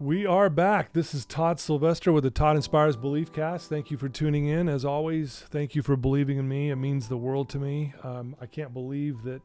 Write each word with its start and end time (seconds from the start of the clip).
We 0.00 0.26
are 0.26 0.48
back. 0.48 0.92
This 0.92 1.12
is 1.12 1.26
Todd 1.26 1.58
Sylvester 1.58 2.12
with 2.12 2.22
the 2.22 2.30
Todd 2.30 2.54
Inspires 2.54 2.96
Belief 2.96 3.32
Cast. 3.32 3.68
Thank 3.68 3.90
you 3.90 3.96
for 3.96 4.08
tuning 4.08 4.46
in. 4.46 4.68
As 4.68 4.84
always, 4.84 5.40
thank 5.50 5.74
you 5.74 5.82
for 5.82 5.96
believing 5.96 6.38
in 6.38 6.48
me. 6.48 6.70
It 6.70 6.76
means 6.76 7.08
the 7.08 7.16
world 7.16 7.48
to 7.48 7.58
me. 7.58 7.94
Um, 8.04 8.36
I 8.40 8.46
can't 8.46 8.72
believe 8.72 9.24
that 9.24 9.42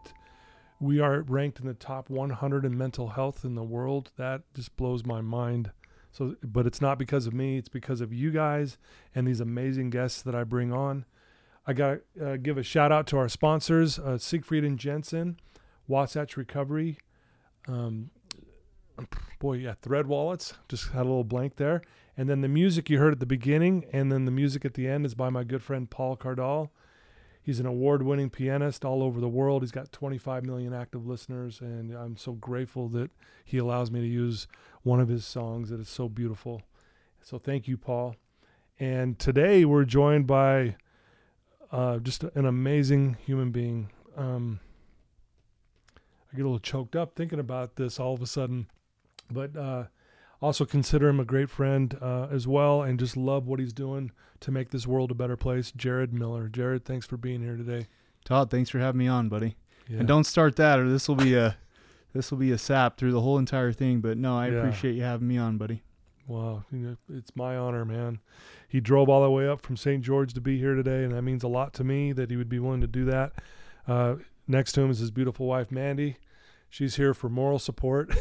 we 0.79 0.99
are 0.99 1.21
ranked 1.21 1.59
in 1.59 1.65
the 1.65 1.73
top 1.73 2.07
100 2.07 2.65
in 2.65 2.77
mental 2.77 3.07
health 3.09 3.43
in 3.43 3.55
the 3.55 3.63
world. 3.63 4.11
That 4.17 4.43
just 4.53 4.77
blows 4.77 5.03
my 5.03 5.21
mind. 5.21 5.71
So, 6.11 6.35
but 6.43 6.67
it's 6.67 6.81
not 6.81 6.99
because 6.99 7.25
of 7.25 7.33
me. 7.33 7.57
It's 7.57 7.67
because 7.67 7.99
of 7.99 8.13
you 8.13 8.29
guys 8.29 8.77
and 9.15 9.25
these 9.25 9.39
amazing 9.39 9.89
guests 9.89 10.21
that 10.21 10.35
I 10.35 10.43
bring 10.43 10.71
on. 10.71 11.05
I 11.65 11.73
got 11.73 11.97
to 12.15 12.33
uh, 12.33 12.37
give 12.37 12.59
a 12.59 12.63
shout 12.63 12.91
out 12.91 13.07
to 13.07 13.17
our 13.17 13.27
sponsors, 13.27 13.97
uh, 13.97 14.19
Siegfried 14.19 14.63
and 14.63 14.77
Jensen, 14.77 15.39
Wasatch 15.87 16.37
Recovery. 16.37 16.99
Um, 17.67 18.11
boy, 19.39 19.53
yeah, 19.53 19.73
Thread 19.81 20.07
Wallets. 20.07 20.53
Just 20.69 20.91
had 20.91 21.01
a 21.01 21.09
little 21.09 21.23
blank 21.23 21.57
there. 21.57 21.81
And 22.15 22.29
then 22.29 22.41
the 22.41 22.47
music 22.47 22.89
you 22.89 22.99
heard 22.99 23.13
at 23.13 23.19
the 23.19 23.25
beginning, 23.25 23.85
and 23.91 24.11
then 24.11 24.25
the 24.25 24.31
music 24.31 24.65
at 24.65 24.75
the 24.75 24.87
end 24.87 25.05
is 25.05 25.15
by 25.15 25.29
my 25.29 25.43
good 25.43 25.63
friend 25.63 25.89
Paul 25.89 26.15
Cardall. 26.15 26.69
He's 27.41 27.59
an 27.59 27.65
award 27.65 28.03
winning 28.03 28.29
pianist 28.29 28.85
all 28.85 29.03
over 29.03 29.19
the 29.19 29.27
world. 29.27 29.63
He's 29.63 29.71
got 29.71 29.91
25 29.91 30.45
million 30.45 30.73
active 30.73 31.05
listeners, 31.05 31.59
and 31.59 31.93
I'm 31.93 32.15
so 32.15 32.33
grateful 32.33 32.87
that 32.89 33.11
he 33.43 33.57
allows 33.57 33.91
me 33.91 33.99
to 33.99 34.07
use 34.07 34.47
one 34.83 34.99
of 34.99 35.09
his 35.09 35.25
songs 35.25 35.69
that 35.69 35.81
is 35.81 35.89
so 35.89 36.07
beautiful. 36.07 36.61
So 37.21 37.37
thank 37.37 37.67
you, 37.67 37.77
Paul. 37.77 38.15
And 38.79 39.19
today 39.19 39.65
we're 39.65 39.83
joined 39.83 40.25
by 40.25 40.77
uh, 41.71 41.97
just 41.97 42.23
an 42.23 42.45
amazing 42.45 43.17
human 43.25 43.51
being. 43.51 43.89
Um, 44.15 44.59
I 46.31 46.37
get 46.37 46.43
a 46.43 46.45
little 46.45 46.59
choked 46.59 46.95
up 46.95 47.15
thinking 47.15 47.39
about 47.39 47.75
this 47.75 47.99
all 47.99 48.13
of 48.13 48.21
a 48.21 48.27
sudden 48.27 48.67
but 49.31 49.55
uh, 49.55 49.85
also 50.41 50.65
consider 50.65 51.09
him 51.09 51.19
a 51.19 51.25
great 51.25 51.49
friend 51.49 51.97
uh, 52.01 52.27
as 52.31 52.47
well 52.47 52.81
and 52.81 52.99
just 52.99 53.15
love 53.15 53.47
what 53.47 53.59
he's 53.59 53.73
doing 53.73 54.11
to 54.41 54.51
make 54.51 54.69
this 54.69 54.85
world 54.85 55.11
a 55.11 55.15
better 55.15 55.37
place. 55.37 55.71
Jared 55.71 56.13
Miller. 56.13 56.49
Jared, 56.49 56.85
thanks 56.85 57.05
for 57.05 57.17
being 57.17 57.41
here 57.41 57.55
today. 57.55 57.87
Todd, 58.25 58.51
thanks 58.51 58.69
for 58.69 58.79
having 58.79 58.99
me 58.99 59.07
on, 59.07 59.29
buddy. 59.29 59.55
Yeah. 59.87 59.99
And 59.99 60.07
don't 60.07 60.25
start 60.25 60.55
that 60.57 60.79
or 60.79 60.89
this 60.89 61.07
will 61.07 61.15
be 61.15 61.35
a 61.35 61.57
this 62.13 62.29
will 62.29 62.37
be 62.37 62.51
a 62.51 62.57
sap 62.57 62.97
through 62.97 63.11
the 63.11 63.21
whole 63.21 63.37
entire 63.37 63.71
thing. 63.71 64.01
But 64.01 64.17
no, 64.17 64.37
I 64.37 64.49
yeah. 64.49 64.57
appreciate 64.59 64.95
you 64.95 65.03
having 65.03 65.27
me 65.27 65.37
on, 65.37 65.57
buddy. 65.57 65.83
Wow, 66.25 66.63
it's 67.09 67.35
my 67.35 67.57
honor, 67.57 67.83
man. 67.83 68.19
He 68.67 68.79
drove 68.79 69.09
all 69.09 69.23
the 69.23 69.29
way 69.29 69.47
up 69.47 69.61
from 69.61 69.75
St. 69.75 70.01
George 70.01 70.33
to 70.33 70.41
be 70.41 70.57
here 70.57 70.73
today, 70.73 71.03
and 71.03 71.13
that 71.13 71.21
means 71.21 71.43
a 71.43 71.49
lot 71.49 71.73
to 71.73 71.83
me 71.83 72.13
that 72.13 72.31
he 72.31 72.37
would 72.37 72.47
be 72.47 72.59
willing 72.59 72.79
to 72.79 72.87
do 72.87 73.03
that. 73.05 73.33
Uh, 73.85 74.15
next 74.47 74.71
to 74.73 74.81
him 74.81 74.89
is 74.89 74.99
his 74.99 75.11
beautiful 75.11 75.47
wife, 75.47 75.69
Mandy. 75.69 76.17
She's 76.73 76.95
here 76.95 77.13
for 77.13 77.29
moral 77.29 77.59
support. 77.59 78.11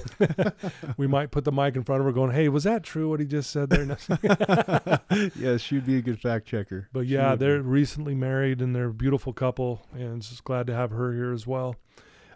we 0.98 1.06
might 1.06 1.30
put 1.30 1.44
the 1.44 1.50
mic 1.50 1.74
in 1.74 1.84
front 1.84 2.00
of 2.00 2.04
her 2.04 2.12
going, 2.12 2.32
Hey, 2.32 2.50
was 2.50 2.64
that 2.64 2.82
true 2.82 3.08
what 3.08 3.18
he 3.18 3.24
just 3.24 3.50
said 3.50 3.70
there? 3.70 3.96
yeah, 5.34 5.56
she'd 5.56 5.86
be 5.86 5.96
a 5.96 6.02
good 6.02 6.20
fact 6.20 6.48
checker. 6.48 6.86
But 6.92 7.06
yeah, 7.06 7.34
they're 7.34 7.62
be. 7.62 7.68
recently 7.70 8.14
married 8.14 8.60
and 8.60 8.76
they're 8.76 8.88
a 8.88 8.92
beautiful 8.92 9.32
couple 9.32 9.86
and 9.94 10.20
just 10.20 10.44
glad 10.44 10.66
to 10.66 10.74
have 10.74 10.90
her 10.90 11.14
here 11.14 11.32
as 11.32 11.46
well. 11.46 11.76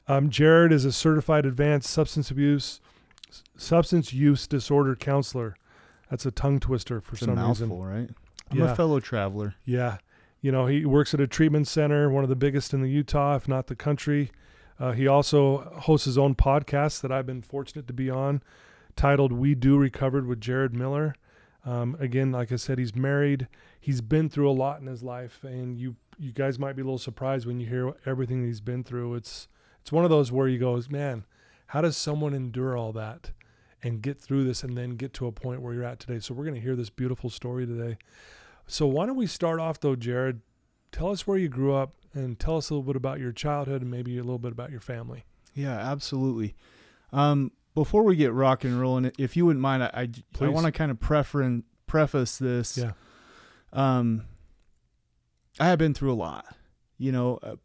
Um, 0.09 0.31
Jared 0.31 0.72
is 0.72 0.87
a 0.87 0.93
certified 0.93 1.44
advanced 1.44 1.91
substance 1.91 2.31
abuse 2.31 2.81
substance 3.59 4.15
use 4.15 4.47
disorder 4.47 4.97
counselor. 4.97 5.55
That's 6.09 6.25
a 6.25 6.31
tongue 6.31 6.60
twister 6.60 7.03
for 7.03 7.12
it's 7.12 7.21
some 7.21 7.32
a 7.32 7.37
mouthful, 7.37 7.84
reason. 7.84 8.00
right? 8.00 8.10
I'm 8.50 8.59
yeah. 8.60 8.72
a 8.72 8.75
fellow 8.75 9.00
traveler. 9.00 9.55
Yeah. 9.66 9.99
You 10.41 10.50
know, 10.50 10.65
he 10.65 10.87
works 10.87 11.12
at 11.12 11.21
a 11.21 11.26
treatment 11.26 11.69
center, 11.69 12.09
one 12.09 12.25
of 12.25 12.31
the 12.31 12.37
biggest 12.37 12.72
in 12.72 12.81
the 12.81 12.88
Utah, 12.88 13.37
if 13.37 13.47
not 13.47 13.66
the 13.66 13.76
country. 13.76 14.31
Uh, 14.78 14.92
he 14.92 15.06
also 15.06 15.59
hosts 15.81 16.04
his 16.04 16.19
own 16.19 16.34
podcast 16.34 17.00
that 17.00 17.10
I've 17.12 17.26
been 17.26 17.42
fortunate 17.42 17.87
to 17.87 17.92
be 17.92 18.10
on, 18.10 18.42
titled 18.94 19.32
"We 19.32 19.54
Do 19.54 19.76
Recovered" 19.76 20.26
with 20.26 20.41
Jared 20.41 20.75
Miller. 20.75 21.14
Um, 21.64 21.97
again, 21.98 22.31
like 22.31 22.53
I 22.53 22.56
said, 22.56 22.78
he's 22.78 22.94
married. 22.94 23.48
He's 23.81 24.00
been 24.00 24.28
through 24.28 24.50
a 24.50 24.53
lot 24.53 24.81
in 24.81 24.87
his 24.87 25.03
life, 25.03 25.42
and 25.42 25.76
you 25.78 25.97
you 26.19 26.32
guys 26.32 26.59
might 26.59 26.76
be 26.76 26.82
a 26.82 26.84
little 26.84 26.98
surprised 26.98 27.47
when 27.47 27.60
you 27.60 27.66
hear 27.66 27.92
everything 28.06 28.44
he's 28.44 28.60
been 28.60 28.84
through. 28.84 29.14
It's 29.14 29.48
it's 29.81 29.92
one 29.92 30.04
of 30.04 30.10
those 30.10 30.31
where 30.31 30.48
you 30.48 30.59
go, 30.59 30.81
man, 30.91 31.25
how 31.69 31.81
does 31.81 31.97
someone 31.97 32.34
endure 32.34 32.76
all 32.76 32.93
that 32.93 33.31
and 33.82 34.03
get 34.03 34.20
through 34.20 34.44
this, 34.44 34.62
and 34.62 34.76
then 34.76 34.91
get 34.97 35.12
to 35.14 35.26
a 35.26 35.32
point 35.32 35.62
where 35.62 35.75
you're 35.75 35.84
at 35.84 36.00
today? 36.00 36.20
So 36.20 36.34
we're 36.34 36.44
going 36.44 36.54
to 36.54 36.60
hear 36.60 36.76
this 36.76 36.91
beautiful 36.91 37.31
story 37.31 37.66
today. 37.66 37.98
So 38.66 38.87
why 38.87 39.06
don't 39.06 39.16
we 39.16 39.26
start 39.26 39.60
off 39.60 39.81
though, 39.81 39.97
Jared? 39.97 40.41
Tell 40.93 41.10
us 41.10 41.26
where 41.26 41.38
you 41.38 41.48
grew 41.48 41.75
up, 41.75 41.94
and 42.16 42.38
tell 42.38 42.56
us 42.56 42.71
a 42.71 42.75
little 42.75 42.87
bit 42.87 42.97
about 42.97 43.21
your 43.21 43.31
childhood 43.31 43.82
and 43.82 43.91
maybe 43.91 44.16
a 44.16 44.22
little 44.22 44.38
bit 44.38 44.53
about 44.53 44.71
your 44.71 44.81
family. 44.81 45.25
Yeah, 45.54 45.77
absolutely. 45.77 46.54
Um, 47.12 47.53
before 47.75 48.03
we 48.03 48.16
get 48.16 48.32
rock 48.32 48.65
and 48.65 48.81
rolling, 48.81 49.12
if 49.19 49.37
you 49.37 49.47
wouldn't 49.47 49.60
mind, 49.60 49.82
I 49.82 49.91
I, 50.41 50.44
I 50.44 50.49
want 50.49 50.66
to 50.66 50.72
kind 50.72 50.91
of 50.91 50.99
prefer 50.99 51.60
preface 51.87 52.38
this. 52.38 52.78
Yeah. 52.78 52.93
Um, 53.72 54.25
I 55.60 55.66
have 55.66 55.78
been 55.78 55.94
through 55.94 56.12
a 56.12 56.15
lot. 56.15 56.47
You 56.99 57.12
know, 57.12 57.38
uh, 57.43 57.56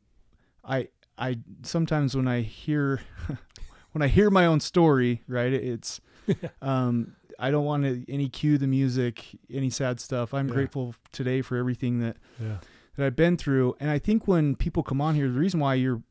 I 0.63 0.89
I 1.17 1.37
sometimes 1.63 2.15
when 2.15 2.27
I 2.27 2.41
hear 2.41 3.01
when 3.93 4.01
I 4.01 4.07
hear 4.07 4.29
my 4.29 4.45
own 4.45 4.59
story, 4.59 5.23
right? 5.27 5.53
It's 5.53 6.01
um 6.61 7.15
I 7.39 7.49
don't 7.51 7.65
want 7.65 7.83
to 7.83 8.05
any 8.11 8.27
cue 8.27 8.57
the 8.57 8.67
music, 8.67 9.25
any 9.49 9.69
sad 9.69 10.01
stuff. 10.01 10.33
I'm 10.33 10.49
yeah. 10.49 10.53
grateful 10.53 10.93
today 11.13 11.41
for 11.41 11.55
everything 11.55 11.99
that 11.99 12.17
yeah 12.39 12.57
that 12.95 13.05
I've 13.05 13.15
been 13.15 13.37
through. 13.37 13.75
And 13.79 13.89
I 13.89 13.99
think 13.99 14.27
when 14.27 14.55
people 14.55 14.83
come 14.83 15.01
on 15.01 15.15
here, 15.15 15.29
the 15.29 15.39
reason 15.39 15.59
why 15.59 15.75
you're 15.75 16.01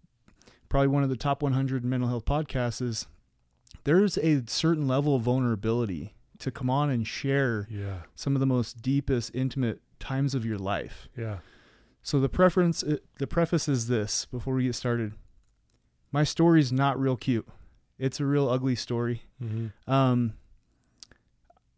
probably 0.68 0.88
one 0.88 1.02
of 1.02 1.08
the 1.08 1.16
top 1.16 1.42
100 1.42 1.84
mental 1.84 2.08
health 2.08 2.24
podcasts 2.24 2.80
is 2.80 3.06
there's 3.84 4.16
a 4.18 4.42
certain 4.46 4.86
level 4.86 5.16
of 5.16 5.22
vulnerability 5.22 6.14
to 6.38 6.50
come 6.50 6.70
on 6.70 6.90
and 6.90 7.06
share 7.06 7.68
yeah. 7.70 8.00
some 8.14 8.34
of 8.34 8.40
the 8.40 8.46
most 8.46 8.80
deepest, 8.82 9.34
intimate 9.34 9.80
times 9.98 10.34
of 10.34 10.44
your 10.44 10.58
life. 10.58 11.08
Yeah. 11.16 11.38
So 12.02 12.18
the 12.18 12.28
preference, 12.28 12.82
uh, 12.82 12.96
the 13.18 13.26
preface 13.26 13.68
is 13.68 13.88
this 13.88 14.24
before 14.24 14.54
we 14.54 14.64
get 14.64 14.74
started. 14.74 15.12
My 16.12 16.24
story's 16.24 16.72
not 16.72 16.98
real 16.98 17.16
cute. 17.16 17.46
It's 17.98 18.18
a 18.18 18.24
real 18.24 18.48
ugly 18.48 18.74
story. 18.74 19.24
Mm-hmm. 19.42 19.90
Um, 19.90 20.32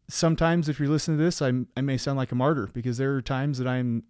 sometimes 0.08 0.68
if 0.68 0.78
you're 0.78 0.88
listening 0.88 1.18
to 1.18 1.24
this, 1.24 1.42
I, 1.42 1.52
I 1.76 1.80
may 1.80 1.96
sound 1.96 2.16
like 2.16 2.30
a 2.30 2.36
martyr 2.36 2.70
because 2.72 2.98
there 2.98 3.14
are 3.14 3.22
times 3.22 3.58
that 3.58 3.66
I'm 3.66 4.04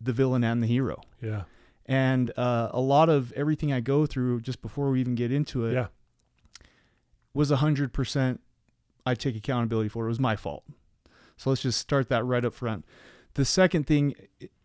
the 0.00 0.12
villain 0.12 0.44
and 0.44 0.62
the 0.62 0.66
hero. 0.66 1.02
Yeah. 1.20 1.42
And 1.86 2.32
uh, 2.36 2.70
a 2.72 2.80
lot 2.80 3.08
of 3.08 3.32
everything 3.32 3.72
I 3.72 3.80
go 3.80 4.06
through 4.06 4.40
just 4.40 4.60
before 4.60 4.90
we 4.90 5.00
even 5.00 5.14
get 5.14 5.30
into 5.30 5.66
it 5.66 5.74
yeah. 5.74 5.86
was 7.32 7.50
a 7.50 7.56
hundred 7.56 7.92
percent 7.92 8.40
I 9.04 9.14
take 9.14 9.36
accountability 9.36 9.88
for. 9.88 10.06
It 10.06 10.08
was 10.08 10.20
my 10.20 10.34
fault. 10.34 10.64
So 11.36 11.50
let's 11.50 11.62
just 11.62 11.78
start 11.78 12.08
that 12.08 12.24
right 12.24 12.44
up 12.44 12.54
front. 12.54 12.84
The 13.34 13.44
second 13.44 13.86
thing, 13.86 14.14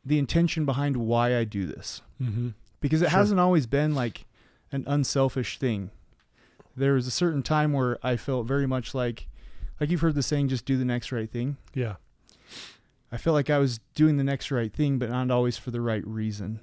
the 0.03 0.17
intention 0.17 0.65
behind 0.65 0.97
why 0.97 1.37
I 1.37 1.43
do 1.43 1.65
this, 1.65 2.01
mm-hmm. 2.21 2.49
because 2.79 3.01
it 3.01 3.09
sure. 3.09 3.19
hasn't 3.19 3.39
always 3.39 3.67
been 3.67 3.93
like 3.93 4.25
an 4.71 4.83
unselfish 4.87 5.59
thing. 5.59 5.91
There 6.75 6.93
was 6.93 7.05
a 7.05 7.11
certain 7.11 7.43
time 7.43 7.73
where 7.73 7.99
I 8.01 8.15
felt 8.15 8.47
very 8.47 8.65
much 8.65 8.95
like, 8.95 9.27
like 9.79 9.89
you've 9.89 10.01
heard 10.01 10.15
the 10.15 10.23
saying, 10.23 10.47
just 10.47 10.65
do 10.65 10.77
the 10.77 10.85
next 10.85 11.11
right 11.11 11.29
thing. 11.29 11.57
Yeah. 11.73 11.95
I 13.11 13.17
felt 13.17 13.33
like 13.33 13.49
I 13.49 13.57
was 13.57 13.79
doing 13.93 14.17
the 14.17 14.23
next 14.23 14.51
right 14.51 14.73
thing, 14.73 14.97
but 14.97 15.09
not 15.09 15.29
always 15.31 15.57
for 15.57 15.71
the 15.71 15.81
right 15.81 16.05
reason. 16.07 16.61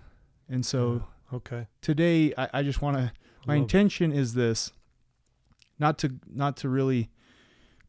And 0.48 0.64
so, 0.64 1.04
okay, 1.32 1.66
today 1.82 2.32
I, 2.38 2.48
I 2.54 2.62
just 2.62 2.80
want 2.80 2.96
to. 2.96 3.12
My 3.46 3.54
intention 3.54 4.12
is 4.12 4.34
this, 4.34 4.72
not 5.78 5.98
to 5.98 6.14
not 6.26 6.56
to 6.58 6.68
really 6.68 7.10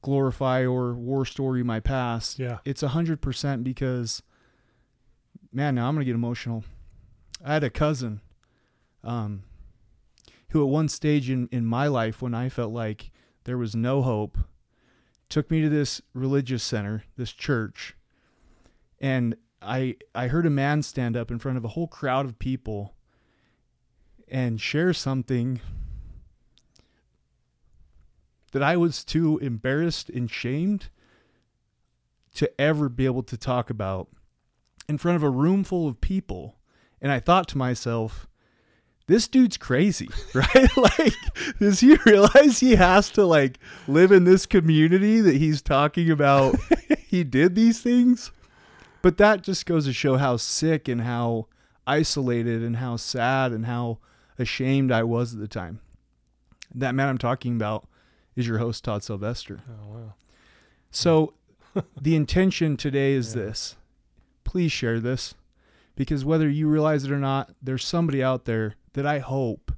glorify 0.01 0.65
or 0.65 0.94
war 0.94 1.25
story 1.25 1.63
my 1.63 1.79
past. 1.79 2.39
Yeah, 2.39 2.59
it's 2.65 2.83
a 2.83 2.89
hundred 2.89 3.21
percent 3.21 3.63
because, 3.63 4.21
man, 5.51 5.75
now 5.75 5.88
I'm 5.88 5.95
gonna 5.95 6.05
get 6.05 6.15
emotional. 6.15 6.63
I 7.44 7.53
had 7.53 7.63
a 7.63 7.69
cousin, 7.69 8.21
um, 9.03 9.44
who 10.50 10.62
at 10.62 10.69
one 10.69 10.89
stage 10.89 11.29
in 11.29 11.47
in 11.51 11.65
my 11.65 11.88
life 11.88 12.21
when 12.21 12.33
I 12.33 12.50
felt 12.50 12.73
like 12.73 13.12
there 13.45 13.57
was 13.57 13.75
no 13.75 14.01
hope, 14.01 14.38
took 15.29 15.50
me 15.50 15.62
to 15.62 15.69
this 15.69 16.01
religious 16.13 16.63
center, 16.63 17.03
this 17.15 17.31
church 17.31 17.95
and 19.00 19.36
I 19.62 19.96
I 20.16 20.28
heard 20.28 20.46
a 20.46 20.51
man 20.51 20.84
stand 20.84 21.18
up 21.18 21.31
in 21.31 21.40
front 21.40 21.57
of 21.57 21.66
a 21.66 21.69
whole 21.69 21.88
crowd 21.88 22.25
of 22.25 22.40
people 22.40 22.96
and 24.28 24.62
share 24.62 24.94
something 24.94 25.60
that 28.51 28.63
I 28.63 28.78
was 28.78 29.04
too 29.04 29.38
embarrassed 29.40 30.10
and 30.10 30.30
shamed 30.30 30.90
to 32.36 32.62
ever 32.62 32.90
be 32.90 33.06
able 33.06 33.24
to 33.24 33.38
talk 33.38 33.69
about 33.69 34.10
in 34.88 34.98
front 34.98 35.16
of 35.16 35.24
a 35.24 35.30
room 35.30 35.63
full 35.63 35.88
of 35.88 36.01
people. 36.01 36.57
And 37.01 37.12
I 37.12 37.19
thought 37.19 37.48
to 37.50 37.57
myself, 37.57 38.28
this 39.07 39.28
dude's 39.28 39.57
crazy, 39.57 40.07
right? 40.34 40.78
like, 40.78 41.13
does 41.60 41.80
he 41.80 41.96
realize 42.06 42.60
he 42.60 42.75
has 42.75 43.10
to 43.12 43.25
like 43.25 43.60
live 43.88 44.12
in 44.12 44.24
this 44.24 44.46
community 44.46 45.22
that 45.22 45.36
he's 45.36 45.62
talking 45.62 46.10
about? 46.12 46.56
he 47.07 47.24
did 47.24 47.56
these 47.56 47.81
things, 47.81 48.31
but 49.01 49.18
that 49.18 49.42
just 49.44 49.66
goes 49.66 49.86
to 49.86 49.94
show 49.94 50.18
how 50.18 50.38
sick 50.38 50.88
and 50.88 51.01
how 51.01 51.48
isolated 51.88 52.62
and 52.63 52.78
how 52.78 52.96
sad 52.96 53.51
and 53.51 53.66
how 53.66 53.98
ashamed 54.38 54.92
I 54.92 55.04
was 55.04 55.34
at 55.34 55.40
the 55.40 55.48
time. 55.48 55.80
That 56.74 56.94
man 56.96 57.10
I'm 57.10 57.18
talking 57.18 57.56
about 57.56 57.88
is 58.36 58.48
your 58.48 58.60
host 58.60 58.84
Todd 58.84 59.04
Sylvester. 59.04 59.62
Oh 59.69 59.88
wow. 59.94 60.13
So 60.92 61.34
the 62.01 62.16
intention 62.16 62.78
today 62.78 63.13
is 63.13 63.36
Yeah. 63.36 63.44
this. 63.44 63.75
Please 64.44 64.72
share 64.72 65.00
this 65.00 65.36
because 65.96 66.25
whether 66.25 66.50
you 66.50 66.68
realize 66.68 67.04
it 67.04 67.12
or 67.12 67.19
not, 67.19 67.51
there's 67.62 67.84
somebody 67.86 68.24
out 68.24 68.46
there 68.46 68.75
that 68.94 69.06
I 69.06 69.19
hope 69.19 69.72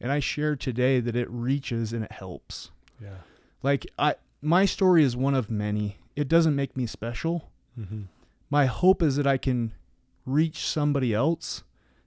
and 0.00 0.10
I 0.12 0.20
share 0.20 0.56
today 0.56 1.00
that 1.00 1.16
it 1.16 1.30
reaches 1.30 1.92
and 1.92 2.04
it 2.04 2.12
helps. 2.12 2.70
Yeah. 3.02 3.18
Like 3.62 3.86
I 3.98 4.14
my 4.42 4.64
story 4.66 5.02
is 5.02 5.16
one 5.16 5.34
of 5.34 5.50
many. 5.50 5.96
It 6.14 6.28
doesn't 6.28 6.54
make 6.54 6.76
me 6.76 6.86
special. 6.86 7.50
Mm-hmm. 7.78 8.02
My 8.50 8.66
hope 8.66 9.02
is 9.02 9.16
that 9.16 9.26
I 9.26 9.36
can 9.36 9.72
reach 10.24 10.66
somebody 10.66 11.12
else 11.14 11.64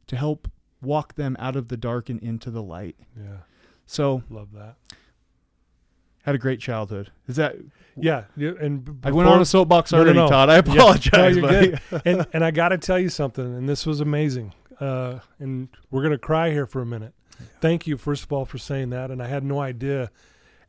to 0.08 0.16
help 0.16 0.50
walk 0.82 1.16
them 1.16 1.36
out 1.40 1.56
of 1.56 1.68
the 1.68 1.78
dark 1.78 2.10
and 2.10 2.22
into 2.22 2.50
the 2.50 2.64
light. 2.64 2.96
Yeah. 3.18 3.38
So, 3.86 4.24
Love 4.30 4.50
that. 4.54 4.76
had 6.24 6.36
a 6.36 6.38
great 6.38 6.60
childhood. 6.60 7.12
Is 7.28 7.36
that 7.38 7.56
Yeah. 7.98 8.26
yeah 8.38 8.52
and 8.60 9.00
I 9.04 9.12
went 9.12 9.28
on 9.30 9.42
a 9.42 9.46
soapbox 9.46 9.92
No, 9.92 9.98
no, 10.00 10.04
already, 10.04 10.20
no. 10.20 10.28
Todd. 10.30 10.50
I 10.50 10.54
Yeah. 10.54 10.60
apologize. 10.60 11.12
No, 11.14 11.28
you're 11.28 11.42
buddy. 11.42 11.78
good. 11.90 12.02
and 12.06 12.28
and 12.34 12.46
I 12.46 12.52
got 12.52 12.70
to 12.70 12.78
tell 12.78 13.00
you 13.00 13.10
something, 13.10 13.44
and 13.46 13.68
this 13.68 13.86
was 13.86 14.00
amazing. 14.00 14.54
Uh, 14.80 15.20
and 15.40 15.68
we're 15.92 16.04
gonna 16.04 16.18
cry 16.18 16.52
here 16.52 16.66
for 16.66 16.82
a 16.82 16.86
minute. 16.86 17.14
Thank 17.62 17.88
you, 17.88 17.98
first 17.98 18.24
of 18.24 18.32
all, 18.32 18.46
for 18.46 18.58
saying 18.58 18.90
that. 18.92 19.12
And 19.12 19.22
I 19.22 19.28
had 19.28 19.44
no 19.44 19.60
idea 19.60 20.12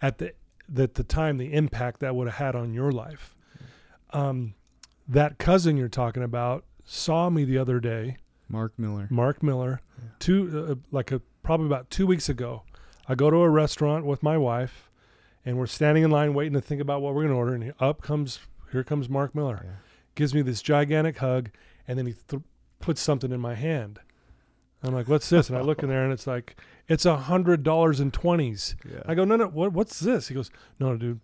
at 0.02 0.18
the 0.18 0.32
at 0.76 0.94
the 0.94 1.04
time 1.04 1.36
the 1.36 1.52
impact 1.52 2.00
that 2.00 2.14
would 2.16 2.26
have 2.28 2.36
had 2.36 2.56
on 2.56 2.72
your 2.74 2.90
life. 2.90 3.36
Um, 4.12 4.54
that 5.08 5.38
cousin 5.38 5.76
you're 5.76 5.88
talking 5.88 6.22
about 6.22 6.64
saw 6.84 7.30
me 7.30 7.44
the 7.44 7.58
other 7.58 7.80
day, 7.80 8.16
Mark 8.48 8.72
Miller. 8.78 9.06
Mark 9.10 9.42
Miller, 9.42 9.80
Yeah. 9.98 10.08
two 10.18 10.66
uh, 10.70 10.74
like 10.90 11.12
a 11.12 11.20
probably 11.42 11.66
about 11.66 11.90
two 11.90 12.06
weeks 12.06 12.28
ago. 12.28 12.62
I 13.08 13.14
go 13.14 13.30
to 13.30 13.36
a 13.38 13.48
restaurant 13.48 14.04
with 14.06 14.22
my 14.22 14.36
wife, 14.38 14.90
and 15.44 15.56
we're 15.56 15.66
standing 15.66 16.04
in 16.04 16.10
line 16.10 16.34
waiting 16.34 16.52
to 16.54 16.60
think 16.60 16.80
about 16.80 17.02
what 17.02 17.14
we're 17.14 17.22
gonna 17.22 17.36
order. 17.36 17.54
And 17.54 17.72
up 17.80 18.02
comes 18.02 18.40
here 18.72 18.84
comes 18.84 19.08
Mark 19.08 19.34
Miller 19.34 19.60
Yeah. 19.64 19.70
gives 20.14 20.34
me 20.34 20.42
this 20.42 20.62
gigantic 20.62 21.18
hug, 21.18 21.50
and 21.88 21.98
then 21.98 22.06
he 22.06 22.14
th- 22.28 22.42
puts 22.78 23.00
something 23.00 23.32
in 23.32 23.40
my 23.40 23.54
hand. 23.54 24.00
I'm 24.82 24.94
like, 24.94 25.08
"What's 25.08 25.28
this?" 25.28 25.48
And 25.50 25.58
I 25.58 25.60
look 25.60 25.82
in 25.82 25.88
there, 25.90 26.04
and 26.04 26.12
it's 26.12 26.26
like, 26.26 26.56
"It's 26.88 27.04
a 27.04 27.16
hundred 27.16 27.62
dollars 27.62 28.00
in 28.00 28.10
twenties. 28.10 28.74
Yeah. 28.90 29.02
I 29.06 29.14
go, 29.14 29.24
"No, 29.24 29.36
no, 29.36 29.46
what, 29.48 29.72
what's 29.72 30.00
this?" 30.00 30.28
He 30.28 30.34
goes, 30.34 30.50
"No, 30.78 30.96
dude, 30.96 31.20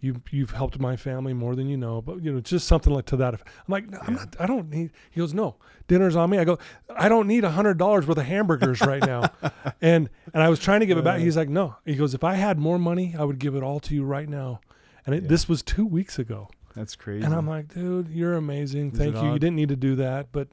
you 0.00 0.22
you've 0.30 0.50
helped 0.50 0.78
my 0.78 0.96
family 0.96 1.32
more 1.32 1.54
than 1.54 1.68
you 1.68 1.76
know, 1.76 2.00
but 2.00 2.22
you 2.22 2.32
know, 2.32 2.40
just 2.40 2.66
something 2.66 2.92
like 2.92 3.06
to 3.06 3.16
that." 3.16 3.34
effect." 3.34 3.48
I'm 3.68 3.72
like, 3.72 3.88
no, 3.88 3.98
"I'm 4.06 4.14
not. 4.14 4.36
I 4.38 4.46
don't 4.46 4.70
need." 4.70 4.90
He 5.10 5.20
goes, 5.20 5.34
"No, 5.34 5.56
dinner's 5.88 6.16
on 6.16 6.30
me." 6.30 6.38
I 6.38 6.44
go, 6.44 6.58
"I 6.94 7.08
don't 7.08 7.26
need 7.26 7.44
a 7.44 7.50
hundred 7.50 7.78
dollars 7.78 8.06
worth 8.06 8.18
of 8.18 8.26
hamburgers 8.26 8.80
right 8.80 9.04
now," 9.04 9.30
and 9.80 10.08
and 10.32 10.42
I 10.42 10.48
was 10.48 10.58
trying 10.58 10.80
to 10.80 10.86
give 10.86 10.98
it 10.98 11.04
back. 11.04 11.20
He's 11.20 11.36
like, 11.36 11.48
"No." 11.48 11.76
He 11.84 11.94
goes, 11.94 12.14
"If 12.14 12.24
I 12.24 12.34
had 12.34 12.58
more 12.58 12.78
money, 12.78 13.14
I 13.18 13.24
would 13.24 13.38
give 13.38 13.54
it 13.54 13.62
all 13.62 13.80
to 13.80 13.94
you 13.94 14.04
right 14.04 14.28
now." 14.28 14.60
And 15.06 15.14
it, 15.14 15.22
Yeah. 15.22 15.28
this 15.28 15.48
was 15.48 15.62
two 15.62 15.86
weeks 15.86 16.18
ago. 16.18 16.48
That's 16.76 16.94
crazy. 16.94 17.24
And 17.24 17.34
I'm 17.34 17.48
like, 17.48 17.74
dude, 17.74 18.08
you're 18.08 18.34
amazing. 18.34 18.92
Is 18.92 18.98
Thank 18.98 19.16
you. 19.16 19.32
You 19.32 19.38
didn't 19.38 19.56
need 19.56 19.70
to 19.70 19.76
do 19.76 19.96
that, 19.96 20.28
but 20.30 20.48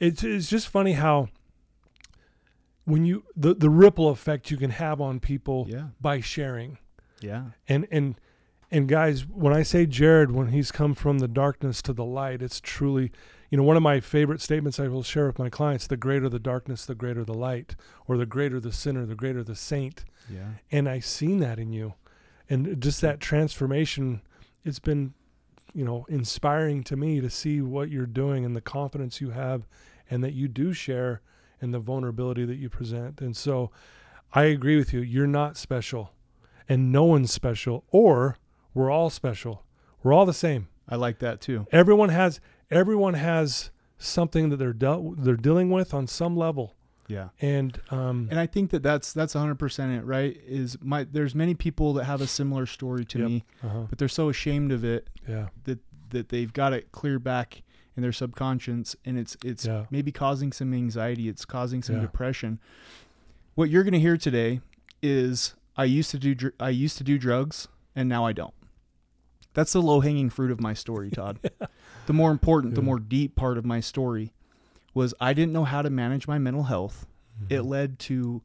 it's 0.00 0.22
it's 0.24 0.48
just 0.48 0.68
funny 0.68 0.92
how 0.92 1.28
when 2.84 3.04
you 3.04 3.24
the 3.36 3.54
the 3.54 3.68
ripple 3.68 4.08
effect 4.08 4.50
you 4.50 4.56
can 4.56 4.70
have 4.70 5.00
on 5.00 5.20
people 5.20 5.66
yeah. 5.68 5.88
by 6.00 6.20
sharing. 6.20 6.78
Yeah. 7.20 7.50
And 7.68 7.86
and 7.90 8.14
and 8.70 8.88
guys, 8.88 9.26
when 9.26 9.52
I 9.54 9.62
say 9.62 9.86
Jared, 9.86 10.30
when 10.30 10.48
he's 10.48 10.70
come 10.70 10.94
from 10.94 11.18
the 11.18 11.28
darkness 11.28 11.80
to 11.82 11.92
the 11.92 12.04
light, 12.04 12.42
it's 12.42 12.60
truly, 12.60 13.10
you 13.50 13.56
know, 13.56 13.64
one 13.64 13.76
of 13.76 13.82
my 13.82 14.00
favorite 14.00 14.40
statements 14.40 14.78
I 14.78 14.88
will 14.88 15.02
share 15.02 15.26
with 15.26 15.38
my 15.38 15.48
clients: 15.48 15.86
the 15.86 15.96
greater 15.96 16.28
the 16.28 16.38
darkness, 16.38 16.84
the 16.84 16.94
greater 16.94 17.24
the 17.24 17.34
light, 17.34 17.76
or 18.06 18.16
the 18.16 18.26
greater 18.26 18.60
the 18.60 18.72
sinner, 18.72 19.06
the 19.06 19.14
greater 19.14 19.42
the 19.42 19.54
saint 19.54 20.04
Yeah. 20.30 20.48
and 20.70 20.88
I've 20.88 21.06
seen 21.06 21.38
that 21.40 21.58
in 21.58 21.72
you, 21.72 21.94
and 22.50 22.80
just 22.80 23.00
that 23.00 23.20
transformation. 23.20 24.20
It's 24.64 24.80
been, 24.80 25.14
you 25.72 25.84
know, 25.84 26.04
inspiring 26.10 26.82
to 26.84 26.96
me 26.96 27.20
to 27.22 27.30
see 27.30 27.62
what 27.62 27.88
you're 27.90 28.04
doing 28.06 28.44
and 28.44 28.54
the 28.54 28.60
confidence 28.60 29.20
you 29.20 29.30
have, 29.30 29.66
and 30.10 30.22
that 30.22 30.34
you 30.34 30.46
do 30.48 30.72
share, 30.74 31.22
and 31.60 31.72
the 31.72 31.78
vulnerability 31.78 32.44
that 32.44 32.56
you 32.56 32.68
present. 32.68 33.20
And 33.22 33.34
so, 33.34 33.70
I 34.34 34.44
agree 34.44 34.76
with 34.76 34.92
you. 34.92 35.00
You're 35.00 35.26
not 35.26 35.56
special, 35.56 36.12
and 36.68 36.92
no 36.92 37.04
one's 37.04 37.32
special, 37.32 37.84
or 37.90 38.36
we're 38.74 38.90
all 38.90 39.10
special. 39.10 39.64
We're 40.02 40.12
all 40.12 40.26
the 40.26 40.32
same. 40.32 40.68
I 40.88 40.96
like 40.96 41.18
that 41.18 41.40
too. 41.40 41.66
Everyone 41.72 42.08
has 42.10 42.40
everyone 42.70 43.14
has 43.14 43.70
something 43.98 44.48
that 44.50 44.56
they're 44.56 44.72
dealt 44.72 45.22
they're 45.22 45.36
dealing 45.36 45.70
with 45.70 45.92
on 45.92 46.06
some 46.06 46.36
level, 46.36 46.76
Yeah. 47.08 47.28
and 47.40 47.80
um, 47.90 48.28
And 48.30 48.38
I 48.38 48.46
think 48.46 48.70
that 48.70 48.82
that's 48.82 49.12
that's 49.12 49.34
100% 49.34 49.98
it, 49.98 50.04
right? 50.04 50.38
Is 50.46 50.78
my 50.80 51.04
there's 51.04 51.34
many 51.34 51.54
people 51.54 51.92
that 51.94 52.04
have 52.04 52.20
a 52.20 52.26
similar 52.26 52.64
story 52.66 53.04
to 53.06 53.18
Yep. 53.18 53.28
me, 53.28 53.44
uh-huh, 53.64 53.86
but 53.90 53.98
they're 53.98 54.08
so 54.08 54.28
ashamed 54.28 54.70
of 54.72 54.84
it 54.84 55.08
yeah, 55.28 55.48
that 55.64 55.80
that 56.10 56.28
they've 56.30 56.52
got 56.52 56.72
it 56.72 56.90
clear 56.92 57.18
back 57.18 57.62
in 57.96 58.02
their 58.02 58.12
subconscious 58.12 58.94
and 59.04 59.18
it's 59.18 59.36
it's 59.44 59.66
Yeah. 59.66 59.86
maybe 59.90 60.12
causing 60.12 60.52
some 60.52 60.72
anxiety, 60.72 61.28
it's 61.28 61.44
causing 61.44 61.82
some 61.82 61.96
Yeah. 61.96 62.02
depression. 62.02 62.60
What 63.56 63.68
you're 63.70 63.82
going 63.82 63.92
to 63.94 64.00
hear 64.00 64.16
today 64.16 64.60
is 65.02 65.54
I 65.76 65.84
used 65.84 66.10
to 66.12 66.18
do 66.18 66.34
dr- 66.34 66.54
I 66.60 66.70
used 66.70 66.96
to 66.98 67.04
do 67.04 67.18
drugs 67.18 67.68
and 67.96 68.08
now 68.08 68.24
I 68.24 68.32
don't. 68.32 68.54
That's 69.58 69.72
the 69.72 69.82
low-hanging 69.82 70.30
fruit 70.30 70.52
of 70.52 70.60
my 70.60 70.72
story, 70.72 71.10
Todd. 71.10 71.40
The 72.06 72.12
more 72.14 72.30
important, 72.30 72.74
the 72.76 72.80
more 72.80 73.00
deep 73.00 73.34
part 73.34 73.58
of 73.58 73.66
my 73.66 73.80
story 73.80 74.32
was 74.94 75.12
I 75.20 75.34
didn't 75.34 75.52
know 75.52 75.64
how 75.64 75.82
to 75.82 75.90
manage 75.90 76.26
my 76.28 76.38
mental 76.38 76.62
health. 76.62 77.06
It 77.50 77.58
Mhm. 77.62 77.66
led 77.68 77.98
to 78.10 78.40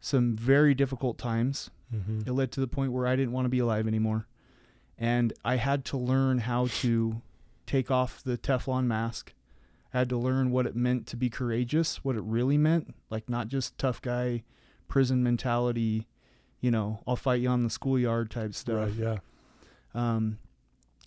some 0.00 0.32
very 0.34 0.74
difficult 0.74 1.18
times. 1.18 1.70
Mhm. 1.92 2.26
It 2.26 2.32
led 2.32 2.50
to 2.52 2.60
the 2.60 2.66
point 2.68 2.92
where 2.92 3.06
I 3.06 3.14
didn't 3.16 3.32
want 3.32 3.44
to 3.46 3.50
be 3.50 3.58
alive 3.58 3.86
anymore. 3.88 4.26
And 4.96 5.32
I 5.44 5.56
had 5.56 5.84
to 5.86 5.98
learn 5.98 6.38
how 6.38 6.68
to 6.82 7.20
take 7.66 7.90
off 7.90 8.22
the 8.22 8.38
Teflon 8.38 8.86
mask. 8.86 9.34
I 9.92 9.98
had 9.98 10.08
to 10.10 10.16
learn 10.16 10.50
what 10.50 10.66
it 10.66 10.74
meant 10.76 11.06
to 11.08 11.16
be 11.16 11.28
courageous, 11.28 12.02
what 12.04 12.16
it 12.16 12.22
really 12.22 12.56
meant, 12.56 12.94
like 13.10 13.28
not 13.28 13.48
just 13.48 13.76
tough 13.76 14.00
guy, 14.00 14.44
prison 14.88 15.22
mentality, 15.22 16.06
you 16.60 16.70
know, 16.70 17.02
I'll 17.06 17.16
fight 17.16 17.42
you 17.42 17.48
on 17.50 17.64
the 17.64 17.70
schoolyard 17.70 18.30
type 18.30 18.54
stuff. 18.54 18.76
Right, 18.76 18.94
yeah. 18.94 19.18
Um, 19.94 20.38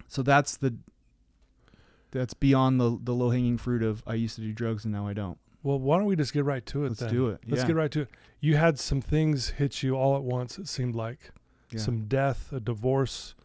so 0.07 0.21
that's 0.21 0.57
the 0.57 0.75
that's 2.11 2.33
beyond 2.33 2.79
the 2.79 2.97
the 3.01 3.13
low 3.13 3.29
hanging 3.29 3.57
fruit 3.57 3.83
of 3.83 4.03
I 4.07 4.13
used 4.15 4.35
to 4.35 4.41
do 4.41 4.53
drugs 4.53 4.85
and 4.85 4.93
now 4.93 5.07
I 5.07 5.13
don't. 5.13 5.37
Well, 5.63 5.79
why 5.79 5.97
don't 5.97 6.05
we 6.05 6.15
just 6.15 6.33
get 6.33 6.45
right 6.45 6.65
to 6.67 6.85
it 6.85 6.89
Let's 6.89 6.99
then? 7.01 7.09
do 7.13 7.27
it. 7.29 7.41
Let's 7.47 7.63
yeah. 7.63 7.67
get 7.67 7.75
right 7.75 7.91
to 7.91 8.01
it. 8.01 8.09
You 8.39 8.55
had 8.55 8.79
some 8.79 9.01
things 9.01 9.49
hit 9.49 9.83
you 9.83 9.95
all 9.95 10.15
at 10.15 10.23
once. 10.23 10.57
It 10.57 10.67
seemed 10.67 10.95
like 10.95 11.31
Yeah. 11.71 11.79
some 11.79 12.05
death, 12.05 12.53
a 12.53 12.59
divorce. 12.59 13.35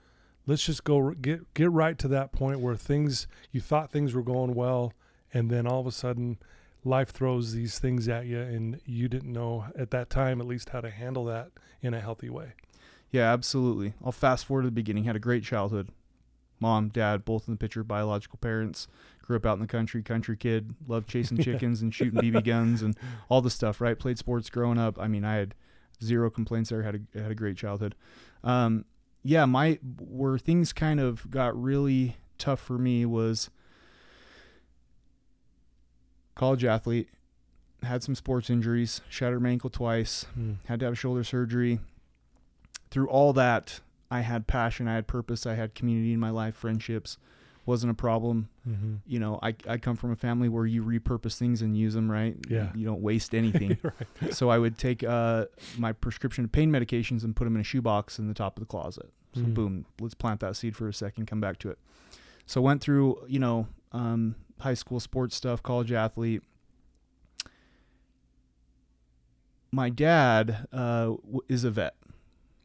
Let's 0.47 0.65
just 0.65 0.85
go 0.85 1.11
get 1.13 1.53
get 1.55 1.71
right 1.73 1.99
to 1.99 2.09
that 2.09 2.33
point 2.33 2.61
where 2.61 2.77
things 2.77 3.27
you 3.51 3.61
thought 3.61 3.91
things 3.91 4.15
were 4.15 4.23
going 4.23 4.55
well, 4.55 4.93
and 5.33 5.51
then 5.51 5.67
all 5.67 5.81
of 5.81 5.87
a 5.87 5.93
sudden, 5.93 6.39
life 6.85 7.11
throws 7.11 7.53
these 7.53 7.79
things 7.79 8.09
at 8.09 8.27
you, 8.27 8.39
and 8.41 8.81
you 8.85 9.09
didn't 9.09 9.33
know 9.33 9.67
at 9.77 9.91
that 9.91 10.11
time, 10.11 10.41
at 10.41 10.47
least, 10.47 10.69
how 10.71 10.81
to 10.81 10.91
handle 10.91 11.25
that 11.27 11.51
in 11.81 11.95
a 11.95 12.01
healthy 12.01 12.29
way. 12.29 12.53
Yeah, 13.11 13.33
absolutely. 13.33 13.95
I'll 14.05 14.13
fast 14.13 14.47
forward 14.47 14.63
to 14.63 14.67
the 14.69 14.73
beginning. 14.73 15.05
Had 15.05 15.17
a 15.17 15.21
great 15.21 15.45
childhood. 15.45 15.89
Mom, 16.63 16.89
dad, 16.89 17.25
both 17.25 17.47
in 17.49 17.55
the 17.55 17.59
picture, 17.59 17.83
biological 17.85 18.39
parents. 18.39 18.87
Grew 19.21 19.37
up 19.37 19.45
out 19.45 19.55
in 19.55 19.61
the 19.61 19.67
country, 19.67 20.03
country 20.03 20.37
kid. 20.37 20.75
Loved 20.87 21.09
chasing 21.09 21.37
chickens 21.43 21.83
and 21.83 21.93
shooting 21.95 22.21
BB 22.21 22.45
guns 22.45 22.83
and 22.83 22.97
all 23.29 23.43
the 23.43 23.51
stuff. 23.51 23.81
Right, 23.81 23.99
played 23.99 24.17
sports 24.19 24.49
growing 24.49 24.79
up. 24.79 24.99
I 24.99 25.09
mean, 25.09 25.25
I 25.25 25.35
had 25.35 25.55
zero 26.03 26.31
complaints 26.31 26.71
there. 26.71 26.83
Had 26.83 27.07
a 27.15 27.21
had 27.21 27.31
a 27.33 27.35
great 27.35 27.57
childhood. 27.57 27.95
Um, 28.45 28.85
yeah, 29.25 29.45
my 29.45 29.79
where 30.01 30.39
things 30.39 30.73
kind 30.73 30.99
of 31.01 31.29
got 31.31 31.61
really 31.61 32.17
tough 32.39 32.61
for 32.61 32.79
me 32.79 33.05
was 33.07 33.51
college 36.35 36.65
athlete. 36.65 37.09
Had 37.83 38.03
some 38.03 38.15
sports 38.15 38.49
injuries. 38.51 39.01
Shattered 39.09 39.43
my 39.43 39.51
ankle 39.51 39.71
twice 39.71 40.25
Hmm. 40.35 40.53
had 40.67 40.81
to 40.81 40.87
have 40.87 40.99
shoulder 40.99 41.25
surgery. 41.25 41.81
Through 42.91 43.09
all 43.09 43.33
that, 43.33 43.81
I 44.13 44.21
had 44.21 44.47
passion, 44.47 44.89
I 44.89 44.95
had 44.95 45.07
purpose, 45.07 45.47
I 45.47 45.55
had 45.55 45.75
community 45.75 46.13
in 46.13 46.21
my 46.21 46.31
life, 46.31 46.55
friendships 46.57 47.19
wasn't 47.65 47.91
a 47.93 47.95
problem. 47.95 48.49
Mm-hmm. 48.69 48.95
You 49.07 49.21
know, 49.21 49.39
I, 49.41 49.55
I 49.69 49.79
come 49.79 49.95
from 49.95 50.11
a 50.11 50.17
family 50.17 50.49
where 50.49 50.67
you 50.67 50.83
repurpose 50.83 51.37
things 51.39 51.63
and 51.63 51.77
use 51.77 51.95
them, 51.95 52.11
right? 52.11 52.37
Yeah. 52.49 52.71
You 52.75 52.85
don't 52.85 53.01
waste 53.03 53.35
anything. 53.43 53.79
right. 53.83 54.35
so 54.35 54.49
I 54.51 54.59
would 54.59 54.77
take 54.79 55.05
uh, 55.05 55.45
my 55.79 55.93
prescription 55.93 56.49
pain 56.49 56.73
medications 56.73 57.23
and 57.23 57.37
put 57.37 57.45
them 57.45 57.55
in 57.55 57.61
a 57.61 57.65
shoebox 57.65 58.19
in 58.19 58.27
the 58.27 58.35
top 58.35 58.57
of 58.57 58.63
the 58.63 58.67
closet. 58.67 59.11
So 59.35 59.43
Mm. 59.43 59.55
boom, 59.55 59.87
let's 60.01 60.15
plant 60.15 60.41
that 60.41 60.57
seed 60.57 60.75
for 60.77 60.89
a 60.89 60.93
second, 60.93 61.27
come 61.27 61.41
back 61.41 61.59
to 61.61 61.71
it. 61.71 61.79
So 62.47 62.61
went 62.61 62.81
through, 62.83 63.25
you 63.29 63.39
know, 63.39 63.69
um, 63.93 64.35
high 64.59 64.75
school 64.75 64.99
sports 65.01 65.37
stuff, 65.37 65.63
college 65.63 65.91
athlete. 65.93 66.43
My 69.71 69.89
dad 69.89 70.67
uh, 70.73 71.15
is 71.49 71.65
a 71.65 71.71
vet, 71.71 71.95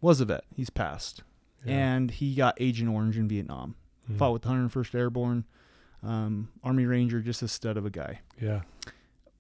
was 0.02 0.20
a 0.20 0.26
vet. 0.26 0.44
He's 0.56 0.70
passed, 0.70 1.24
Yeah. 1.68 1.96
and 1.96 2.12
he 2.12 2.34
got 2.36 2.56
Agent 2.60 2.90
Orange 2.90 3.18
in 3.18 3.28
Vietnam. 3.28 3.76
Mm. 4.12 4.18
Fought 4.18 4.34
with 4.34 4.42
the 4.44 4.50
101st 4.50 4.96
Airborne, 4.96 5.46
um, 6.04 6.50
Army 6.64 6.86
Ranger, 6.86 7.20
just 7.22 7.42
a 7.42 7.48
stud 7.48 7.76
of 7.78 7.86
a 7.86 7.90
guy. 7.90 8.22
Yeah. 8.42 8.62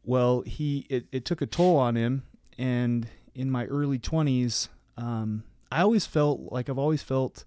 Well, 0.03 0.41
he 0.41 0.85
it, 0.89 1.05
it 1.11 1.25
took 1.25 1.41
a 1.41 1.45
toll 1.45 1.77
on 1.77 1.95
him, 1.95 2.23
and 2.57 3.07
in 3.35 3.51
my 3.51 3.65
early 3.65 3.99
twenties, 3.99 4.69
um, 4.97 5.43
I 5.71 5.81
always 5.81 6.05
felt 6.05 6.51
like 6.51 6.69
I've 6.69 6.77
always 6.79 7.03
felt 7.03 7.43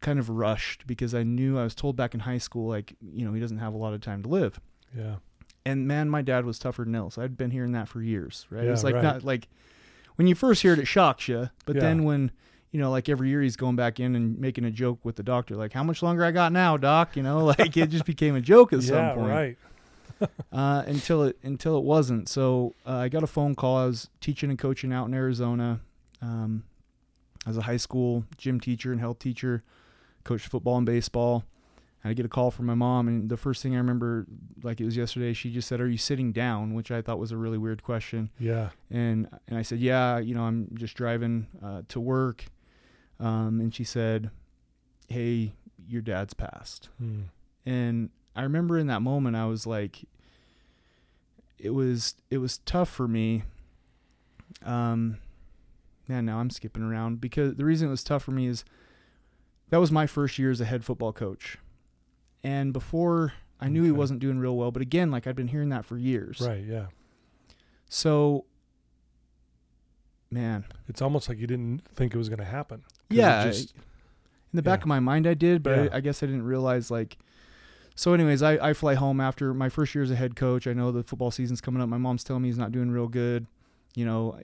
kind 0.00 0.18
of 0.20 0.28
rushed 0.30 0.86
because 0.86 1.14
I 1.14 1.24
knew 1.24 1.58
I 1.58 1.64
was 1.64 1.74
told 1.74 1.96
back 1.96 2.14
in 2.14 2.20
high 2.20 2.38
school 2.38 2.68
like 2.68 2.94
you 3.00 3.26
know 3.26 3.32
he 3.32 3.40
doesn't 3.40 3.58
have 3.58 3.74
a 3.74 3.76
lot 3.76 3.92
of 3.92 4.00
time 4.00 4.22
to 4.22 4.28
live, 4.28 4.60
Yeah. 4.96 5.16
and 5.66 5.88
man, 5.88 6.08
my 6.08 6.22
dad 6.22 6.44
was 6.44 6.58
tougher 6.60 6.84
than 6.84 6.94
else. 6.94 7.18
I'd 7.18 7.36
been 7.36 7.50
hearing 7.50 7.72
that 7.72 7.88
for 7.88 8.00
years, 8.00 8.46
right? 8.50 8.64
Yeah, 8.64 8.72
it's 8.72 8.84
like 8.84 8.94
right. 8.94 9.02
not 9.02 9.24
like 9.24 9.48
when 10.14 10.28
you 10.28 10.36
first 10.36 10.62
hear 10.62 10.72
it, 10.74 10.78
it 10.78 10.86
shocks 10.86 11.26
you, 11.26 11.50
but 11.66 11.74
Yeah. 11.74 11.82
then 11.82 12.04
when 12.04 12.30
you 12.70 12.80
know, 12.80 12.90
like 12.90 13.08
every 13.08 13.28
year 13.30 13.40
he's 13.40 13.56
going 13.56 13.76
back 13.76 13.98
in 13.98 14.14
and 14.14 14.38
making 14.38 14.64
a 14.64 14.70
joke 14.70 15.04
with 15.04 15.16
the 15.16 15.22
doctor, 15.22 15.56
like, 15.56 15.72
"How 15.72 15.82
much 15.82 16.02
longer 16.02 16.24
I 16.24 16.30
got 16.30 16.52
now, 16.52 16.76
doc?" 16.76 17.16
You 17.16 17.22
know, 17.22 17.44
like 17.58 17.76
it 17.76 17.88
just 17.88 18.04
became 18.04 18.34
a 18.34 18.40
joke 18.40 18.72
at 18.72 18.82
yeah. 18.82 18.88
some 18.88 19.14
point 19.16 19.30
Right. 19.30 19.58
uh, 20.52 20.82
until 20.86 21.22
it 21.24 21.38
until 21.42 21.78
it 21.78 21.84
wasn't. 21.84 22.28
So 22.28 22.74
uh, 22.86 22.96
I 22.96 23.08
got 23.08 23.22
a 23.22 23.26
phone 23.26 23.54
call. 23.54 23.76
I 23.76 23.86
was 23.86 24.10
teaching 24.20 24.50
and 24.50 24.58
coaching 24.58 24.92
out 24.92 25.06
in 25.06 25.14
Arizona 25.14 25.80
um, 26.20 26.64
as 27.46 27.56
a 27.56 27.62
high 27.62 27.76
school 27.76 28.24
gym 28.36 28.60
teacher 28.60 28.92
and 28.92 29.00
health 29.00 29.18
teacher, 29.18 29.62
coached 30.24 30.48
football 30.48 30.76
and 30.76 30.86
baseball. 30.86 31.44
And 32.02 32.10
I 32.10 32.14
get 32.14 32.26
a 32.26 32.28
call 32.28 32.50
from 32.52 32.66
my 32.66 32.74
mom, 32.74 33.08
and 33.08 33.28
the 33.28 33.36
first 33.36 33.60
thing 33.60 33.74
I 33.74 33.78
remember, 33.78 34.24
like 34.62 34.80
it 34.80 34.84
was 34.84 34.96
yesterday, 34.96 35.32
she 35.32 35.50
just 35.50 35.66
said, 35.66 35.80
"Are 35.80 35.88
you 35.88 35.98
sitting 35.98 36.32
down?" 36.32 36.74
Which 36.74 36.90
I 36.90 37.00
thought 37.00 37.18
was 37.18 37.32
a 37.32 37.36
really 37.36 37.58
weird 37.58 37.82
question. 37.82 38.30
Yeah. 38.38 38.70
And 38.90 39.28
and 39.48 39.58
I 39.58 39.62
said, 39.62 39.78
"Yeah, 39.78 40.18
you 40.18 40.34
know, 40.34 40.42
I'm 40.42 40.68
just 40.74 40.96
driving 40.96 41.46
uh, 41.62 41.82
to 41.88 42.00
work." 42.00 42.44
Um, 43.20 43.60
and 43.60 43.74
she 43.74 43.84
said, 43.84 44.30
"Hey, 45.08 45.54
your 45.86 46.02
dad's 46.02 46.34
passed." 46.34 46.88
Mm. 47.02 47.24
and 47.66 48.10
I 48.36 48.42
remember 48.42 48.78
in 48.78 48.86
that 48.86 49.02
moment 49.02 49.34
I 49.36 49.46
was 49.46 49.66
like 49.66 50.04
it 51.58 51.70
was 51.70 52.14
it 52.30 52.38
was 52.38 52.58
tough 52.58 52.88
for 52.88 53.08
me 53.08 53.42
um 54.64 55.18
man 56.06 56.24
now 56.24 56.38
I'm 56.38 56.50
skipping 56.50 56.84
around 56.84 57.20
because 57.20 57.56
the 57.56 57.64
reason 57.64 57.88
it 57.88 57.90
was 57.90 58.04
tough 58.04 58.22
for 58.22 58.30
me 58.30 58.46
is 58.46 58.64
that 59.70 59.78
was 59.78 59.90
my 59.90 60.06
first 60.06 60.38
year 60.38 60.52
as 60.52 60.60
a 60.60 60.64
head 60.64 60.84
football 60.84 61.12
coach 61.12 61.58
and 62.44 62.72
before 62.72 63.32
I 63.60 63.68
knew 63.68 63.82
he 63.82 63.90
wasn't 63.90 64.20
doing 64.20 64.38
real 64.38 64.56
well 64.56 64.70
but 64.70 64.82
again 64.82 65.10
like 65.10 65.26
I'd 65.26 65.34
been 65.34 65.48
hearing 65.48 65.70
that 65.70 65.84
for 65.84 65.98
years 65.98 66.40
Right. 66.40 66.62
Yeah. 66.64 66.86
so 67.88 68.44
man 70.30 70.64
It's 70.88 71.02
almost 71.02 71.28
like 71.28 71.38
you 71.38 71.46
didn't 71.48 71.82
think 71.94 72.14
it 72.14 72.18
was 72.18 72.28
going 72.28 72.38
to 72.38 72.44
happen. 72.44 72.84
Yeah 73.10 73.44
just- 73.46 73.74
in 73.74 74.56
the 74.56 74.62
back 74.62 74.80
yeah. 74.80 74.84
of 74.84 74.88
my 74.88 75.00
mind 75.00 75.26
I 75.26 75.34
did, 75.34 75.62
but 75.62 75.76
Yeah. 75.76 75.88
I, 75.92 75.96
I 75.96 76.00
guess 76.00 76.22
I 76.22 76.26
didn't 76.26 76.44
realize 76.44 76.90
like. 76.90 77.18
So, 77.94 78.14
anyways, 78.14 78.42
I, 78.44 78.52
I 78.68 78.72
fly 78.74 78.94
home 78.94 79.20
after 79.20 79.52
my 79.52 79.68
first 79.68 79.92
year 79.94 80.04
as 80.04 80.10
a 80.12 80.14
head 80.14 80.36
coach. 80.36 80.68
I 80.68 80.72
know 80.72 80.92
the 80.92 81.02
football 81.02 81.32
season's 81.32 81.60
coming 81.60 81.82
up. 81.82 81.88
My 81.88 81.98
mom's 81.98 82.22
telling 82.22 82.42
me 82.42 82.48
he's 82.48 82.56
not 82.56 82.70
doing 82.70 82.92
real 82.92 83.08
good. 83.08 83.46
You 83.96 84.04
know, 84.06 84.38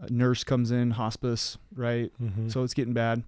a 0.00 0.10
nurse 0.10 0.42
comes 0.44 0.70
in, 0.70 0.92
hospice, 0.92 1.58
right? 1.74 2.10
Mhm. 2.22 2.50
So 2.50 2.62
it's 2.62 2.74
getting 2.74 2.94
bad. 2.94 3.22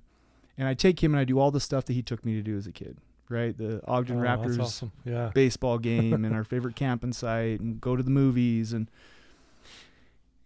And 0.57 0.67
I 0.67 0.75
take 0.75 1.03
him 1.03 1.13
and 1.13 1.21
I 1.21 1.25
do 1.25 1.39
all 1.39 1.51
the 1.51 1.61
stuff 1.61 1.85
that 1.87 1.93
he 1.93 2.03
took 2.03 2.25
me 2.25 2.35
to 2.35 2.43
do 2.43 2.57
as 2.57 2.67
a 2.67 2.73
kid, 2.73 2.97
right? 3.29 3.57
The 3.57 3.81
Ogden 3.87 4.19
Oh, 4.19 4.23
Raptors 4.23 4.59
awesome. 4.61 4.93
Yeah. 5.05 5.31
baseball 5.35 5.79
game 5.79 6.25
and 6.25 6.35
our 6.35 6.43
favorite 6.45 6.75
camping 6.75 7.13
site 7.13 7.61
and 7.61 7.81
go 7.81 7.97
to 7.97 8.03
the 8.03 8.11
movies 8.11 8.73
and 8.73 8.91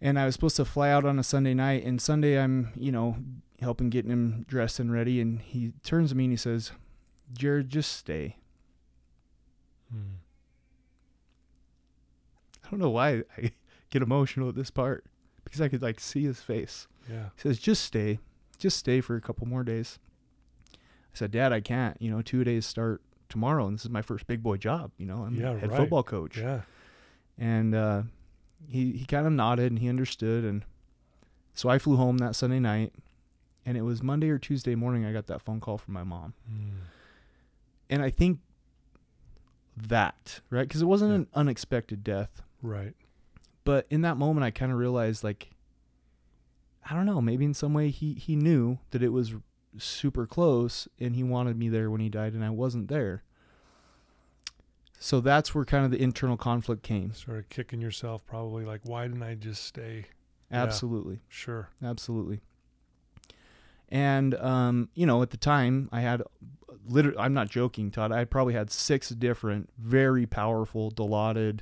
and 0.03 0.19
I 0.19 0.25
was 0.25 0.35
supposed 0.35 0.57
to 0.57 0.65
fly 0.65 0.89
out 0.91 1.05
on 1.05 1.17
a 1.17 1.23
Sunday 1.23 1.53
night 1.55 1.83
and 1.85 1.99
Sunday 1.99 2.37
I'm, 2.39 2.71
you 2.75 2.91
know, 2.91 3.15
helping 3.61 3.89
getting 3.89 4.11
him 4.11 4.43
dressed 4.47 4.79
and 4.79 4.91
ready 4.91 5.19
and 5.21 5.39
he 5.41 5.71
turns 5.83 6.09
to 6.11 6.15
me 6.15 6.25
and 6.25 6.33
he 6.33 6.37
says, 6.37 6.71
"Jared, 7.33 7.69
just 7.69 7.91
stay." 7.93 8.35
Mm. 9.93 10.17
I 12.65 12.69
don't 12.69 12.79
know 12.79 12.89
why 12.89 13.23
I 13.37 13.51
get 13.89 14.01
emotional 14.01 14.49
at 14.49 14.55
this 14.55 14.71
part 14.71 15.05
because 15.45 15.61
I 15.61 15.67
could 15.69 15.81
like 15.81 15.99
see 15.99 16.23
his 16.23 16.41
face. 16.41 16.87
Yeah. 17.09 17.29
He 17.35 17.41
says, 17.41 17.59
"Just 17.59 17.83
stay. 17.83 18.19
Just 18.57 18.77
stay 18.77 19.01
for 19.01 19.15
a 19.15 19.21
couple 19.21 19.47
more 19.47 19.63
days." 19.63 19.99
I 20.73 20.77
said, 21.15 21.31
"Dad, 21.31 21.53
I 21.53 21.61
can't. 21.61 22.01
You 22.01 22.11
know, 22.11 22.21
2 22.21 22.43
days 22.43 22.65
start 22.65 23.01
tomorrow 23.29 23.65
and 23.67 23.75
this 23.77 23.83
is 23.85 23.89
my 23.91 24.01
first 24.01 24.27
big 24.27 24.41
boy 24.43 24.57
job, 24.57 24.91
you 24.97 25.05
know. 25.05 25.23
I'm 25.23 25.35
Yeah, 25.35 25.57
head 25.57 25.69
right. 25.71 25.77
football 25.79 26.03
coach." 26.03 26.37
Yeah. 26.37 26.61
and 27.37 27.73
uh, 27.75 28.03
he 28.67 28.91
he 28.93 29.05
kind 29.05 29.25
of 29.27 29.33
nodded 29.33 29.71
and 29.71 29.79
he 29.79 29.89
understood 29.89 30.43
and 30.43 30.63
so 31.53 31.69
I 31.69 31.77
flew 31.79 31.95
home 31.97 32.17
that 32.19 32.35
Sunday 32.35 32.59
night 32.59 32.93
and 33.65 33.77
it 33.77 33.81
was 33.83 34.01
Monday 34.03 34.29
or 34.29 34.37
Tuesday 34.39 34.75
morning 34.75 35.05
I 35.05 35.13
got 35.13 35.27
that 35.27 35.41
phone 35.41 35.59
call 35.59 35.77
from 35.77 35.93
my 35.93 36.03
mom 36.03 36.33
Mm. 36.51 36.69
and 37.89 38.01
I 38.01 38.09
think 38.09 38.39
that 39.75 40.41
right 40.49 40.67
because 40.67 40.81
it 40.81 40.85
wasn't 40.85 41.11
Yeah. 41.11 41.15
an 41.17 41.27
unexpected 41.33 42.03
death 42.03 42.41
Right. 42.61 42.95
but 43.63 43.87
in 43.89 44.01
that 44.01 44.17
moment 44.17 44.43
I 44.43 44.51
kind 44.51 44.71
of 44.71 44.77
realized 44.77 45.23
like 45.23 45.49
I 46.89 46.93
don't 46.95 47.05
know 47.05 47.21
maybe 47.21 47.45
in 47.45 47.53
some 47.53 47.73
way 47.73 47.89
he 47.89 48.13
he 48.13 48.35
knew 48.35 48.79
that 48.91 49.01
it 49.01 49.09
was 49.09 49.33
super 49.77 50.27
close 50.27 50.87
and 50.99 51.15
he 51.15 51.23
wanted 51.23 51.57
me 51.57 51.69
there 51.69 51.89
when 51.89 52.01
he 52.01 52.09
died 52.09 52.33
and 52.33 52.43
I 52.43 52.49
wasn't 52.51 52.87
there 52.87 53.23
so 55.03 55.19
that's 55.19 55.53
where 55.53 55.65
kind 55.65 55.83
of 55.83 55.91
the 55.91 56.01
internal 56.01 56.37
conflict 56.37 56.81
came 56.81 57.11
Started 57.11 57.49
kicking 57.49 57.81
yourself 57.81 58.25
probably 58.25 58.63
like, 58.63 58.79
why 58.83 59.05
didn't 59.05 59.21
I 59.21 59.35
just 59.35 59.65
stay? 59.65 60.05
Yeah. 60.49 60.63
absolutely 60.63 61.19
Sure. 61.27 61.67
absolutely. 61.83 62.39
And 63.89 64.33
um, 64.35 64.87
you 64.95 65.05
know, 65.05 65.21
at 65.21 65.31
the 65.31 65.37
time, 65.37 65.89
I 65.91 65.99
had 65.99 66.23
literally. 66.87 67.17
I'm 67.17 67.33
not 67.33 67.49
joking, 67.49 67.91
Todd. 67.91 68.11
I 68.13 68.23
probably 68.23 68.53
had 68.53 68.71
six 68.71 69.09
different, 69.09 69.69
very 69.77 70.25
powerful 70.25 70.89
Dilaudid, 70.89 71.59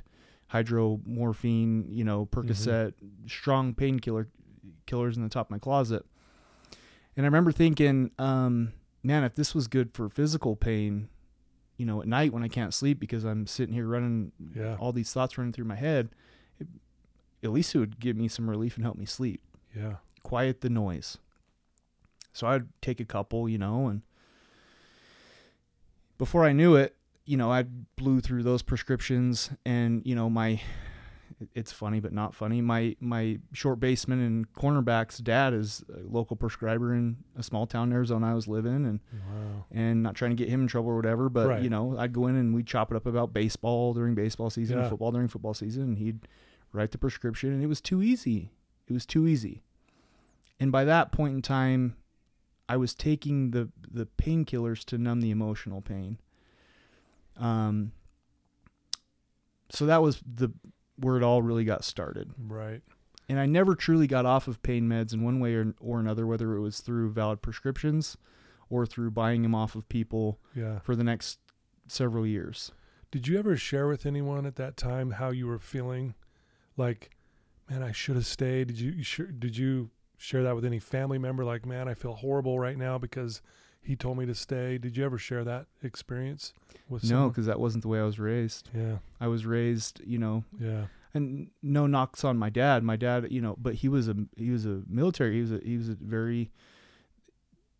hydromorphone, 0.52 1.86
you 1.88 2.04
know, 2.04 2.26
Percocet, 2.26 2.94
strong 3.26 3.74
painkiller 3.74 4.28
killers 4.86 5.16
in 5.16 5.24
the 5.24 5.28
top 5.28 5.48
of 5.48 5.50
my 5.50 5.58
closet. 5.58 6.06
And 7.16 7.26
I 7.26 7.28
remember 7.28 7.52
thinking, 7.52 8.12
um, 8.18 8.72
man, 9.02 9.24
if 9.24 9.34
this 9.34 9.54
was 9.54 9.66
good 9.66 9.92
for 9.92 10.08
physical 10.08 10.56
pain, 10.56 11.08
you 11.82 11.86
know, 11.86 12.00
at 12.00 12.06
night 12.06 12.32
when 12.32 12.44
I 12.44 12.48
can't 12.48 12.72
sleep 12.72 13.00
because 13.00 13.24
I'm 13.24 13.44
sitting 13.44 13.74
here 13.74 13.88
running 13.88 14.30
Yeah. 14.54 14.76
all 14.78 14.92
these 14.92 15.12
thoughts 15.12 15.36
running 15.36 15.52
through 15.52 15.64
my 15.64 15.74
head, 15.74 16.10
it, 16.60 16.68
at 17.42 17.50
least 17.50 17.74
it 17.74 17.78
would 17.80 17.98
give 17.98 18.16
me 18.16 18.28
some 18.28 18.48
relief 18.48 18.76
and 18.76 18.84
help 18.84 18.96
me 18.96 19.04
sleep 19.04 19.42
Yeah. 19.74 19.96
quiet 20.22 20.60
the 20.60 20.70
noise. 20.70 21.18
So 22.32 22.46
I'd 22.46 22.68
take 22.80 23.00
a 23.00 23.04
couple, 23.04 23.48
you 23.48 23.58
know, 23.58 23.88
and 23.88 24.02
before 26.18 26.44
I 26.44 26.52
knew 26.52 26.76
it, 26.76 26.94
you 27.24 27.36
know, 27.36 27.50
I 27.50 27.64
blew 27.64 28.20
through 28.20 28.44
those 28.44 28.62
prescriptions 28.62 29.50
and, 29.66 30.02
you 30.06 30.14
know, 30.14 30.30
my 30.30 30.60
it's 31.54 31.72
funny 31.72 32.00
but 32.00 32.12
not 32.12 32.34
funny. 32.34 32.60
My 32.60 32.96
my 33.00 33.38
short 33.52 33.80
baseman 33.80 34.20
and 34.20 34.52
cornerback's 34.52 35.18
dad 35.18 35.52
is 35.54 35.84
a 35.94 36.00
local 36.08 36.36
prescriber 36.36 36.94
in 36.94 37.16
a 37.36 37.42
small 37.42 37.66
town 37.66 37.88
in 37.88 37.92
Arizona 37.94 38.30
I 38.30 38.34
was 38.34 38.48
living 38.48 38.84
and 38.86 39.00
Wow. 39.12 39.64
and 39.70 40.02
not 40.02 40.14
trying 40.14 40.30
to 40.32 40.36
get 40.36 40.48
him 40.48 40.62
in 40.62 40.66
trouble 40.68 40.90
or 40.90 40.96
whatever, 40.96 41.28
but 41.28 41.48
Right. 41.48 41.62
you 41.62 41.70
know, 41.70 41.96
I'd 41.98 42.12
go 42.12 42.26
in 42.26 42.36
and 42.36 42.54
we'd 42.54 42.66
chop 42.66 42.90
it 42.92 42.96
up 42.96 43.06
about 43.06 43.32
baseball 43.32 43.94
during 43.94 44.14
baseball 44.14 44.50
season 44.50 44.76
Yeah. 44.76 44.82
and 44.82 44.90
football 44.90 45.12
during 45.12 45.28
football 45.28 45.54
season 45.54 45.82
and 45.84 45.98
he'd 45.98 46.26
write 46.72 46.90
the 46.90 46.98
prescription 46.98 47.52
and 47.52 47.62
it 47.62 47.66
was 47.66 47.80
too 47.80 48.02
easy. 48.02 48.50
It 48.86 48.92
was 48.92 49.06
too 49.06 49.26
easy. 49.26 49.62
And 50.60 50.70
by 50.72 50.84
that 50.84 51.12
point 51.12 51.34
in 51.34 51.42
time, 51.42 51.96
I 52.68 52.76
was 52.76 52.94
taking 52.94 53.50
the 53.50 53.68
the 53.90 54.06
painkillers 54.06 54.84
to 54.86 54.96
numb 54.98 55.20
the 55.20 55.30
emotional 55.30 55.80
pain. 55.82 56.18
Um 57.36 57.92
so 59.70 59.86
that 59.86 60.02
was 60.02 60.22
the 60.26 60.50
where 61.02 61.16
it 61.16 61.22
all 61.22 61.42
really 61.42 61.64
got 61.64 61.84
started 61.84 62.32
Right. 62.38 62.80
and 63.28 63.38
I 63.38 63.46
never 63.46 63.74
truly 63.74 64.06
got 64.06 64.24
off 64.26 64.48
of 64.48 64.62
pain 64.62 64.88
meds 64.88 65.12
in 65.12 65.22
one 65.22 65.40
way 65.40 65.54
or, 65.54 65.74
or 65.80 66.00
another, 66.00 66.26
whether 66.26 66.54
it 66.54 66.60
was 66.60 66.80
through 66.80 67.10
valid 67.12 67.42
prescriptions 67.42 68.16
or 68.70 68.86
through 68.86 69.10
buying 69.10 69.42
them 69.42 69.54
off 69.54 69.74
of 69.74 69.88
people 69.88 70.38
Yeah. 70.54 70.78
for 70.80 70.96
the 70.96 71.04
next 71.04 71.38
several 71.88 72.26
years. 72.26 72.72
Did 73.10 73.28
you 73.28 73.38
ever 73.38 73.56
share 73.56 73.86
with 73.88 74.06
anyone 74.06 74.46
at 74.46 74.56
that 74.56 74.76
time 74.78 75.12
how 75.12 75.30
you 75.30 75.46
were 75.46 75.58
feeling? 75.58 76.14
Like, 76.78 77.10
man, 77.68 77.82
I 77.82 77.92
should 77.92 78.16
have 78.16 78.24
stayed. 78.26 78.68
Did 78.68 78.80
you, 78.80 78.90
you 78.92 79.02
sure, 79.02 79.26
did 79.26 79.56
you 79.58 79.90
share 80.16 80.42
that 80.44 80.54
with 80.54 80.64
any 80.64 80.78
family 80.78 81.18
member? 81.18 81.44
Like, 81.44 81.66
man, 81.66 81.88
I 81.88 81.94
feel 81.94 82.14
horrible 82.14 82.58
right 82.58 82.78
now 82.78 82.96
because 82.96 83.42
he 83.82 83.96
told 83.96 84.16
me 84.18 84.26
to 84.26 84.34
stay. 84.34 84.78
Did 84.78 84.96
you 84.96 85.04
ever 85.04 85.18
share 85.18 85.44
that 85.44 85.66
experience 85.82 86.52
with 86.88 87.08
No, 87.10 87.28
because 87.28 87.46
that 87.46 87.58
wasn't 87.60 87.82
the 87.82 87.88
way 87.88 88.00
I 88.00 88.04
was 88.04 88.18
raised. 88.18 88.70
Yeah. 88.74 88.98
I 89.20 89.26
was 89.28 89.44
raised, 89.44 90.00
you 90.04 90.18
know, 90.18 90.44
Yeah. 90.60 90.86
and 91.14 91.50
no 91.62 91.86
knocks 91.86 92.24
on 92.24 92.38
my 92.38 92.48
dad. 92.50 92.82
My 92.84 92.96
dad, 92.96 93.28
you 93.30 93.40
know, 93.40 93.56
but 93.60 93.74
he 93.76 93.88
was 93.88 94.08
a 94.08 94.16
he 94.36 94.50
was 94.50 94.64
a 94.66 94.82
military. 94.88 95.34
He 95.36 95.40
was 95.40 95.52
a 95.52 95.58
he 95.64 95.76
was 95.76 95.88
a 95.88 95.94
very 95.94 96.50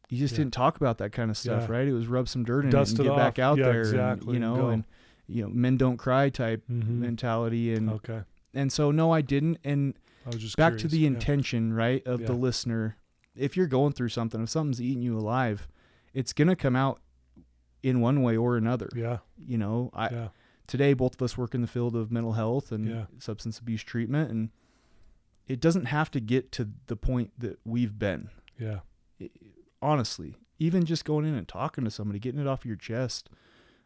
you 0.09 0.19
just 0.19 0.33
Yeah. 0.35 0.39
didn't 0.39 0.53
talk 0.55 0.77
about 0.77 0.99
that 0.99 1.13
kind 1.13 1.31
of 1.31 1.37
stuff, 1.39 1.69
Yeah. 1.69 1.75
right? 1.75 1.89
It 1.89 1.93
was 1.93 2.07
rub 2.07 2.29
some 2.29 2.45
dirt 2.45 2.65
in 2.65 2.71
Dust 2.71 2.95
it 2.95 2.99
and 3.01 3.07
it 3.07 3.11
get 3.11 3.17
back 3.17 3.39
out 3.39 3.59
Yeah, 3.59 3.65
there, 3.65 3.81
exactly, 3.81 4.27
and, 4.27 4.35
you 4.35 4.41
know, 4.41 4.69
and 4.69 4.85
you 5.27 5.43
know, 5.45 5.49
men 5.49 5.77
don't 5.79 5.97
cry 5.97 6.29
type 6.29 6.65
Mhm. 6.71 6.99
mentality, 6.99 7.73
and 7.73 7.89
Okay. 7.89 8.23
and 8.53 8.71
so 8.71 8.91
no, 8.91 9.11
I 9.13 9.23
didn't, 9.23 9.59
and 9.65 9.95
I 10.27 10.31
was 10.31 10.39
just 10.39 10.57
back 10.57 10.73
to 10.75 10.79
curious. 10.81 10.93
the 10.93 10.99
Yeah. 10.99 11.07
intention, 11.09 11.73
right, 11.73 12.07
of 12.07 12.27
the 12.27 12.35
listener. 12.35 12.97
If 13.35 13.57
you're 13.57 13.67
going 13.69 13.93
through 13.95 14.11
something, 14.11 14.43
if 14.43 14.51
something's 14.51 14.83
eating 14.83 15.03
you 15.03 15.17
alive, 15.17 15.67
it's 16.15 16.33
gonna 16.33 16.57
come 16.57 16.77
out 16.77 17.01
in 17.83 18.01
one 18.01 18.23
way 18.23 18.37
or 18.37 18.57
another. 18.57 18.89
Yeah. 18.95 19.19
You 19.39 19.59
know, 19.59 19.91
I 19.93 20.09
Yeah. 20.11 20.29
today 20.67 20.93
both 20.95 21.15
of 21.15 21.23
us 21.23 21.37
work 21.37 21.55
in 21.55 21.61
the 21.61 21.67
field 21.67 21.97
of 21.97 22.11
mental 22.13 22.33
health 22.35 22.71
and 22.73 22.89
Yeah. 22.89 23.07
substance 23.19 23.59
abuse 23.59 23.83
treatment, 23.83 24.31
and 24.31 24.51
it 25.49 25.61
doesn't 25.61 25.87
have 25.87 26.11
to 26.13 26.21
get 26.21 26.53
to 26.53 26.71
the 26.87 26.97
point 26.97 27.33
that 27.39 27.59
we've 27.65 27.99
been. 27.99 28.31
Yeah. 28.59 28.81
honestly, 29.81 30.37
even 30.61 30.85
just 30.85 31.05
going 31.05 31.25
in 31.25 31.35
and 31.35 31.49
talking 31.49 31.83
to 31.83 31.91
somebody, 31.91 32.21
getting 32.21 32.41
it 32.41 32.47
off 32.47 32.65
your 32.65 32.77
chest, 32.77 33.29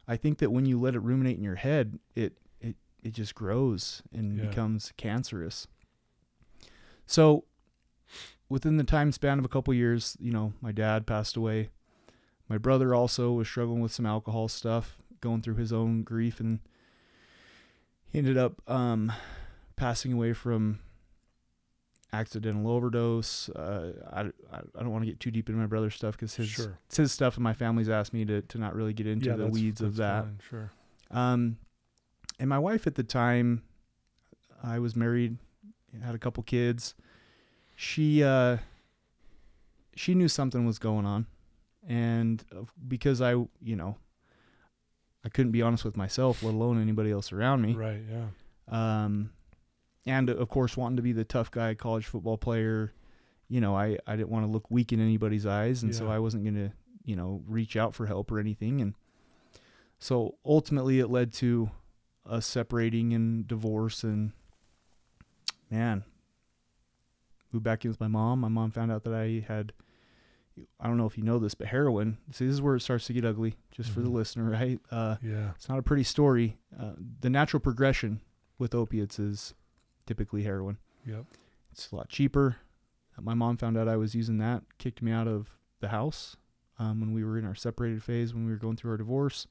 I 0.06 0.16
think 0.18 0.38
that 0.38 0.50
when 0.52 0.66
you 0.66 0.78
let 0.78 0.94
it 0.94 0.98
ruminate 1.00 1.38
in 1.38 1.42
your 1.42 1.54
head, 1.56 1.98
it 2.14 2.38
it 2.60 2.76
it 3.02 3.12
just 3.14 3.34
grows 3.34 4.02
and 4.12 4.36
Yeah. 4.36 4.46
becomes 4.46 4.92
cancerous. 4.98 5.66
So, 7.06 7.44
within 8.48 8.76
the 8.76 8.84
time 8.84 9.12
span 9.12 9.38
of 9.38 9.44
a 9.44 9.48
couple 9.48 9.72
years, 9.72 10.16
you 10.20 10.32
know, 10.32 10.52
my 10.60 10.72
dad 10.72 11.06
passed 11.06 11.36
away. 11.36 11.70
My 12.48 12.58
brother 12.58 12.94
also 12.94 13.32
was 13.32 13.48
struggling 13.48 13.80
with 13.80 13.92
some 13.92 14.06
alcohol 14.06 14.48
stuff, 14.48 14.98
going 15.20 15.42
through 15.42 15.56
his 15.56 15.72
own 15.72 16.02
grief, 16.02 16.40
and 16.40 16.60
he 18.04 18.18
ended 18.18 18.38
up 18.38 18.62
um, 18.68 19.12
passing 19.76 20.12
away 20.12 20.32
from 20.32 20.78
accidental 22.12 22.68
overdose. 22.68 23.48
Uh, 23.50 23.92
I, 24.12 24.20
I, 24.54 24.60
I 24.78 24.82
don't 24.82 24.90
want 24.90 25.04
to 25.04 25.10
get 25.10 25.20
too 25.20 25.30
deep 25.30 25.48
into 25.48 25.60
my 25.60 25.66
brother's 25.66 25.94
stuff 25.94 26.16
because 26.16 26.34
his 26.36 26.48
Sure. 26.48 26.78
it's 26.86 26.96
his 26.96 27.12
stuff, 27.12 27.36
and 27.36 27.44
my 27.44 27.52
family's 27.52 27.88
asked 27.88 28.12
me 28.12 28.24
to 28.24 28.42
to 28.42 28.58
not 28.58 28.74
really 28.74 28.92
get 28.92 29.06
into 29.06 29.30
yeah. 29.30 29.36
the 29.36 29.46
weeds 29.46 29.80
of 29.80 29.96
that. 29.96 30.24
fine, 30.24 30.40
Sure. 30.48 30.72
Um, 31.10 31.58
and 32.38 32.48
my 32.48 32.58
wife 32.58 32.86
at 32.86 32.94
the 32.94 33.02
time, 33.02 33.62
I 34.62 34.78
was 34.78 34.96
married, 34.96 35.38
had 36.02 36.14
a 36.14 36.18
couple 36.18 36.42
kids. 36.42 36.94
She 37.74 38.22
uh, 38.22 38.58
she 39.94 40.14
knew 40.14 40.28
something 40.28 40.66
was 40.66 40.78
going 40.78 41.06
on, 41.06 41.26
and 41.86 42.44
because 42.86 43.22
I, 43.22 43.32
you 43.32 43.76
know, 43.76 43.96
I 45.24 45.28
couldn't 45.28 45.52
be 45.52 45.62
honest 45.62 45.84
with 45.84 45.96
myself, 45.96 46.42
let 46.42 46.54
alone 46.54 46.80
anybody 46.80 47.10
else 47.10 47.32
around 47.32 47.62
me. 47.62 47.74
Right. 47.74 48.00
Yeah. 48.10 48.26
Um, 48.68 49.30
and 50.04 50.30
of 50.30 50.48
course, 50.48 50.76
wanting 50.76 50.96
to 50.96 51.02
be 51.02 51.12
the 51.12 51.24
tough 51.24 51.50
guy, 51.50 51.74
college 51.74 52.06
football 52.06 52.38
player, 52.38 52.92
you 53.48 53.60
know, 53.60 53.76
I, 53.76 53.98
I 54.06 54.16
didn't 54.16 54.30
want 54.30 54.44
to 54.46 54.50
look 54.50 54.70
weak 54.70 54.92
in 54.92 55.00
anybody's 55.00 55.46
eyes. 55.46 55.82
And 55.82 55.94
so 55.94 56.08
I 56.08 56.18
wasn't 56.18 56.44
going 56.44 56.54
to, 56.54 56.72
you 57.04 57.16
know, 57.16 57.42
reach 57.46 57.76
out 57.76 57.94
for 57.94 58.06
help 58.06 58.30
or 58.30 58.38
anything. 58.38 58.80
And 58.80 58.94
so 59.98 60.36
ultimately 60.44 61.00
it 61.00 61.08
led 61.08 61.32
to 61.34 61.70
us 62.28 62.46
separating 62.46 63.12
and 63.12 63.46
divorce. 63.46 64.02
And 64.04 64.32
man, 65.70 66.04
moved 67.52 67.64
back 67.64 67.84
in 67.84 67.90
with 67.90 68.00
my 68.00 68.08
mom. 68.08 68.40
My 68.40 68.48
mom 68.48 68.70
found 68.70 68.92
out 68.92 69.04
that 69.04 69.14
I 69.14 69.44
had, 69.46 69.72
I 70.80 70.86
don't 70.86 70.96
know 70.96 71.06
if 71.06 71.18
you 71.18 71.24
know 71.24 71.38
this, 71.38 71.54
but 71.54 71.66
heroin. 71.68 72.18
See, 72.30 72.46
this 72.46 72.54
is 72.54 72.62
where 72.62 72.76
it 72.76 72.80
starts 72.80 73.06
to 73.06 73.12
get 73.12 73.24
ugly, 73.24 73.56
just 73.70 73.90
for 73.90 74.00
the 74.00 74.08
Mhm. 74.08 74.14
listener, 74.14 74.50
right? 74.50 74.80
Uh, 74.90 75.16
Yeah. 75.22 75.50
it's 75.54 75.68
not 75.68 75.78
a 75.78 75.82
pretty 75.82 76.02
story. 76.02 76.58
Uh, 76.78 76.94
the 77.20 77.28
natural 77.30 77.60
progression 77.60 78.20
with 78.58 78.74
opiates 78.74 79.18
is 79.18 79.54
typically 80.06 80.44
heroin. 80.44 80.78
Yep. 81.04 81.26
It's 81.72 81.90
a 81.92 81.96
lot 81.96 82.08
cheaper. 82.08 82.56
My 83.20 83.34
mom 83.34 83.56
found 83.56 83.76
out 83.76 83.88
I 83.88 83.96
was 83.96 84.14
using 84.14 84.38
that, 84.38 84.62
kicked 84.78 85.00
me 85.02 85.10
out 85.12 85.26
of 85.28 85.58
the 85.80 85.88
house 85.88 86.36
um, 86.78 87.00
when 87.00 87.12
we 87.12 87.24
were 87.24 87.38
in 87.38 87.44
our 87.46 87.54
separated 87.54 88.02
phase 88.02 88.32
when 88.34 88.44
we 88.46 88.52
were 88.52 88.58
going 88.58 88.76
through 88.76 88.90
our 88.92 88.96
divorce. 88.98 89.46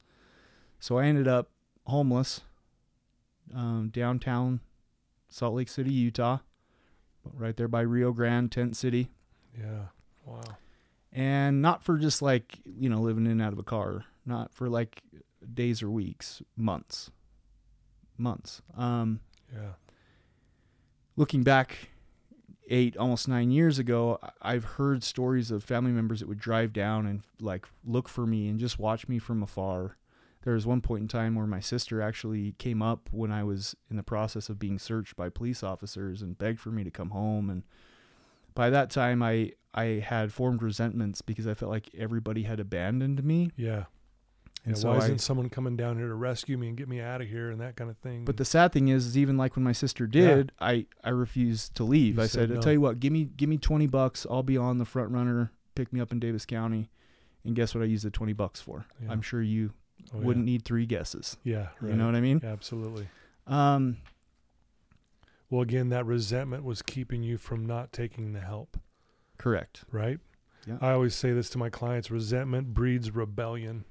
So 0.78 0.98
I 0.98 1.06
ended 1.06 1.26
up 1.28 1.50
homeless 1.86 2.42
um, 3.54 3.90
downtown 3.90 4.60
Salt 5.28 5.54
Lake 5.54 5.68
City, 5.68 5.92
Utah, 5.92 6.38
right 7.24 7.56
there 7.56 7.68
by 7.68 7.80
Rio 7.82 8.12
Grande, 8.12 8.50
Tent 8.50 8.76
City. 8.76 9.10
Yeah. 9.56 9.86
Wow. 10.24 10.42
And 11.16 11.62
not 11.62 11.82
for 11.82 11.96
just 11.96 12.20
like, 12.20 12.58
you 12.64 12.88
know, 12.90 13.00
living 13.00 13.24
in 13.24 13.32
and 13.32 13.42
out 13.42 13.52
of 13.54 13.58
a 13.58 13.62
car, 13.64 14.04
not 14.26 14.52
for 14.52 14.68
like 14.68 15.02
days 15.54 15.82
or 15.82 15.90
weeks, 15.90 16.42
months. 16.56 17.10
Months. 18.18 18.60
Um, 18.76 19.20
Yeah. 19.52 19.72
looking 21.16 21.42
back 21.42 21.88
eight 22.68 22.96
almost 22.96 23.28
nine 23.28 23.52
years 23.52 23.78
ago 23.78 24.18
i've 24.42 24.64
heard 24.64 25.04
stories 25.04 25.52
of 25.52 25.62
family 25.62 25.92
members 25.92 26.18
that 26.18 26.28
would 26.28 26.38
drive 26.40 26.72
down 26.72 27.06
and 27.06 27.22
like 27.40 27.64
look 27.84 28.08
for 28.08 28.26
me 28.26 28.48
and 28.48 28.58
just 28.58 28.76
watch 28.76 29.06
me 29.06 29.20
from 29.20 29.40
afar 29.40 29.96
there 30.42 30.52
was 30.54 30.66
one 30.66 30.80
point 30.80 31.02
in 31.02 31.06
time 31.08 31.36
where 31.36 31.46
my 31.46 31.60
sister 31.60 32.02
actually 32.02 32.52
came 32.58 32.82
up 32.82 33.08
when 33.12 33.30
i 33.30 33.44
was 33.44 33.76
in 33.88 33.96
the 33.96 34.02
process 34.02 34.48
of 34.48 34.58
being 34.58 34.80
searched 34.80 35.14
by 35.14 35.28
police 35.28 35.62
officers 35.62 36.22
and 36.22 36.38
begged 36.38 36.58
for 36.58 36.70
me 36.72 36.82
to 36.82 36.90
come 36.90 37.10
home 37.10 37.48
and 37.48 37.62
by 38.56 38.70
that 38.70 38.90
time 38.90 39.22
i 39.22 39.52
i 39.74 39.84
had 40.04 40.32
formed 40.32 40.60
resentments 40.62 41.22
because 41.22 41.46
i 41.46 41.54
felt 41.54 41.70
like 41.70 41.88
everybody 41.96 42.42
had 42.42 42.58
abandoned 42.58 43.22
me 43.22 43.50
Yeah. 43.56 43.84
and 44.64 44.74
Yeah, 44.74 44.80
so 44.82 44.88
why 44.90 44.96
isn't 44.98 45.20
someone 45.20 45.48
coming 45.50 45.76
down 45.76 45.96
here 45.98 46.08
to 46.08 46.14
rescue 46.14 46.58
me 46.58 46.66
and 46.68 46.76
get 46.76 46.88
me 46.88 47.00
out 47.00 47.20
of 47.20 47.28
here 47.28 47.50
and 47.52 47.60
that 47.60 47.76
kind 47.76 47.88
of 47.90 47.96
thing? 47.98 48.24
But 48.24 48.36
the 48.36 48.44
sad 48.44 48.72
thing 48.72 48.88
is, 48.88 49.06
is 49.06 49.16
even 49.16 49.36
like 49.36 49.54
when 49.54 49.62
my 49.64 49.72
sister 49.72 50.08
did, 50.08 50.50
I 50.60 50.86
I 51.04 51.10
refused 51.10 51.76
to 51.76 51.84
leave. 51.84 52.16
You 52.16 52.22
I 52.24 52.26
said 52.26 52.48
no. 52.50 52.56
"I'll 52.56 52.62
tell 52.62 52.72
you 52.72 52.80
what, 52.80 52.98
give 52.98 53.12
me 53.12 53.26
give 53.36 53.48
me 53.48 53.58
twenty 53.58 53.86
bucks. 53.86 54.26
I'll 54.28 54.42
be 54.42 54.56
on 54.56 54.78
the 54.78 54.84
FrontRunner. 54.84 55.50
Pick 55.76 55.92
me 55.92 56.00
up 56.00 56.10
in 56.10 56.18
Davis 56.18 56.44
County." 56.46 56.90
And 57.44 57.54
guess 57.54 57.74
what? 57.76 57.82
I 57.82 57.86
used 57.86 58.04
the 58.04 58.10
twenty 58.10 58.32
bucks 58.32 58.60
for. 58.60 58.86
Yeah. 59.00 59.12
I'm 59.12 59.22
sure 59.22 59.40
you 59.42 59.72
Oh, 60.14 60.18
wouldn't 60.18 60.44
need 60.44 60.64
three 60.64 60.84
guesses. 60.86 61.36
Yeah. 61.44 61.54
yeah 61.54 61.68
right. 61.80 61.90
You 61.90 61.96
know 61.96 62.06
what 62.06 62.14
I 62.16 62.20
mean? 62.20 62.40
Absolutely. 62.44 63.06
Um, 63.46 63.98
Well, 65.50 65.62
again, 65.62 65.88
that 65.90 66.04
resentment 66.06 66.64
was 66.64 66.82
keeping 66.82 67.22
you 67.22 67.38
from 67.38 67.64
not 67.66 67.92
taking 67.92 68.32
the 68.32 68.40
help, 68.40 68.76
correct. 69.38 69.84
right? 69.92 70.18
Yeah. 70.66 70.78
I 70.80 70.90
always 70.92 71.14
say 71.14 71.32
this 71.32 71.48
to 71.50 71.58
my 71.58 71.70
clients 71.70 72.10
resentment 72.10 72.74
breeds 72.74 73.12
rebellion. 73.14 73.84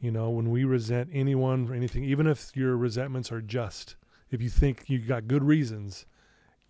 You 0.00 0.10
know, 0.10 0.30
when 0.30 0.50
we 0.50 0.64
resent 0.64 1.10
anyone 1.12 1.68
or 1.70 1.74
anything, 1.74 2.04
even 2.04 2.26
if 2.26 2.50
your 2.54 2.76
resentments 2.76 3.30
are 3.30 3.40
just, 3.42 3.96
if 4.30 4.40
you 4.42 4.48
think 4.48 4.84
you 4.88 4.98
got 4.98 5.28
good 5.28 5.44
reasons, 5.44 6.06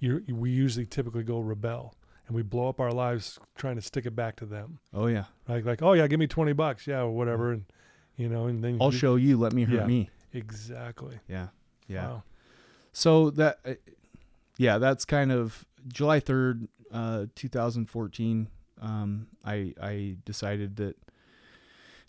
you 0.00 0.22
we 0.28 0.50
usually 0.50 0.86
typically 0.86 1.22
go 1.22 1.38
rebel 1.38 1.94
and 2.26 2.34
we 2.36 2.42
blow 2.42 2.68
up 2.68 2.80
our 2.80 2.90
lives 2.92 3.38
trying 3.56 3.76
to 3.76 3.82
stick 3.82 4.06
it 4.06 4.16
back 4.16 4.34
to 4.36 4.46
them. 4.46 4.78
Oh 4.92 5.06
yeah, 5.06 5.24
Like, 5.48 5.64
like, 5.64 5.82
oh 5.82 5.92
yeah, 5.92 6.06
give 6.08 6.18
me 6.18 6.26
twenty 6.26 6.52
bucks, 6.52 6.86
yeah, 6.86 7.00
or 7.00 7.10
whatever, 7.10 7.52
and 7.52 7.64
you 8.16 8.28
know, 8.28 8.46
and 8.46 8.62
then 8.62 8.78
I'll 8.80 8.92
you- 8.92 8.98
show 8.98 9.14
you. 9.16 9.36
Let 9.36 9.52
me 9.52 9.62
hurt 9.64 9.76
Yeah. 9.80 9.86
me. 9.86 10.10
exactly. 10.32 11.18
Yeah, 11.28 11.48
yeah. 11.88 12.06
Wow. 12.08 12.22
So 12.96 13.30
that, 13.30 13.58
uh, 13.66 13.74
yeah, 14.56 14.78
that's 14.78 15.04
kind 15.04 15.32
of 15.32 15.66
July 15.88 16.20
third, 16.20 16.68
uh, 16.92 17.26
two 17.34 17.48
thousand 17.48 17.86
fourteen. 17.90 18.48
Um, 18.80 19.26
I 19.44 19.74
I 19.82 20.16
decided 20.24 20.76
that 20.76 20.96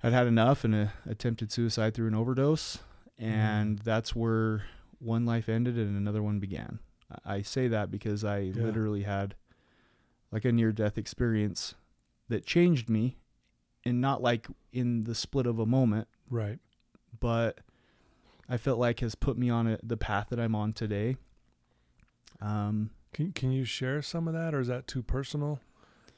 I'd 0.03 0.13
had 0.13 0.27
enough 0.27 0.63
and 0.63 0.75
uh, 0.75 0.87
attempted 1.07 1.51
suicide 1.51 1.93
through 1.95 2.07
an 2.07 2.15
overdose, 2.15 2.77
and 3.17 3.79
that's 3.79 4.15
where 4.15 4.63
one 4.99 5.25
life 5.25 5.49
ended 5.49 5.75
and 5.77 5.97
another 5.97 6.21
one 6.23 6.39
began. 6.39 6.79
I 7.25 7.35
I 7.37 7.41
say 7.41 7.67
that 7.67 7.89
because 7.91 8.23
I 8.23 8.39
Yeah. 8.39 8.63
literally 8.63 9.03
had 9.03 9.35
like 10.31 10.45
a 10.45 10.51
near 10.51 10.71
death 10.71 10.97
experience 10.99 11.73
that 12.29 12.45
changed 12.45 12.89
me, 12.89 13.17
and 13.83 13.99
not 13.99 14.21
like 14.21 14.47
in 14.71 15.05
the 15.05 15.15
split 15.15 15.47
of 15.47 15.57
a 15.59 15.65
moment, 15.65 16.07
Right. 16.29 16.59
but 17.19 17.59
I 18.49 18.57
felt 18.57 18.77
like 18.79 18.99
has 18.99 19.15
put 19.15 19.37
me 19.37 19.49
on 19.49 19.67
a, 19.67 19.79
the 19.81 19.97
path 19.97 20.27
that 20.29 20.39
I'm 20.39 20.55
on 20.55 20.73
today. 20.73 21.17
Um, 22.41 22.91
Can 23.13 23.31
can 23.31 23.51
you 23.51 23.65
share 23.65 24.01
some 24.01 24.27
of 24.27 24.33
that, 24.33 24.53
or 24.53 24.59
is 24.59 24.67
that 24.67 24.87
too 24.87 25.01
personal 25.01 25.59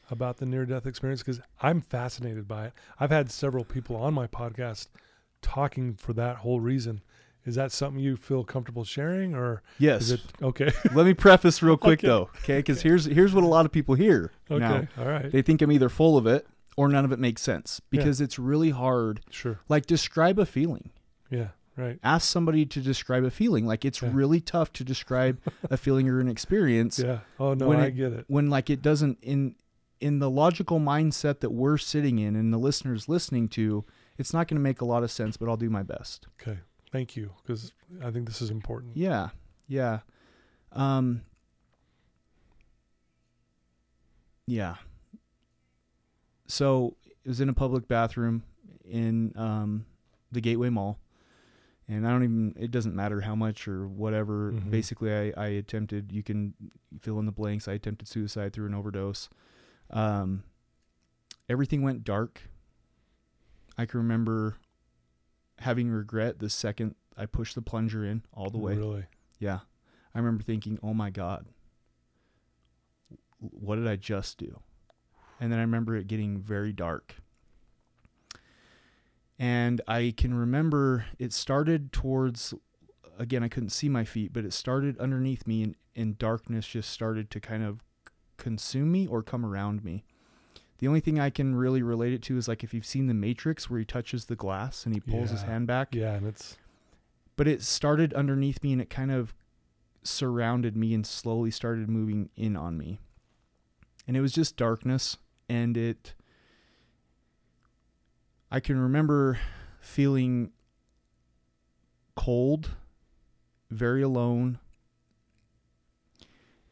about 0.09 0.37
the 0.37 0.45
near 0.45 0.65
death 0.65 0.85
experience? 0.85 1.21
Because 1.21 1.39
I'm 1.61 1.81
fascinated 1.81 2.47
by 2.47 2.67
it. 2.67 2.73
I've 2.99 3.11
had 3.11 3.31
several 3.31 3.63
people 3.63 3.95
on 3.95 4.13
my 4.13 4.27
podcast 4.27 4.87
talking 5.41 5.93
for 5.93 6.13
that 6.13 6.37
whole 6.37 6.59
reason. 6.59 7.01
Is 7.45 7.55
that 7.55 7.71
something 7.71 8.01
you 8.03 8.17
feel 8.17 8.43
comfortable 8.43 8.83
sharing, 8.83 9.33
or 9.35 9.61
yes. 9.79 10.01
is 10.03 10.11
it 10.13 10.21
okay? 10.41 10.71
Let 10.93 11.05
me 11.05 11.13
preface 11.13 11.61
real 11.61 11.77
quick 11.77 11.99
Okay. 11.99 12.07
though, 12.07 12.29
okay? 12.43 12.57
Because 12.57 12.81
here's 12.81 13.05
here's 13.05 13.33
what 13.33 13.43
a 13.43 13.47
lot 13.47 13.65
of 13.65 13.71
people 13.71 13.95
hear. 13.95 14.31
okay, 14.51 14.59
Now 14.59 14.87
all 14.97 15.05
right, 15.07 15.31
they 15.31 15.41
think 15.41 15.61
I'm 15.61 15.71
either 15.71 15.87
full 15.87 16.17
of 16.17 16.27
it 16.27 16.45
or 16.75 16.89
none 16.89 17.05
of 17.05 17.11
it 17.13 17.19
makes 17.19 17.41
sense 17.41 17.79
because 17.89 18.19
it's 18.19 18.37
really 18.37 18.71
hard. 18.71 19.21
sure, 19.29 19.59
Like 19.69 19.85
describe 19.85 20.39
a 20.39 20.45
feeling. 20.45 20.89
yeah, 21.29 21.49
right, 21.77 21.99
Ask 22.03 22.29
somebody 22.29 22.65
to 22.65 22.81
describe 22.81 23.23
a 23.23 23.31
feeling. 23.31 23.65
Like 23.67 23.85
it's 23.85 24.01
Yeah. 24.01 24.09
really 24.13 24.41
tough 24.41 24.73
to 24.73 24.83
describe 24.83 25.39
a 25.69 25.77
feeling 25.85 26.09
or 26.09 26.19
an 26.19 26.27
experience 26.27 26.99
yeah. 26.99 27.19
Oh 27.39 27.53
no, 27.53 27.67
when 27.67 27.79
I 27.79 27.87
it- 27.87 27.91
get 27.91 28.13
it. 28.13 28.25
when 28.27 28.49
like 28.49 28.69
it 28.69 28.81
doesn't 28.81 29.19
in 29.21 29.55
in 29.99 30.19
the 30.19 30.29
logical 30.29 30.79
mindset 30.79 31.39
that 31.39 31.49
we're 31.51 31.77
sitting 31.77 32.19
in 32.19 32.35
and 32.35 32.51
the 32.53 32.57
listeners 32.57 33.07
listening 33.09 33.47
to. 33.49 33.83
It's 34.19 34.33
not 34.33 34.47
going 34.47 34.55
to 34.57 34.61
make 34.61 34.81
a 34.81 34.85
lot 34.85 35.03
of 35.03 35.11
sense, 35.11 35.37
but 35.37 35.47
I'll 35.47 35.57
do 35.57 35.69
my 35.69 35.83
best. 35.83 36.25
Okay, 36.41 36.59
thank 36.91 37.15
you, 37.15 37.31
because 37.43 37.71
I 38.03 38.09
think 38.09 38.27
this 38.27 38.41
is 38.41 38.49
important. 38.49 38.97
Yeah. 38.97 39.29
Yeah. 39.67 39.99
Um 40.71 41.21
Yeah. 44.45 44.75
so 46.47 46.95
it 47.25 47.27
was 47.27 47.41
in 47.41 47.49
a 47.49 47.53
public 47.53 47.87
bathroom 47.87 48.43
in 48.89 49.33
um, 49.35 49.85
the 50.31 50.39
Gateway 50.39 50.69
Mall, 50.69 50.97
and 51.88 52.06
I 52.08 52.12
don't 52.12 52.23
even. 52.23 52.54
It 52.58 52.71
doesn't 52.71 52.95
matter 52.95 53.21
how 53.21 53.36
much 53.36 53.67
or 53.67 53.88
whatever. 53.88 54.52
Mhm. 54.52 54.69
Basically, 54.71 55.13
I, 55.13 55.34
I 55.38 55.47
attempted. 55.47 56.12
You 56.12 56.23
can 56.23 56.54
fill 57.02 57.19
in 57.19 57.26
the 57.26 57.32
blanks. 57.32 57.67
I 57.67 57.73
attempted 57.73 58.08
suicide 58.08 58.54
through 58.54 58.67
an 58.67 58.73
overdose. 58.73 59.30
Um, 59.89 60.43
everything 61.47 61.82
went 61.82 62.04
dark. 62.04 62.41
I 63.78 63.86
can 63.86 64.00
remember 64.00 64.58
having 65.60 65.89
regret 65.89 66.39
the 66.39 66.50
second 66.50 66.95
I 67.15 67.26
pushed 67.26 67.56
the 67.56 67.62
plunger 67.62 68.04
in 68.06 68.23
all 68.34 68.50
the 68.50 68.58
way. 68.58 68.76
Really? 68.76 69.06
Yeah. 69.39 69.60
I 70.13 70.19
remember 70.19 70.43
thinking, 70.43 70.80
oh 70.84 70.93
my 70.93 71.10
God, 71.10 71.45
what 73.39 73.76
did 73.76 73.88
I 73.88 73.95
just 73.95 74.38
do? 74.38 74.60
And 75.39 75.52
then 75.52 75.60
I 75.60 75.62
remember 75.62 75.95
it 75.95 76.08
getting 76.08 76.39
very 76.39 76.73
dark. 76.73 77.15
And 79.39 79.82
I 79.88 80.13
can 80.17 80.34
remember 80.34 81.06
it 81.19 81.32
started 81.32 81.91
towards, 81.91 82.54
again, 83.19 83.43
I 83.43 83.47
couldn't 83.47 83.69
see 83.69 83.88
my 83.89 84.04
feet, 84.04 84.34
but 84.34 84.45
it 84.45 84.54
started 84.54 84.97
underneath 85.00 85.45
me 85.45 85.63
and, 85.63 85.76
and 85.95 86.17
darkness 86.17 86.67
just 86.67 86.89
started 86.89 87.30
to 87.32 87.39
kind 87.39 87.63
of 87.63 87.84
consume 88.38 88.91
me 88.91 89.06
or 89.08 89.21
come 89.21 89.45
around 89.45 89.84
me. 89.84 90.04
The 90.80 90.88
only 90.88 91.00
thing 91.00 91.19
I 91.19 91.30
can 91.32 91.56
really 91.56 91.82
relate 91.82 92.13
it 92.13 92.21
to 92.23 92.38
is 92.38 92.47
like 92.47 92.63
if 92.63 92.73
you've 92.73 92.86
seen 92.86 93.08
The 93.08 93.13
Matrix 93.13 93.69
where 93.69 93.80
he 93.80 93.86
touches 93.86 94.26
the 94.26 94.36
glass 94.36 94.86
and 94.86 94.93
he 94.93 95.00
pulls 95.02 95.32
his 95.32 95.41
hand 95.41 95.65
back 95.67 95.89
Yeah, 95.93 96.13
and 96.13 96.28
it's 96.28 96.58
but 97.36 97.47
it 97.47 97.62
started 97.63 98.13
underneath 98.13 98.63
me 98.63 98.73
and 98.73 98.82
it 98.82 98.89
kind 98.89 99.12
of 99.12 99.34
surrounded 100.04 100.76
me 100.76 100.93
and 100.93 101.06
slowly 101.06 101.52
started 101.52 101.89
moving 101.89 102.30
in 102.36 102.56
on 102.56 102.78
me. 102.78 103.00
And 104.08 104.15
it 104.15 104.21
was 104.21 104.34
just 104.34 104.56
darkness 104.56 105.17
and 105.50 105.76
it 105.78 106.13
I 108.49 108.60
can 108.60 108.79
remember 108.79 109.39
feeling 109.79 110.51
cold, 112.15 112.71
very 113.69 114.01
alone. 114.01 114.60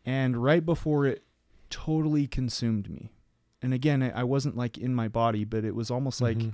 And 0.05 0.38
right 0.38 0.65
before 0.65 1.05
it 1.05 1.23
totally 1.69 2.27
consumed 2.27 2.89
me. 2.89 3.11
And 3.61 3.73
again, 3.73 4.03
I 4.03 4.23
wasn't 4.23 4.55
like 4.55 4.77
in 4.77 4.93
my 4.93 5.07
body, 5.07 5.43
but 5.43 5.65
it 5.65 5.75
was 5.75 5.89
almost 5.89 6.21
like 6.21 6.38
Mhm. 6.38 6.53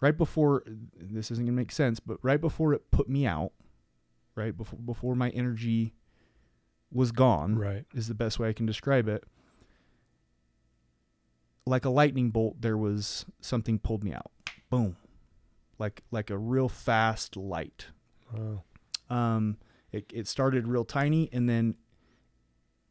right 0.00 0.16
before 0.16 0.62
this 0.66 1.30
isn't 1.30 1.44
gonna 1.44 1.54
make 1.56 1.70
sense, 1.72 2.00
but 2.00 2.18
right 2.22 2.40
before 2.40 2.72
it 2.72 2.90
put 2.90 3.08
me 3.08 3.26
out, 3.26 3.52
right 4.34 4.56
before 4.56 4.78
before 4.78 5.14
my 5.14 5.30
energy 5.30 5.94
was 6.90 7.12
gone, 7.12 7.56
right. 7.56 7.84
is 7.94 8.08
the 8.08 8.14
best 8.14 8.38
way 8.38 8.48
I 8.48 8.52
can 8.52 8.64
describe 8.64 9.06
it. 9.08 9.24
Like 11.66 11.84
a 11.84 11.90
lightning 11.90 12.30
bolt, 12.30 12.60
there 12.60 12.78
was 12.78 13.26
something 13.40 13.78
pulled 13.78 14.02
me 14.04 14.12
out. 14.12 14.30
Boom, 14.70 14.96
like 15.78 16.02
like 16.10 16.30
a 16.30 16.38
real 16.38 16.68
fast 16.68 17.36
light. 17.36 17.86
Wow. 18.32 18.62
Um, 19.08 19.56
it 19.92 20.10
it 20.14 20.26
started 20.26 20.66
real 20.66 20.84
tiny, 20.84 21.28
and 21.32 21.48
then 21.48 21.76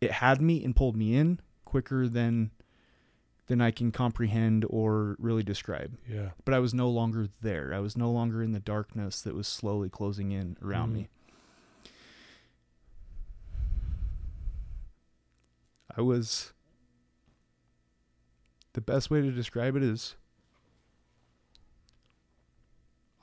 it 0.02 0.12
had 0.12 0.42
me 0.42 0.64
and 0.64 0.76
pulled 0.76 0.96
me 0.96 1.16
in 1.16 1.40
quicker 1.66 2.08
than 2.08 2.52
than 3.48 3.62
I 3.62 3.70
can 3.72 3.92
comprehend 3.92 4.66
or 4.70 5.16
really 5.20 5.44
describe 5.44 5.98
Yeah. 6.10 6.32
but 6.46 6.54
I 6.56 6.60
was 6.60 6.74
no 6.74 6.90
longer 6.90 7.28
there. 7.42 7.74
I 7.76 7.80
was 7.80 7.96
no 7.96 8.10
longer 8.12 8.42
in 8.42 8.54
the 8.54 8.60
darkness 8.60 9.22
that 9.22 9.36
was 9.36 9.48
slowly 9.48 9.88
closing 9.90 10.32
in 10.32 10.58
around 10.64 10.90
Mhm. 10.90 10.94
me. 10.94 11.10
I 15.96 16.02
was 16.02 16.54
the 18.74 18.82
best 18.82 19.10
way 19.12 19.22
to 19.22 19.32
describe 19.32 19.76
it 19.76 19.84
is 19.84 20.16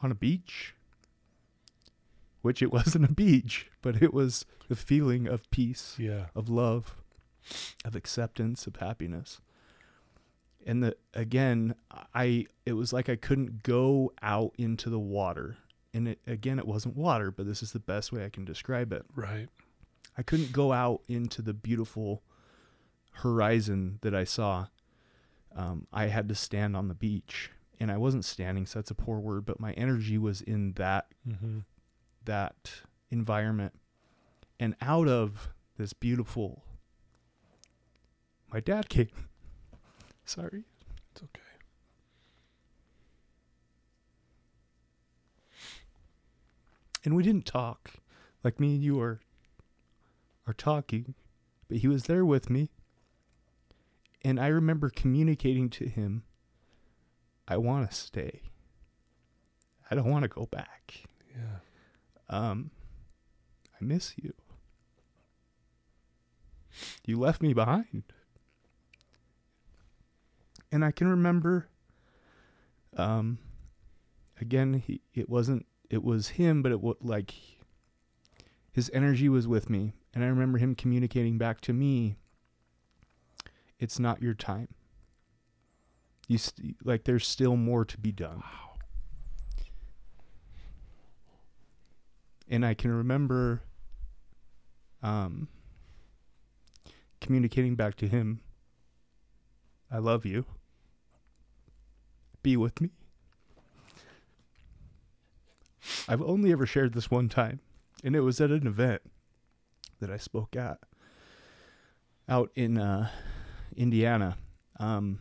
on 0.02 0.10
a 0.10 0.14
beach, 0.14 0.74
which 2.42 2.62
it 2.62 2.72
wasn't 2.72 3.04
a 3.04 3.12
beach, 3.12 3.70
but 3.82 4.02
it 4.02 4.12
was 4.12 4.44
the 4.68 4.76
feeling 4.76 5.26
of 5.26 5.50
peace 5.50 5.96
Yeah. 5.98 6.26
of 6.34 6.48
love, 6.48 6.96
of 7.84 7.94
acceptance, 7.96 8.66
of 8.66 8.76
happiness. 8.76 9.40
And 10.64 10.82
the 10.82 10.96
again, 11.12 11.74
I 12.14 12.46
it 12.64 12.74
was 12.74 12.92
like 12.92 13.08
I 13.08 13.16
couldn't 13.16 13.62
go 13.64 14.12
out 14.22 14.52
into 14.58 14.88
the 14.90 14.98
water. 15.00 15.56
And 15.92 16.06
it 16.08 16.20
again 16.26 16.58
it 16.60 16.66
wasn't 16.66 16.96
water, 16.96 17.30
but 17.32 17.46
this 17.46 17.62
is 17.62 17.72
the 17.72 17.80
best 17.80 18.12
way 18.12 18.24
I 18.24 18.28
can 18.28 18.44
describe 18.44 18.92
it. 18.92 19.04
Right. 19.14 19.48
I 20.16 20.22
couldn't 20.22 20.52
go 20.52 20.72
out 20.72 21.02
into 21.08 21.42
the 21.42 21.52
beautiful 21.54 22.22
horizon 23.16 23.98
that 24.02 24.14
I 24.14 24.24
saw. 24.24 24.66
Um, 25.54 25.86
I 25.92 26.06
had 26.06 26.28
to 26.28 26.34
stand 26.34 26.76
on 26.76 26.88
the 26.88 26.94
beach, 26.94 27.50
and 27.80 27.90
I 27.90 27.96
wasn't 27.96 28.24
standing, 28.24 28.66
so 28.66 28.78
that's 28.78 28.90
a 28.90 28.94
poor 28.94 29.18
word. 29.18 29.44
But 29.44 29.58
my 29.60 29.72
energy 29.72 30.18
was 30.18 30.40
in 30.40 30.72
that 30.74 31.06
Mm-hmm. 31.28 31.60
that 32.24 32.72
environment 33.10 33.74
and 34.60 34.74
out 34.80 35.06
of 35.08 35.48
this 35.76 35.92
beautiful 35.92 36.64
my 38.52 38.58
dad 38.60 38.88
came 38.88 39.08
sorry 40.24 40.64
It's 41.12 41.22
okay. 41.22 41.40
and 47.04 47.14
we 47.16 47.22
didn't 47.22 47.46
talk 47.46 47.94
like 48.44 48.58
me 48.60 48.74
and 48.74 48.82
you 48.82 49.00
are 49.00 49.20
are 50.46 50.52
talking 50.52 51.14
but 51.68 51.78
he 51.78 51.88
was 51.88 52.04
there 52.04 52.24
with 52.24 52.50
me 52.50 52.70
and 54.22 54.38
i 54.40 54.46
remember 54.46 54.90
communicating 54.90 55.68
to 55.68 55.86
him 55.88 56.24
i 57.48 57.56
want 57.56 57.90
to 57.90 57.96
stay. 57.96 58.42
I 59.90 59.94
don't 59.94 60.10
want 60.10 60.22
to 60.22 60.28
go 60.28 60.46
back. 60.46 61.04
Yeah. 61.34 61.58
um 62.28 62.70
i 63.74 63.84
miss 63.84 64.14
you. 64.16 64.32
You 67.04 67.18
left 67.18 67.42
me 67.42 67.52
behind. 67.52 68.04
And 70.70 70.84
i 70.84 70.90
can 70.90 71.08
remember 71.08 71.68
um 72.96 73.38
again 74.40 74.74
he 74.74 75.00
it 75.14 75.28
wasn't 75.28 75.66
it 75.90 76.02
was 76.02 76.28
him 76.30 76.62
but 76.62 76.72
it 76.72 76.80
was 76.80 76.96
like 77.00 77.34
his 78.72 78.90
energy 78.94 79.28
was 79.28 79.46
with 79.46 79.68
me. 79.68 79.92
And 80.14 80.22
i 80.24 80.26
remember 80.26 80.58
him 80.58 80.74
communicating 80.74 81.38
back 81.38 81.60
to 81.62 81.72
me 81.72 82.16
it's 83.78 83.98
not 83.98 84.22
your 84.22 84.34
time 84.34 84.68
you 86.28 86.38
st- 86.38 86.76
like 86.84 87.04
there's 87.04 87.26
still 87.26 87.56
more 87.56 87.84
to 87.84 87.98
be 87.98 88.12
done 88.12 88.36
Wow. 88.38 88.68
and 92.48 92.64
I 92.66 92.74
can 92.74 92.92
remember 92.92 93.62
um, 95.02 95.48
communicating 97.20 97.74
back 97.74 97.96
to 97.96 98.06
him, 98.06 98.40
I 99.90 99.98
love 99.98 100.24
you. 100.24 100.44
Be 102.42 102.56
with 102.56 102.80
me. 102.80 102.90
I've 106.08 106.22
only 106.22 106.52
ever 106.52 106.66
shared 106.66 106.94
this 106.94 107.10
one 107.10 107.28
time, 107.28 107.60
and 108.04 108.14
it 108.14 108.20
was 108.20 108.40
at 108.40 108.50
an 108.50 108.66
event 108.66 109.02
that 110.00 110.10
I 110.10 110.16
spoke 110.16 110.54
at 110.56 110.78
out 112.28 112.50
in 112.54 112.78
uh, 112.78 113.08
Indiana. 113.76 114.36
Um, 114.78 115.18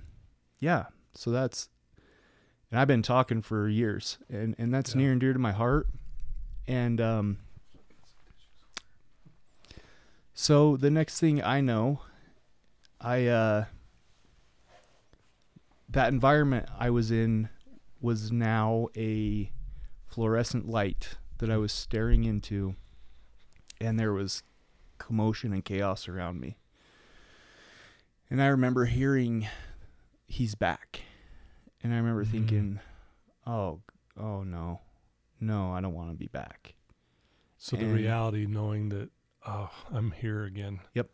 yeah, 0.61 0.85
so 1.13 1.29
that's, 1.31 1.67
and 2.71 2.79
I've 2.79 2.87
been 2.87 3.01
talking 3.01 3.41
for 3.41 3.67
years, 3.67 4.17
and, 4.29 4.55
and 4.57 4.73
that's 4.73 4.91
Yeah. 4.95 5.01
near 5.01 5.11
and 5.11 5.19
dear 5.19 5.33
to 5.33 5.39
my 5.39 5.51
heart 5.51 5.87
and 6.67 7.01
um, 7.01 7.37
so 10.33 10.77
the 10.77 10.89
next 10.89 11.19
thing 11.19 11.43
I 11.43 11.59
know, 11.59 12.01
I 12.99 13.27
uh, 13.27 13.65
that 15.89 16.07
environment 16.13 16.67
I 16.77 16.89
was 16.89 17.11
in 17.11 17.49
was 17.99 18.31
now 18.31 18.87
a 18.95 19.51
fluorescent 20.07 20.67
light 20.69 21.15
that 21.39 21.49
I 21.51 21.57
was 21.57 21.71
staring 21.71 22.23
into, 22.23 22.75
and 23.79 23.99
there 23.99 24.13
was 24.13 24.43
commotion 24.97 25.51
and 25.51 25.65
chaos 25.65 26.07
around 26.07 26.39
me. 26.39 26.57
And 28.29 28.41
I 28.41 28.47
remember 28.47 28.85
hearing, 28.85 29.47
"He's 30.31 30.55
back," 30.55 31.01
and 31.83 31.93
I 31.93 31.97
remember 31.97 32.23
Mhm. 32.25 32.31
thinking, 32.31 32.79
"Oh, 33.45 33.81
oh 34.17 34.43
no." 34.43 34.81
no, 35.43 35.71
I 35.73 35.81
don't 35.81 35.95
want 35.95 36.11
to 36.11 36.15
be 36.15 36.27
back. 36.27 36.75
So 37.57 37.75
the 37.75 37.87
reality, 37.87 38.45
knowing 38.45 38.89
that, 38.89 39.09
oh, 39.47 39.71
I'm 39.89 40.11
here 40.11 40.43
again. 40.43 40.81
Yep. 40.93 41.09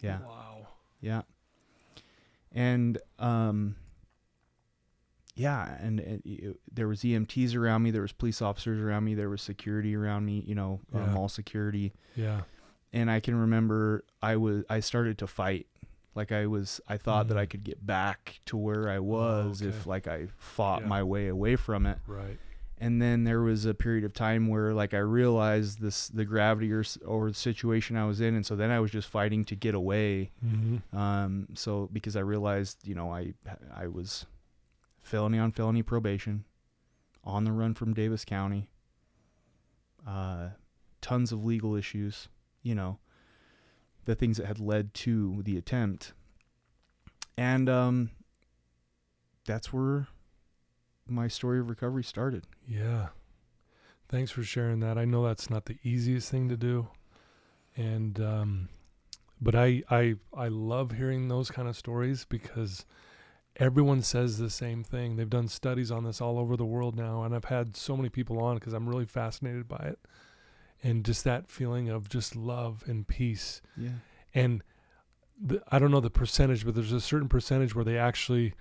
Yeah, 0.00 0.20
Wow. 0.20 0.68
yeah. 1.02 1.22
And 2.50 2.96
um, 3.18 3.76
yeah, 5.34 5.76
and 5.80 6.00
it, 6.00 6.22
it- 6.24 6.60
there 6.72 6.88
was 6.88 7.02
EMTs 7.04 7.54
around 7.54 7.82
me, 7.82 7.90
there 7.90 8.02
was 8.02 8.12
police 8.12 8.40
officers 8.42 8.80
around 8.80 9.04
me, 9.04 9.14
there 9.14 9.28
was 9.28 9.42
security 9.42 9.94
around 9.94 10.24
me, 10.24 10.40
you 10.46 10.54
know, 10.54 10.80
uh, 10.94 10.98
Yeah. 10.98 11.12
mall 11.12 11.28
security. 11.28 11.92
Yeah. 12.16 12.42
And 12.92 13.10
I 13.10 13.20
can 13.20 13.34
remember 13.36 14.04
I 14.22 14.36
was 14.36 14.64
I 14.70 14.80
started 14.80 15.18
to 15.18 15.26
fight, 15.26 15.66
Like 16.18 16.32
I 16.32 16.46
was, 16.46 16.80
I 16.88 16.96
thought 16.98 17.28
that 17.28 17.38
I 17.38 17.46
Mhm. 17.46 17.50
could 17.50 17.64
get 17.64 17.86
back 17.86 18.40
to 18.46 18.56
where 18.56 18.88
I 18.90 18.98
was 18.98 19.62
if 19.62 19.80
okay. 19.82 19.90
like 19.90 20.06
I 20.08 20.26
fought 20.36 20.82
Yeah. 20.82 20.88
my 20.88 21.02
way 21.02 21.28
away 21.28 21.54
from 21.56 21.86
it. 21.86 21.98
Right. 22.06 22.38
And 22.80 23.00
then 23.02 23.24
there 23.24 23.40
was 23.40 23.64
a 23.64 23.74
period 23.74 24.04
of 24.04 24.12
time 24.12 24.46
where 24.48 24.72
like 24.74 24.94
I 24.94 24.98
realized 24.98 25.80
this 25.80 26.08
the 26.08 26.24
gravity 26.24 26.72
or 26.72 26.84
or 27.06 27.28
the 27.30 27.34
situation 27.50 27.96
I 27.96 28.04
was 28.04 28.20
in, 28.20 28.34
and 28.34 28.44
so 28.46 28.54
then 28.56 28.70
I 28.70 28.78
was 28.80 28.90
just 28.92 29.08
fighting 29.08 29.44
to 29.46 29.56
get 29.56 29.74
away. 29.74 30.30
Mm-hmm. 30.44 30.96
Um, 30.96 31.48
so 31.54 31.88
because 31.92 32.14
I 32.16 32.20
realized, 32.20 32.86
you 32.86 32.94
know, 32.94 33.12
I 33.12 33.34
I 33.74 33.86
was 33.88 34.26
felony 35.00 35.38
on 35.38 35.50
felony 35.52 35.82
probation, 35.82 36.44
on 37.24 37.42
the 37.44 37.52
run 37.52 37.74
from 37.74 37.94
Davis 37.94 38.24
County. 38.24 38.68
Uh, 40.06 40.50
tons 41.00 41.32
of 41.32 41.44
legal 41.44 41.74
issues, 41.74 42.28
you 42.62 42.74
know, 42.74 42.98
the 44.08 44.14
things 44.14 44.38
that 44.38 44.46
had 44.46 44.58
led 44.58 44.94
to 44.94 45.42
the 45.44 45.58
attempt, 45.58 46.14
and 47.36 47.68
um, 47.68 48.10
that's 49.44 49.72
where 49.72 50.08
my 51.06 51.28
story 51.28 51.58
of 51.58 51.68
recovery 51.68 52.04
started. 52.04 52.46
Yeah. 52.66 53.08
Thanks 54.08 54.30
for 54.30 54.42
sharing 54.42 54.80
that. 54.80 54.96
I 54.96 55.04
know 55.04 55.24
that's 55.26 55.50
not 55.50 55.66
the 55.66 55.78
easiest 55.82 56.30
thing 56.30 56.48
to 56.48 56.56
do. 56.56 56.88
And 57.76 58.20
um 58.20 58.68
but 59.40 59.54
I 59.54 59.82
I 59.90 60.14
I 60.34 60.48
love 60.48 60.92
hearing 60.92 61.28
those 61.28 61.50
kind 61.50 61.68
of 61.68 61.76
stories 61.76 62.24
because 62.28 62.84
everyone 63.56 64.02
says 64.02 64.38
the 64.38 64.50
same 64.50 64.84
thing. 64.84 65.16
They've 65.16 65.28
done 65.28 65.48
studies 65.48 65.90
on 65.90 66.04
this 66.04 66.20
all 66.20 66.38
over 66.38 66.56
the 66.56 66.64
world 66.64 66.96
now 66.96 67.22
and 67.22 67.34
I've 67.34 67.44
had 67.44 67.76
so 67.76 67.96
many 67.96 68.08
people 68.08 68.38
on 68.40 68.58
cuz 68.58 68.72
I'm 68.72 68.88
really 68.88 69.06
fascinated 69.06 69.68
by 69.68 69.78
it. 69.78 69.98
And 70.82 71.04
just 71.04 71.24
that 71.24 71.48
feeling 71.48 71.88
of 71.88 72.08
just 72.08 72.36
love 72.36 72.84
and 72.86 73.06
peace 73.06 73.60
Yeah. 73.76 73.88
and 74.34 74.62
the, 75.40 75.62
I 75.70 75.78
don't 75.78 75.90
know 75.90 76.00
the 76.00 76.10
percentage, 76.10 76.64
but 76.64 76.74
there's 76.74 76.92
a 76.92 77.00
certain 77.00 77.28
percentage 77.28 77.74
where 77.74 77.84
they 77.84 77.98
actually 77.98 78.54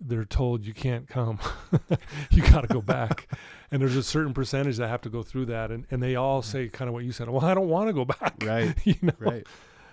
they're 0.00 0.24
told 0.26 0.66
you 0.66 0.74
can't 0.74 1.08
come, 1.08 1.38
you 2.30 2.42
got 2.42 2.60
to 2.60 2.66
go 2.66 2.82
back, 2.82 3.26
and 3.70 3.80
there's 3.80 3.96
a 3.96 4.02
certain 4.02 4.34
percentage 4.34 4.76
that 4.76 4.88
have 4.88 5.00
to 5.02 5.08
go 5.08 5.22
through 5.22 5.46
that, 5.46 5.70
and 5.70 5.86
and 5.90 6.02
they 6.02 6.14
all 6.14 6.42
say 6.42 6.68
kind 6.68 6.88
of 6.88 6.92
what 6.94 7.04
you 7.04 7.12
said. 7.12 7.28
Well, 7.30 7.42
I 7.44 7.54
don't 7.54 7.68
want 7.68 7.88
to 7.88 7.94
go 7.94 8.04
back, 8.04 8.34
Right. 8.44 8.74
you 8.84 8.94
know. 9.00 9.12
Right. 9.18 9.46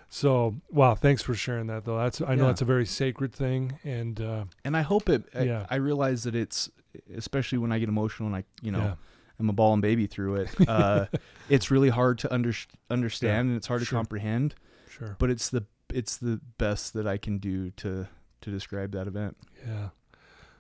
So 0.10 0.56
wow, 0.70 0.96
thanks 0.96 1.22
for 1.22 1.34
sharing 1.34 1.68
that 1.68 1.86
though. 1.86 1.98
That's 1.98 2.20
I 2.22 2.36
know 2.36 2.46
Yeah. 2.46 2.52
it's 2.52 2.62
a 2.62 2.66
very 2.66 2.86
sacred 2.86 3.34
thing, 3.34 3.80
and 3.86 4.20
uh, 4.20 4.46
And 4.66 4.76
I 4.76 4.82
hope 4.82 5.08
it. 5.10 5.24
I, 5.34 5.44
Yeah. 5.44 5.66
I 5.70 5.76
realize 5.76 6.24
that 6.24 6.36
it's, 6.36 6.70
especially 7.16 7.58
when 7.58 7.72
I 7.72 7.80
get 7.80 7.88
emotional 7.88 8.28
and 8.28 8.36
I, 8.36 8.44
you 8.62 8.72
know, 8.72 8.80
yeah, 8.80 8.96
I'm 9.40 9.50
a 9.50 9.54
ball 9.54 9.74
and 9.74 9.82
baby 9.82 10.08
through 10.08 10.36
it. 10.36 10.50
Uh, 10.68 11.06
it's 11.50 11.70
really 11.72 11.90
hard 11.90 12.20
to 12.20 12.34
under, 12.34 12.54
understand 12.90 13.50
and 13.50 13.58
it's 13.58 13.68
hard 13.68 13.82
to 13.82 13.88
comprehend. 13.88 14.56
sure, 14.90 15.16
But 15.20 15.30
it's 15.30 15.50
the 15.50 15.66
it's 15.94 16.18
the 16.18 16.40
best 16.58 16.94
that 16.94 17.06
I 17.08 17.18
can 17.18 17.38
do 17.38 17.70
to 17.72 18.08
to 18.42 18.52
describe 18.52 18.92
that 18.94 19.08
event. 19.08 19.38
yeah. 19.66 19.90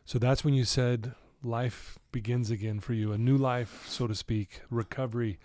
So 0.05 0.19
that's 0.19 0.43
when 0.43 0.53
you 0.53 0.65
said 0.65 1.13
life 1.43 1.97
begins 2.11 2.49
again 2.51 2.79
for 2.79 2.93
you, 2.93 3.11
a 3.13 3.17
new 3.17 3.37
life, 3.37 3.85
so 3.87 4.05
to 4.07 4.15
speak, 4.15 4.61
recovery. 4.69 5.39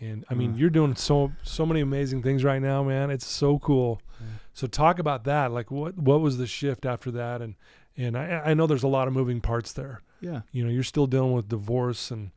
And 0.00 0.24
I 0.28 0.34
mean, 0.34 0.54
Uh. 0.54 0.56
you're 0.56 0.70
doing 0.70 0.96
so 0.96 1.32
so 1.42 1.64
many 1.64 1.80
amazing 1.80 2.22
things 2.22 2.42
right 2.44 2.60
now, 2.62 2.82
man. 2.82 3.10
It's 3.10 3.26
so 3.26 3.58
cool. 3.58 4.00
Yeah. 4.20 4.26
So 4.52 4.66
talk 4.66 4.98
about 4.98 5.24
that. 5.24 5.52
Like 5.52 5.70
what 5.70 5.96
what 5.98 6.20
was 6.20 6.38
the 6.38 6.46
shift 6.46 6.84
after 6.86 7.10
that? 7.12 7.40
And 7.42 7.54
and 7.96 8.16
I 8.18 8.42
I 8.50 8.54
know 8.54 8.66
there's 8.66 8.82
a 8.82 8.88
lot 8.88 9.06
of 9.08 9.14
moving 9.14 9.40
parts 9.40 9.72
there. 9.72 10.02
Yeah. 10.24 10.40
You 10.52 10.64
know, 10.64 10.70
you're 10.70 10.82
still 10.82 11.06
dealing 11.06 11.32
with 11.32 11.48
divorce 11.48 12.10
and 12.10 12.30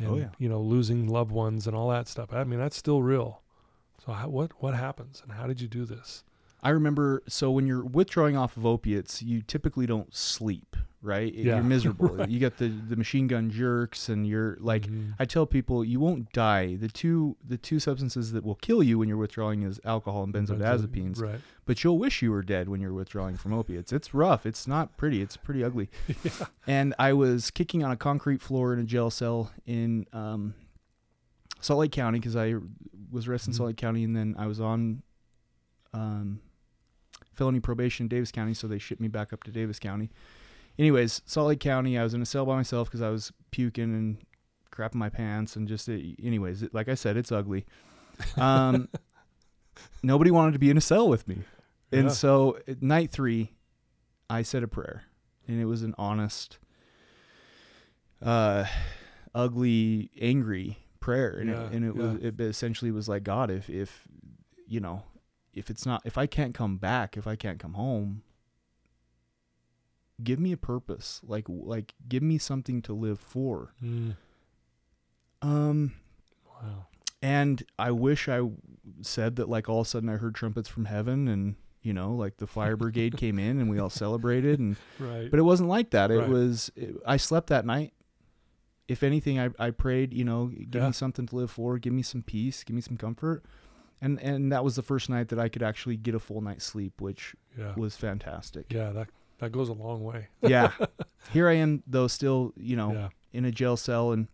oh, 0.00 0.04
and 0.04 0.08
Oh, 0.08 0.16
yeah. 0.16 0.28
you 0.38 0.48
know 0.48 0.60
losing 0.60 1.08
loved 1.08 1.30
ones 1.32 1.66
and 1.66 1.74
all 1.76 1.88
that 1.90 2.08
stuff. 2.08 2.32
I 2.32 2.44
mean, 2.44 2.58
that's 2.58 2.76
still 2.76 3.02
real. 3.02 3.42
So 4.04 4.12
how, 4.12 4.28
what 4.28 4.52
what 4.62 4.74
happens 4.74 5.20
and 5.22 5.32
how 5.32 5.46
did 5.46 5.60
you 5.60 5.68
do 5.68 5.84
this? 5.84 6.24
I 6.62 6.70
remember. 6.70 7.22
So 7.28 7.50
when 7.50 7.66
you're 7.66 7.84
withdrawing 7.84 8.36
off 8.36 8.56
of 8.56 8.66
opiates, 8.66 9.22
you 9.22 9.42
typically 9.42 9.86
don't 9.86 10.14
sleep. 10.14 10.67
Right. 11.00 11.32
Yeah. 11.32 11.54
You're 11.54 11.62
miserable. 11.76 12.28
You 12.28 12.40
got 12.40 12.56
the 12.56 12.68
the 12.68 12.96
machine 12.96 13.28
gun 13.28 13.50
jerks, 13.50 14.08
and 14.08 14.26
you're 14.26 14.56
like. 14.60 14.82
Mhm. 14.88 15.14
I 15.18 15.24
tell 15.26 15.46
people 15.46 15.84
you 15.84 16.00
won't 16.00 16.32
die. 16.32 16.74
The 16.74 16.88
two 16.88 17.36
the 17.46 17.56
two 17.56 17.78
substances 17.78 18.32
that 18.32 18.44
will 18.44 18.56
kill 18.56 18.82
you 18.82 18.98
when 18.98 19.08
you're 19.08 19.16
withdrawing 19.16 19.62
is 19.62 19.80
alcohol 19.84 20.24
and 20.24 20.34
benzodiazepines. 20.34 21.20
Right. 21.22 21.40
But 21.66 21.84
you'll 21.84 21.98
wish 21.98 22.20
you 22.22 22.30
were 22.32 22.42
dead 22.42 22.68
when 22.68 22.80
you're 22.80 22.92
withdrawing 22.92 23.36
from 23.36 23.52
opiates. 23.52 23.92
It's 23.92 24.12
rough. 24.12 24.44
It's 24.44 24.66
not 24.66 24.96
pretty. 24.96 25.22
It's 25.22 25.36
pretty 25.36 25.62
ugly. 25.62 25.88
yeah. 26.24 26.30
And 26.66 26.94
I 26.98 27.12
was 27.12 27.50
kicking 27.52 27.84
on 27.84 27.92
a 27.92 27.96
concrete 27.96 28.40
floor 28.42 28.72
in 28.72 28.80
a 28.80 28.84
jail 28.84 29.10
cell 29.10 29.52
in 29.66 30.06
um, 30.12 30.54
Salt 31.60 31.78
Lake 31.80 31.92
County 31.92 32.18
because 32.18 32.34
I 32.36 32.54
was 33.12 33.28
arrested 33.28 33.50
in 33.50 33.54
Mhm. 33.54 33.56
Salt 33.56 33.66
Lake 33.68 33.76
County, 33.76 34.02
and 34.02 34.16
then 34.16 34.34
I 34.38 34.46
was 34.46 34.60
on 34.60 35.02
um, 35.94 36.40
felony 37.34 37.60
probation 37.60 38.04
in 38.04 38.08
Davis 38.08 38.30
County, 38.32 38.54
so 38.54 38.66
they 38.66 38.78
shipped 38.78 39.00
me 39.00 39.08
back 39.08 39.32
up 39.32 39.44
to 39.44 39.50
Davis 39.50 39.78
County. 39.78 40.10
Anyways, 40.78 41.22
Salt 41.26 41.48
Lake 41.48 41.60
County, 41.60 41.98
I 41.98 42.04
was 42.04 42.14
in 42.14 42.22
a 42.22 42.26
cell 42.26 42.46
by 42.46 42.54
myself 42.56 42.88
because 42.88 43.02
I 43.02 43.10
was 43.10 43.32
puking 43.50 43.94
and 43.94 44.18
crapping 44.70 44.94
my 44.94 45.08
pants, 45.08 45.56
and 45.56 45.66
just 45.66 45.88
anyways, 45.88 46.62
it, 46.62 46.72
like 46.74 46.88
I 46.88 46.94
said, 46.94 47.16
it's 47.16 47.32
ugly. 47.32 47.66
Um, 48.36 48.88
nobody 50.02 50.30
wanted 50.30 50.52
to 50.52 50.58
be 50.58 50.70
in 50.70 50.76
a 50.76 50.80
cell 50.80 51.08
with 51.08 51.26
me, 51.26 51.38
and 51.90 52.04
Yeah. 52.06 52.12
so 52.12 52.58
at 52.68 52.80
night 52.82 53.10
three, 53.10 53.52
I 54.30 54.42
said 54.42 54.62
a 54.62 54.68
prayer, 54.68 55.02
and 55.48 55.60
it 55.60 55.64
was 55.64 55.82
an 55.82 55.94
honest, 55.98 56.58
uh, 58.22 58.64
ugly, 59.34 60.10
angry 60.20 60.78
prayer, 61.00 61.30
and 61.38 61.50
Yeah, 61.50 61.66
it, 61.66 61.72
and 61.72 61.84
it 61.84 61.96
was 61.96 62.14
it 62.22 62.40
essentially 62.40 62.90
was 62.90 63.08
like 63.08 63.24
God, 63.24 63.50
if 63.50 63.68
if 63.68 64.04
you 64.66 64.78
know, 64.80 65.02
if 65.54 65.70
it's 65.70 65.86
not, 65.86 66.02
if 66.04 66.16
I 66.18 66.26
can't 66.26 66.54
come 66.54 66.76
back, 66.76 67.16
if 67.16 67.26
I 67.26 67.34
can't 67.36 67.58
come 67.58 67.74
home, 67.74 68.22
give 70.22 70.38
me 70.40 70.52
a 70.52 70.56
purpose, 70.56 71.20
like 71.24 71.44
like 71.48 71.94
give 72.08 72.22
me 72.22 72.38
something 72.38 72.82
to 72.82 72.92
live 72.92 73.20
for. 73.20 73.72
Mm. 73.82 74.16
Um, 75.42 75.92
Wow. 76.62 76.86
and 77.22 77.62
I 77.78 77.92
wish 77.92 78.28
I 78.28 78.40
said 79.02 79.36
that 79.36 79.48
like 79.48 79.68
all 79.68 79.80
of 79.80 79.86
a 79.86 79.90
sudden 79.90 80.08
I 80.08 80.16
heard 80.16 80.34
trumpets 80.34 80.68
from 80.68 80.86
heaven 80.86 81.28
and 81.28 81.54
you 81.82 81.92
know 81.92 82.14
like 82.14 82.38
the 82.38 82.46
fire 82.48 82.76
brigade 82.84 83.16
came 83.16 83.38
in 83.38 83.60
and 83.60 83.70
we 83.70 83.78
all 83.78 83.90
celebrated 83.90 84.58
and 84.58 84.76
Right. 84.98 85.30
but 85.30 85.38
it 85.38 85.44
wasn't 85.44 85.68
like 85.68 85.90
that. 85.90 86.10
It 86.10 86.18
Right. 86.18 86.28
was 86.28 86.72
it, 86.74 86.96
I 87.06 87.16
slept 87.16 87.48
that 87.48 87.64
night. 87.64 87.92
If 88.88 89.02
anything, 89.02 89.38
I 89.38 89.50
I 89.58 89.70
prayed, 89.70 90.12
you 90.14 90.24
know, 90.24 90.46
give 90.46 90.80
Yeah. 90.82 90.86
me 90.88 90.92
something 90.92 91.26
to 91.26 91.36
live 91.36 91.50
for, 91.50 91.78
give 91.78 91.92
me 91.92 92.02
some 92.02 92.22
peace, 92.22 92.64
give 92.64 92.74
me 92.74 92.82
some 92.82 92.96
comfort. 92.96 93.44
And 94.00 94.20
and 94.20 94.50
that 94.50 94.64
was 94.64 94.74
the 94.74 94.82
first 94.82 95.08
night 95.08 95.28
that 95.28 95.38
I 95.38 95.48
could 95.48 95.62
actually 95.62 95.96
get 95.96 96.14
a 96.16 96.18
full 96.18 96.40
night's 96.40 96.64
sleep, 96.64 97.00
which 97.00 97.36
yeah. 97.56 97.74
was 97.76 97.96
fantastic. 97.96 98.72
Yeah. 98.72 98.90
That 98.90 99.08
that 99.38 99.52
goes 99.52 99.68
a 99.68 99.72
long 99.72 100.02
way. 100.04 100.28
yeah. 100.42 100.72
Here 101.32 101.48
I 101.48 101.54
am 101.54 101.82
though 101.86 102.06
still, 102.06 102.52
you 102.56 102.76
know, 102.76 102.92
Yeah. 102.92 103.08
in 103.32 103.44
a 103.44 103.50
jail 103.50 103.76
cell 103.76 104.12
and 104.12 104.28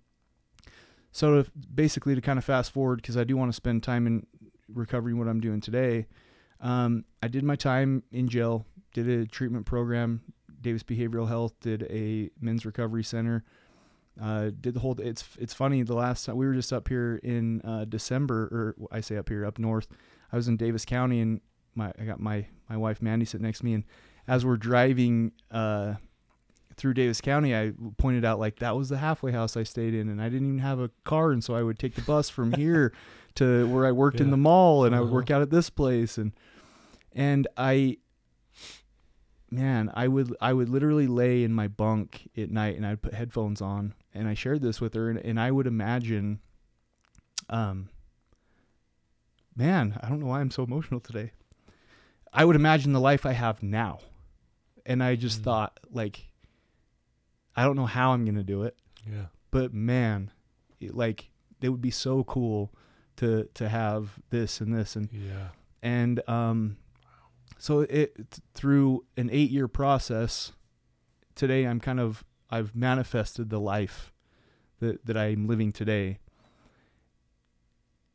so 1.12 1.42
to, 1.42 1.50
basically 1.72 2.14
to 2.14 2.20
kind 2.20 2.38
of 2.38 2.44
fast 2.44 2.72
forward 2.72 2.96
because 2.96 3.16
I 3.16 3.24
do 3.24 3.36
want 3.36 3.48
to 3.50 3.54
spend 3.54 3.82
time 3.82 4.06
in 4.06 4.26
recovering 4.68 5.18
what 5.18 5.28
I'm 5.28 5.40
doing 5.40 5.60
today. 5.60 6.06
Um, 6.60 7.04
I 7.22 7.28
did 7.28 7.44
my 7.44 7.56
time 7.56 8.02
in 8.10 8.28
jail, 8.28 8.66
did 8.94 9.08
a 9.08 9.26
treatment 9.26 9.66
program, 9.66 10.22
Davis 10.60 10.82
Behavioral 10.82 11.28
Health, 11.28 11.52
did 11.60 11.82
a 11.84 12.30
men's 12.40 12.64
recovery 12.64 13.04
center, 13.04 13.44
uh, 14.20 14.50
did 14.60 14.74
the 14.74 14.80
whole. 14.80 14.98
It's 15.00 15.24
it's 15.38 15.52
funny. 15.52 15.82
The 15.82 15.94
last 15.94 16.24
time 16.24 16.36
we 16.36 16.46
were 16.46 16.54
just 16.54 16.72
up 16.72 16.88
here 16.88 17.20
in 17.22 17.60
uh, 17.62 17.84
December, 17.84 18.44
or 18.78 18.88
I 18.90 19.00
say 19.00 19.16
up 19.16 19.28
here 19.28 19.44
up 19.44 19.58
north, 19.58 19.88
I 20.32 20.36
was 20.36 20.48
in 20.48 20.56
Davis 20.56 20.84
County 20.84 21.20
and 21.20 21.40
my 21.74 21.92
I 22.00 22.04
got 22.04 22.18
my 22.20 22.46
my 22.68 22.76
wife 22.76 23.02
Mandy 23.02 23.24
sitting 23.26 23.44
next 23.44 23.58
to 23.58 23.64
me 23.66 23.74
and 23.74 23.84
as 24.26 24.44
we're 24.44 24.56
driving 24.56 25.32
uh, 25.50 25.94
through 26.76 26.94
Davis 26.94 27.20
County, 27.20 27.54
I 27.54 27.72
pointed 27.98 28.24
out 28.24 28.38
like 28.38 28.58
that 28.60 28.76
was 28.76 28.88
the 28.88 28.98
halfway 28.98 29.32
house 29.32 29.56
I 29.56 29.62
stayed 29.62 29.94
in, 29.94 30.08
and 30.08 30.20
I 30.20 30.28
didn't 30.28 30.48
even 30.48 30.58
have 30.60 30.80
a 30.80 30.90
car, 31.04 31.30
and 31.32 31.42
so 31.44 31.54
I 31.54 31.62
would 31.62 31.78
take 31.78 31.94
the 31.94 32.02
bus 32.02 32.28
from 32.30 32.52
here 32.56 32.92
to 33.36 33.66
where 33.68 33.86
I 33.86 33.92
worked 33.92 34.20
in 34.20 34.30
the 34.30 34.36
mall, 34.36 34.84
and 34.84 34.94
I 34.94 35.00
would 35.00 35.06
Uh-huh. 35.06 35.14
work 35.16 35.30
out 35.30 35.42
at 35.42 35.50
this 35.50 35.70
place, 35.70 36.16
and 36.18 36.32
and 37.12 37.46
I, 37.56 37.98
man, 39.50 39.90
I 39.94 40.08
would 40.08 40.34
I 40.40 40.52
would 40.52 40.68
literally 40.68 41.06
lay 41.06 41.44
in 41.44 41.52
my 41.52 41.68
bunk 41.68 42.28
at 42.36 42.50
night, 42.50 42.76
and 42.76 42.86
I'd 42.86 43.02
put 43.02 43.14
headphones 43.14 43.60
on, 43.60 43.94
and 44.14 44.26
I 44.28 44.34
shared 44.34 44.62
this 44.62 44.80
with 44.80 44.94
her, 44.94 45.10
and, 45.10 45.18
and 45.18 45.38
I 45.38 45.50
would 45.50 45.66
imagine, 45.66 46.40
um, 47.48 47.88
man, 49.56 49.98
I 50.02 50.08
don't 50.08 50.20
know 50.20 50.26
why 50.26 50.40
I'm 50.40 50.50
so 50.50 50.62
emotional 50.64 51.00
today. 51.00 51.32
I 52.32 52.44
would 52.44 52.56
imagine 52.56 52.92
the 52.92 53.00
life 53.00 53.24
I 53.24 53.32
have 53.32 53.62
now. 53.62 54.00
And 54.86 55.02
I 55.02 55.16
just 55.16 55.40
Mm. 55.40 55.44
thought, 55.44 55.80
like, 55.90 56.30
I 57.56 57.64
don't 57.64 57.76
know 57.76 57.86
how 57.86 58.12
I'm 58.12 58.24
going 58.24 58.34
to 58.36 58.42
do 58.44 58.62
it, 58.64 58.76
Yeah. 59.10 59.26
but 59.50 59.72
man, 59.72 60.30
it, 60.80 60.94
like, 60.94 61.30
it 61.60 61.68
would 61.70 61.80
be 61.80 61.90
so 61.90 62.24
cool 62.24 62.72
to 63.16 63.48
to 63.54 63.68
have 63.68 64.18
this 64.30 64.60
and 64.60 64.74
this 64.74 64.96
and 64.96 65.08
Yeah. 65.12 65.50
and 65.82 66.20
um 66.28 66.76
so 67.58 67.80
it 67.82 68.40
through 68.54 69.06
an 69.16 69.30
8 69.30 69.50
year 69.50 69.68
process 69.68 70.52
today 71.36 71.64
I'm 71.64 71.78
kind 71.80 72.00
of 72.00 72.24
I've 72.50 72.74
manifested 72.74 73.48
the 73.50 73.60
life 73.60 74.12
that 74.80 75.06
that 75.06 75.16
I'm 75.16 75.46
living 75.46 75.72
today 75.72 76.18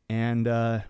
and 0.08 0.46
uh 0.46 0.80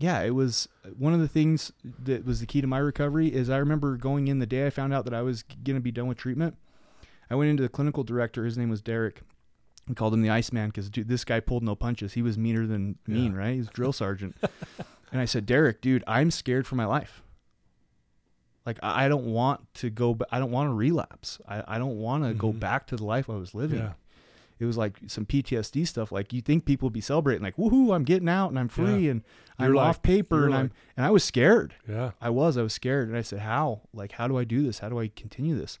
yeah, 0.00 0.20
it 0.22 0.34
was 0.34 0.68
one 0.98 1.12
of 1.14 1.20
the 1.20 1.28
things 1.28 1.72
that 2.02 2.24
was 2.24 2.40
the 2.40 2.46
key 2.46 2.60
to 2.60 2.66
my 2.66 2.78
recovery 2.78 3.28
is 3.32 3.48
I 3.50 3.58
remember 3.58 3.96
going 3.96 4.26
in 4.28 4.38
the 4.40 4.46
day 4.46 4.66
I 4.66 4.70
found 4.70 4.92
out 4.92 5.04
that 5.04 5.14
I 5.14 5.22
was 5.22 5.42
going 5.42 5.76
to 5.76 5.80
be 5.80 5.92
done 5.92 6.06
with 6.08 6.18
treatment. 6.18 6.56
I 7.30 7.34
went 7.36 7.50
into 7.50 7.62
the 7.62 7.68
clinical 7.68 8.02
director. 8.02 8.44
His 8.44 8.58
name 8.58 8.70
was 8.70 8.80
Derek. 8.82 9.20
We 9.88 9.94
called 9.94 10.14
him 10.14 10.22
the 10.22 10.30
Iceman 10.30 10.70
because 10.70 10.88
dude, 10.90 11.08
this 11.08 11.24
guy 11.24 11.38
pulled 11.40 11.62
no 11.62 11.74
punches. 11.76 12.14
He 12.14 12.22
was 12.22 12.36
meaner 12.38 12.66
than 12.66 12.98
mean, 13.06 13.32
Yeah. 13.32 13.38
right? 13.38 13.54
He's 13.54 13.68
drill 13.68 13.92
sergeant. 14.04 14.36
and 15.12 15.20
I 15.20 15.26
said, 15.26 15.46
Derek, 15.46 15.80
dude, 15.80 16.02
I'm 16.06 16.30
scared 16.30 16.66
for 16.66 16.74
my 16.76 16.86
life. 16.86 17.22
Like 18.66 18.78
I 18.82 19.08
don't 19.08 19.26
want 19.26 19.72
to 19.74 19.90
go. 19.90 20.18
I 20.30 20.38
don't 20.38 20.50
want 20.50 20.68
to 20.70 20.74
relapse. 20.74 21.40
I, 21.48 21.64
I 21.66 21.78
don't 21.78 21.96
want 21.96 22.24
to 22.24 22.34
go 22.34 22.52
Mhm. 22.52 22.60
back 22.60 22.86
to 22.88 22.96
the 22.96 23.04
life 23.04 23.28
I 23.30 23.34
was 23.36 23.54
living 23.54 23.78
Yeah. 23.80 23.92
It 24.60 24.64
was 24.66 24.76
like 24.76 24.98
some 25.08 25.24
PTSD 25.26 25.86
stuff. 25.88 26.12
Like 26.12 26.32
you 26.32 26.40
think 26.42 26.64
people 26.66 26.86
would 26.86 26.92
be 26.92 27.00
celebrating, 27.00 27.42
like 27.42 27.56
woohoo, 27.56 27.92
I'm 27.94 28.04
getting 28.04 28.28
out 28.28 28.50
and 28.50 28.58
I'm 28.58 28.68
free 28.68 29.08
and 29.08 29.22
I'm 29.58 29.66
You're 29.68 29.74
like- 29.76 29.88
off 29.88 30.02
paper 30.02 30.44
and 30.44 30.54
I'm 30.54 30.70
and 30.96 31.04
I 31.06 31.10
was 31.10 31.24
scared. 31.24 31.74
Yeah. 31.88 32.12
I 32.20 32.30
was, 32.30 32.56
I 32.56 32.62
was 32.62 32.72
scared, 32.74 33.08
and 33.08 33.16
I 33.16 33.22
said, 33.22 33.40
how? 33.40 33.80
Like 33.92 34.12
how 34.12 34.28
do 34.28 34.36
I 34.38 34.44
do 34.44 34.62
this? 34.62 34.78
How 34.78 34.88
do 34.88 35.00
I 35.00 35.08
continue 35.08 35.58
this? 35.58 35.78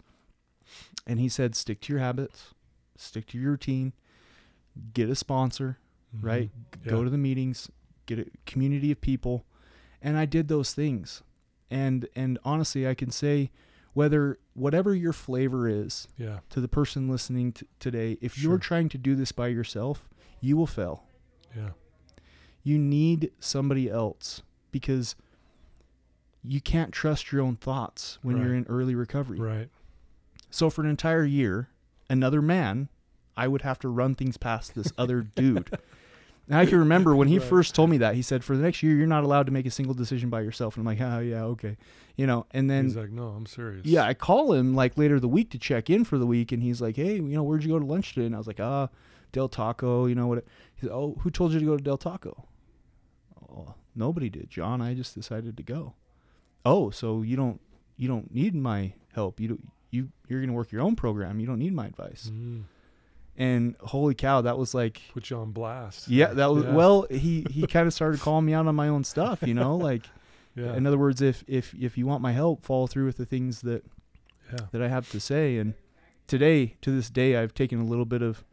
And 1.06 1.20
he 1.20 1.28
said, 1.28 1.54
stick 1.54 1.80
to 1.82 1.92
your 1.92 2.00
habits, 2.00 2.54
stick 2.96 3.26
to 3.28 3.38
your 3.38 3.50
routine, 3.52 3.92
get 4.94 5.08
a 5.10 5.14
sponsor, 5.14 5.78
right? 6.20 6.50
Mhm. 6.82 6.88
Go 6.90 6.98
Yeah. 6.98 7.04
to 7.04 7.10
the 7.10 7.18
meetings, 7.18 7.70
get 8.06 8.18
a 8.18 8.26
community 8.46 8.90
of 8.92 9.00
people, 9.00 9.44
and 10.02 10.16
I 10.16 10.24
did 10.24 10.48
those 10.48 10.72
things. 10.72 11.22
And 11.70 12.08
and 12.16 12.38
honestly, 12.44 12.86
I 12.88 12.94
can 12.94 13.10
say, 13.10 13.50
whether 13.92 14.38
whatever 14.54 14.94
your 14.94 15.12
flavor 15.12 15.68
is, 15.68 16.06
Yeah. 16.16 16.40
to 16.50 16.60
the 16.60 16.68
person 16.68 17.08
listening 17.08 17.52
t- 17.52 17.66
today, 17.78 18.18
if 18.20 18.34
Sure. 18.34 18.50
you're 18.52 18.58
trying 18.58 18.88
to 18.90 18.98
do 18.98 19.14
this 19.14 19.32
by 19.32 19.48
yourself, 19.48 20.08
you 20.40 20.56
will 20.56 20.66
fail. 20.66 21.04
Yeah. 21.56 21.70
You 22.62 22.78
need 22.78 23.32
somebody 23.40 23.90
else 23.90 24.42
because 24.70 25.16
you 26.42 26.60
can't 26.60 26.92
trust 26.92 27.32
your 27.32 27.42
own 27.42 27.56
thoughts 27.56 28.18
when 28.22 28.36
you're 28.38 28.54
in 28.54 28.64
early 28.68 28.94
recovery. 28.94 29.38
Right. 29.38 29.68
So 30.50 30.70
for 30.70 30.82
an 30.82 30.88
entire 30.88 31.24
year, 31.24 31.68
another 32.08 32.40
man, 32.40 32.88
I 33.36 33.46
would 33.48 33.62
have 33.62 33.78
to 33.80 33.88
run 33.88 34.14
things 34.14 34.36
past 34.36 34.74
this 34.74 34.92
other 34.98 35.22
dude. 35.22 35.70
And 36.50 36.58
I 36.58 36.66
can 36.66 36.78
remember 36.80 37.14
when 37.14 37.28
he 37.28 37.38
Right. 37.38 37.48
first 37.48 37.74
told 37.76 37.88
me 37.90 37.98
that, 37.98 38.16
he 38.16 38.22
said, 38.22 38.42
for 38.44 38.56
the 38.56 38.62
next 38.62 38.82
year, 38.82 38.96
you're 38.96 39.06
not 39.06 39.22
allowed 39.24 39.46
to 39.46 39.52
make 39.52 39.66
a 39.66 39.70
single 39.70 39.94
decision 39.94 40.28
by 40.30 40.40
yourself. 40.40 40.76
And 40.76 40.82
I'm 40.82 40.98
like, 40.98 41.00
oh, 41.00 41.20
yeah, 41.20 41.44
okay. 41.44 41.76
You 42.16 42.26
know, 42.26 42.44
and 42.50 42.68
then 42.68 42.84
He's 42.86 42.96
like, 42.96 43.10
no, 43.10 43.28
I'm 43.28 43.46
serious. 43.46 43.86
yeah, 43.86 44.02
I 44.04 44.14
call 44.14 44.52
him 44.52 44.74
like 44.74 44.98
later 44.98 45.18
the 45.20 45.28
week 45.28 45.50
to 45.52 45.58
check 45.58 45.88
in 45.88 46.04
for 46.04 46.18
the 46.18 46.26
week, 46.26 46.50
and 46.52 46.62
he's 46.62 46.82
like, 46.82 46.96
"Hey, 46.96 47.14
you 47.14 47.22
know, 47.22 47.42
where'd 47.44 47.62
you 47.64 47.70
go 47.70 47.78
to 47.78 47.84
lunch 47.86 48.12
today?" 48.14 48.26
And 48.26 48.34
I 48.34 48.38
was 48.38 48.46
like, 48.46 48.60
"Ah, 48.60 48.88
Del 49.32 49.48
Taco." 49.48 50.04
You 50.06 50.14
know 50.16 50.26
what? 50.26 50.44
He 50.74 50.80
said, 50.82 50.90
"Oh, 50.92 51.16
who 51.20 51.30
told 51.30 51.52
you 51.52 51.60
to 51.60 51.64
go 51.64 51.76
to 51.78 51.82
Del 51.82 51.96
Taco?" 51.96 52.46
Oh, 53.50 53.74
nobody 53.94 54.28
did, 54.28 54.50
John. 54.50 54.80
I 54.82 54.92
just 54.94 55.14
decided 55.14 55.56
to 55.56 55.62
go. 55.62 55.94
Oh, 56.64 56.90
so 56.90 57.22
you 57.22 57.36
don't 57.36 57.60
you 57.96 58.08
don't 58.08 58.34
need 58.34 58.54
my 58.54 58.92
help. 59.14 59.40
You 59.40 59.48
don't, 59.48 59.68
you 59.90 60.08
you're 60.28 60.40
gonna 60.40 60.52
work 60.52 60.72
your 60.72 60.82
own 60.82 60.96
program. 60.96 61.40
You 61.40 61.46
don't 61.46 61.58
need 61.58 61.72
my 61.74 61.86
advice. 61.86 62.30
Mm. 62.32 62.64
And 63.40 63.74
holy 63.80 64.14
cow, 64.14 64.42
that 64.42 64.58
was 64.58 64.74
like, 64.74 65.00
Put 65.14 65.30
you 65.30 65.38
on 65.38 65.50
blast. 65.52 66.08
yeah, 66.08 66.26
that 66.34 66.52
was 66.52 66.64
Yeah. 66.64 66.74
well. 66.74 67.06
He 67.10 67.46
he 67.50 67.66
kind 67.76 67.86
of 67.86 67.94
started 67.94 68.20
calling 68.20 68.44
me 68.44 68.52
out 68.52 68.66
on 68.66 68.74
my 68.74 68.88
own 68.88 69.02
stuff. 69.02 69.42
You 69.42 69.54
know, 69.54 69.76
like 69.76 70.04
Yeah. 70.54 70.74
in 70.76 70.86
other 70.86 70.98
words, 70.98 71.22
if 71.22 71.42
if 71.48 71.74
if 71.74 71.96
you 71.96 72.06
want 72.06 72.20
my 72.20 72.32
help, 72.32 72.62
follow 72.64 72.86
through 72.86 73.06
with 73.06 73.16
the 73.16 73.24
things 73.24 73.62
that 73.62 73.82
yeah. 74.52 74.66
that 74.72 74.82
I 74.82 74.88
have 74.88 75.10
to 75.12 75.20
say. 75.20 75.56
And 75.56 75.72
today, 76.26 76.74
to 76.82 76.90
this 76.90 77.08
day, 77.08 77.36
I've 77.36 77.54
taken 77.54 77.80
a 77.80 77.84
little 77.84 78.04
bit 78.04 78.20
of 78.20 78.44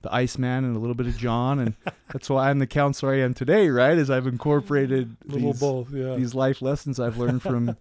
the 0.00 0.12
Iceman 0.12 0.64
and 0.64 0.74
a 0.74 0.80
little 0.80 0.96
bit 0.96 1.06
of 1.06 1.16
John, 1.16 1.60
and 1.60 1.74
that's 2.12 2.28
why 2.28 2.50
I'm 2.50 2.58
the 2.58 2.66
counselor 2.66 3.12
I 3.14 3.18
am 3.20 3.34
today. 3.34 3.68
Right, 3.68 3.96
as 3.96 4.10
I've 4.10 4.26
incorporated 4.26 5.16
Little 5.24 5.52
these, 5.52 5.60
both. 5.60 5.92
Yeah. 5.92 6.16
these 6.16 6.34
life 6.34 6.60
lessons 6.60 6.98
I've 6.98 7.16
learned 7.16 7.42
from 7.50 7.76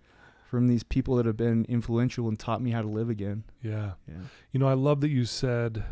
from 0.48 0.68
these 0.68 0.84
people 0.84 1.16
that 1.16 1.26
have 1.26 1.38
been 1.38 1.66
influential 1.70 2.28
and 2.28 2.38
taught 2.38 2.62
me 2.62 2.70
how 2.72 2.82
to 2.84 2.88
live 2.88 3.10
again. 3.10 3.46
yeah. 3.64 3.94
Yeah, 4.08 4.16
You 4.52 4.60
know, 4.60 4.68
I 4.68 4.74
love 4.74 5.00
that 5.02 5.10
you 5.10 5.24
said 5.26 5.84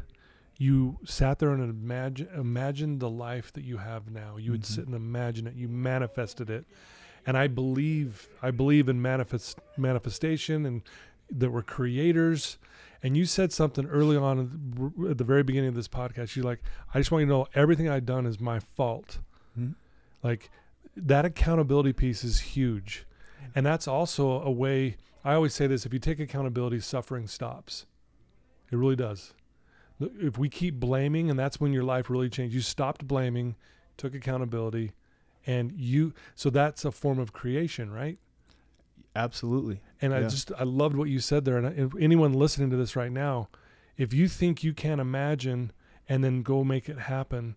you 0.60 0.98
sat 1.06 1.39
there 1.39 1.52
and 1.52 1.63
imagine 1.63 2.28
imagined 2.36 3.00
the 3.00 3.10
life 3.10 3.52
that 3.54 3.63
you 3.63 3.78
have 3.78 4.12
now. 4.12 4.36
You 4.38 4.52
would 4.52 4.62
Mhm. 4.63 4.76
sit 4.76 4.86
and 4.86 4.93
imagine 4.93 5.48
it. 5.48 5.56
You 5.56 5.67
manifested 5.69 6.50
it. 6.50 6.65
And 7.26 7.36
I 7.38 7.48
believe 7.48 8.28
I 8.41 8.52
believe 8.52 8.88
in 8.89 9.02
manifest 9.02 9.58
manifestation 9.78 10.65
and 10.65 10.82
that 11.32 11.50
we're 11.52 11.62
creators. 11.63 12.58
And 13.02 13.15
you 13.15 13.24
said 13.26 13.54
something 13.54 13.86
early 13.88 14.17
on 14.17 14.39
at 15.10 15.17
the- 15.17 15.24
very 15.24 15.43
beginning 15.43 15.69
of 15.69 15.76
this 15.76 15.88
podcast. 15.88 16.36
You're 16.36 16.43
like, 16.43 16.62
I 16.93 17.00
just 17.00 17.10
want 17.12 17.22
you 17.22 17.28
to 17.28 17.32
know 17.32 17.48
everything 17.54 17.88
I've 17.88 18.06
done 18.06 18.26
is 18.26 18.41
my 18.41 18.60
fault. 18.60 19.19
Mhm. 19.58 19.76
Like 20.22 20.50
that 20.98 21.24
accountability 21.24 21.93
piece 21.93 22.26
is 22.26 22.39
huge. 22.39 23.06
And 23.56 23.65
that's 23.65 23.88
also 23.88 24.41
a 24.41 24.52
way 24.52 24.98
I 25.24 25.34
always 25.36 25.54
say 25.54 25.67
this 25.67 25.86
if 25.86 25.93
you 25.93 26.00
take 26.00 26.19
accountability, 26.19 26.80
suffering 26.82 27.28
stops. 27.28 27.86
It 28.72 28.76
really 28.76 28.95
does. 28.98 29.34
If 29.99 30.38
we 30.38 30.49
keep 30.49 30.75
blaming, 30.75 31.29
and 31.29 31.38
that's 31.38 31.59
when 31.59 31.73
your 31.73 31.83
life 31.83 32.09
really 32.09 32.29
changed, 32.29 32.55
you 32.55 32.62
stopped 32.62 33.07
blaming, 33.07 33.55
took 33.97 34.15
accountability, 34.15 34.93
and 35.45 35.71
you, 35.73 36.13
so 36.35 36.49
that's 36.49 36.85
a 36.85 36.91
form 36.91 37.19
of 37.19 37.33
creation, 37.33 37.91
right? 37.91 38.17
absolutely. 39.15 39.81
And 40.01 40.13
I 40.13 40.23
just, 40.23 40.51
I 40.57 40.63
loved 40.63 40.95
what 40.95 41.09
you 41.09 41.19
said 41.19 41.45
there. 41.45 41.57
And 41.57 41.93
anyone 41.99 42.33
listening 42.33 42.69
to 42.69 42.77
this 42.77 42.95
right 42.95 43.12
now, 43.12 43.49
if 43.97 44.13
you 44.13 44.27
think 44.27 44.63
you 44.63 44.73
can't 44.73 45.01
imagine 45.01 45.71
and 46.07 46.23
then 46.23 46.41
go 46.41 46.63
make 46.63 46.89
it 46.89 46.99
happen, 46.99 47.55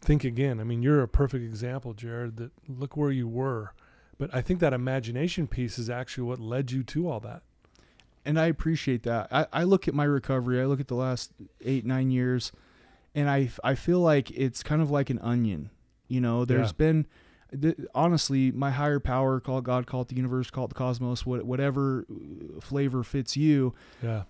think 0.00 0.24
again. 0.24 0.60
I 0.60 0.64
mean, 0.64 0.82
you're 0.82 1.02
a 1.02 1.08
perfect 1.08 1.44
example, 1.44 1.94
Jared, 1.94 2.36
that 2.36 2.52
look 2.68 2.96
where 2.96 3.10
you 3.10 3.28
were. 3.28 3.72
But 4.18 4.34
I 4.34 4.40
think 4.40 4.60
that 4.60 4.72
imagination 4.72 5.46
piece 5.46 5.78
is 5.78 5.90
actually 5.90 6.24
what 6.24 6.38
led 6.38 6.70
you 6.70 6.82
to 6.84 7.10
all 7.10 7.20
that. 7.20 7.42
And 8.24 8.38
I 8.38 8.46
appreciate 8.46 9.02
that. 9.04 9.28
I, 9.32 9.46
I 9.52 9.64
look 9.64 9.88
at 9.88 9.94
my 9.94 10.04
recovery. 10.04 10.60
I 10.60 10.64
look 10.66 10.80
at 10.80 10.88
the 10.88 10.94
last 10.94 11.32
eight 11.62 11.84
nine 11.86 12.10
years, 12.10 12.52
and 13.14 13.28
I 13.30 13.50
I 13.64 13.74
feel 13.74 14.00
like 14.00 14.30
it's 14.32 14.62
kind 14.62 14.82
of 14.82 14.90
like 14.90 15.10
an 15.10 15.18
onion. 15.20 15.70
You 16.08 16.20
know, 16.20 16.44
there's 16.44 16.68
Yeah. 16.70 16.76
been 16.78 17.06
th- 17.60 17.76
honestly 17.94 18.50
my 18.52 18.70
higher 18.70 19.00
power, 19.00 19.40
call 19.40 19.58
it 19.58 19.64
God, 19.64 19.86
call 19.86 20.02
it 20.02 20.08
the 20.08 20.16
universe, 20.16 20.50
call 20.50 20.64
it 20.64 20.68
the 20.68 20.74
cosmos, 20.74 21.24
what, 21.24 21.44
whatever 21.44 22.04
uh, 22.10 22.60
flavor 22.60 23.02
fits 23.02 23.36
you, 23.36 23.74
Yeah. 24.02 24.24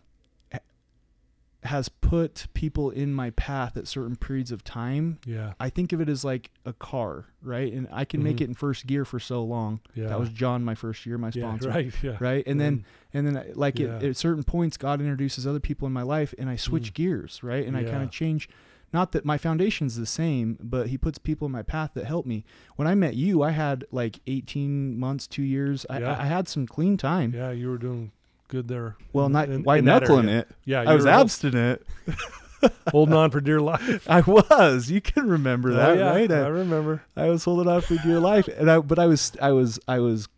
Has 1.65 1.91
put 1.91 2.47
people 2.55 2.89
in 2.91 3.13
my 3.13 3.29
path 3.31 3.77
at 3.77 3.87
certain 3.87 4.17
periods 4.17 4.51
of 4.51 4.65
time. 4.65 5.19
Yeah. 5.27 5.53
I 5.61 5.69
think 5.69 5.93
of 5.93 6.01
it 6.01 6.09
as 6.09 6.25
like 6.25 6.51
a 6.65 6.73
car, 6.73 7.27
right? 7.43 7.71
And 7.71 7.87
I 7.93 8.07
can 8.07 8.23
make 8.23 8.37
Mhm. 8.37 8.41
it 8.41 8.45
in 8.49 8.55
first 8.55 8.87
gear 8.87 9.05
for 9.05 9.21
so 9.21 9.45
long. 9.45 9.81
Yeah. 9.95 10.09
That 10.09 10.19
was 10.19 10.31
John 10.31 10.65
my 10.65 10.75
first 10.75 11.05
year, 11.05 11.19
my 11.19 11.29
sponsor. 11.31 11.69
yeah, 11.69 11.75
right. 11.75 11.93
Yeah. 12.03 12.17
Right. 12.19 12.45
And 12.47 12.59
then 12.59 12.85
and 13.13 13.27
then 13.27 13.45
like 13.55 13.79
Yeah. 13.79 13.97
at, 13.97 14.03
at 14.05 14.17
certain 14.17 14.43
points 14.45 14.77
god 14.79 15.01
introduces 15.01 15.47
other 15.47 15.61
people 15.61 15.87
in 15.87 15.93
my 15.93 16.03
life 16.03 16.33
and 16.39 16.49
i 16.49 16.55
switch 16.57 16.93
Mm. 16.93 16.95
gears 16.95 17.43
right 17.43 17.67
and 17.67 17.77
i 17.77 17.83
kind 17.83 18.03
of 18.05 18.11
change 18.13 18.49
not 18.93 19.11
that 19.13 19.25
my 19.25 19.37
foundation's 19.37 19.97
the 19.97 20.07
same 20.07 20.57
but 20.63 20.87
he 20.89 20.97
puts 20.97 21.19
people 21.19 21.47
in 21.47 21.51
my 21.53 21.63
path 21.63 21.91
that 21.95 22.05
help 22.05 22.25
me 22.25 22.45
when 22.77 22.87
i 22.87 22.95
met 22.95 23.17
you 23.17 23.43
i 23.43 23.51
had 23.51 23.85
like 23.91 24.21
18 24.29 24.97
months 24.97 25.27
two 25.27 25.43
years 25.43 25.85
i, 25.91 25.99
Yeah. 25.99 26.13
I, 26.17 26.23
I 26.23 26.27
had 26.27 26.47
some 26.49 26.67
clean 26.69 26.97
time 26.97 27.33
Yeah, 27.35 27.51
you 27.51 27.69
were 27.69 27.79
doing 27.79 28.13
good 28.51 28.69
there. 28.69 28.97
well 29.13 29.27
in- 29.27 29.33
not 29.33 29.49
in- 29.49 29.63
white 29.63 29.79
in 29.79 29.85
knuckling 29.87 30.29
it 30.29 30.47
Yeah, 30.67 30.83
i 30.83 30.95
was 30.95 31.05
hol- 31.05 31.15
abstinent 31.23 31.81
holding 32.91 33.15
on 33.15 33.31
for 33.31 33.41
dear 33.41 33.61
life. 33.61 34.07
i 34.11 34.21
was 34.21 34.91
you 34.91 35.01
can 35.01 35.27
remember 35.29 35.71
oh, 35.71 35.75
that 35.75 35.89
Oh, 35.91 35.95
yeah, 35.95 36.11
right 36.11 36.31
I 36.31 36.41
I, 36.43 36.49
remember. 36.49 37.03
I 37.17 37.29
was 37.31 37.45
holding 37.45 37.69
on 37.73 37.81
for 37.81 37.97
dear 37.97 38.21
life 38.21 38.49
and 38.49 38.71
i 38.71 38.79
but 38.81 38.99
i 38.99 39.07
was 39.07 39.33
i 39.41 39.51
was 39.53 39.79
i 39.89 39.99
was 39.99 40.29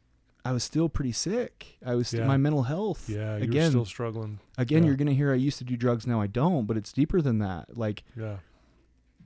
i 0.44 0.52
was 0.52 0.62
still 0.62 0.88
pretty 0.88 1.12
sick 1.12 1.78
i 1.84 1.94
was 1.94 2.12
Yeah. 2.12 2.26
my 2.26 2.36
mental 2.36 2.64
health 2.64 3.08
Yeah, 3.08 3.34
again 3.36 3.70
still 3.70 3.84
struggling. 3.84 4.38
again 4.58 4.82
Yeah. 4.82 4.88
you're 4.88 4.96
gonna 4.96 5.14
hear 5.14 5.32
i 5.32 5.36
used 5.36 5.58
to 5.58 5.64
do 5.64 5.76
drugs 5.76 6.06
now 6.06 6.20
i 6.20 6.26
don't 6.28 6.66
but 6.66 6.76
it's 6.76 6.92
deeper 6.92 7.20
than 7.22 7.38
that 7.38 7.76
like 7.76 8.04
Yeah. 8.16 8.36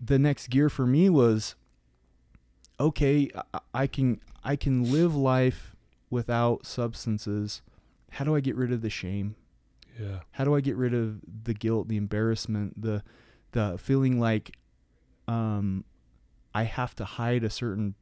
the 0.03 0.19
next 0.19 0.49
gear 0.49 0.69
for 0.71 0.87
me 0.87 1.11
was 1.11 1.55
okay 2.79 3.31
I, 3.55 3.61
I 3.75 3.87
can 3.87 4.21
i 4.45 4.57
can 4.57 4.91
live 4.93 5.15
life 5.17 5.75
without 6.11 6.65
substances 6.67 7.63
how 8.17 8.25
do 8.25 8.35
i 8.37 8.41
get 8.41 8.55
rid 8.57 8.73
of 8.73 8.83
the 8.83 8.91
shame 8.91 9.35
Yeah. 10.01 10.21
how 10.33 10.45
do 10.45 10.55
i 10.55 10.61
get 10.61 10.77
rid 10.77 10.93
of 10.95 11.21
the 11.45 11.55
guilt 11.55 11.89
the 11.89 11.97
embarrassment 11.97 12.81
the 12.81 13.03
the 13.53 13.77
feeling 13.79 14.19
like 14.21 14.57
um 15.29 15.85
i 16.55 16.65
have 16.65 16.95
to 16.97 17.05
hide 17.05 17.45
a 17.45 17.51
certain 17.51 17.95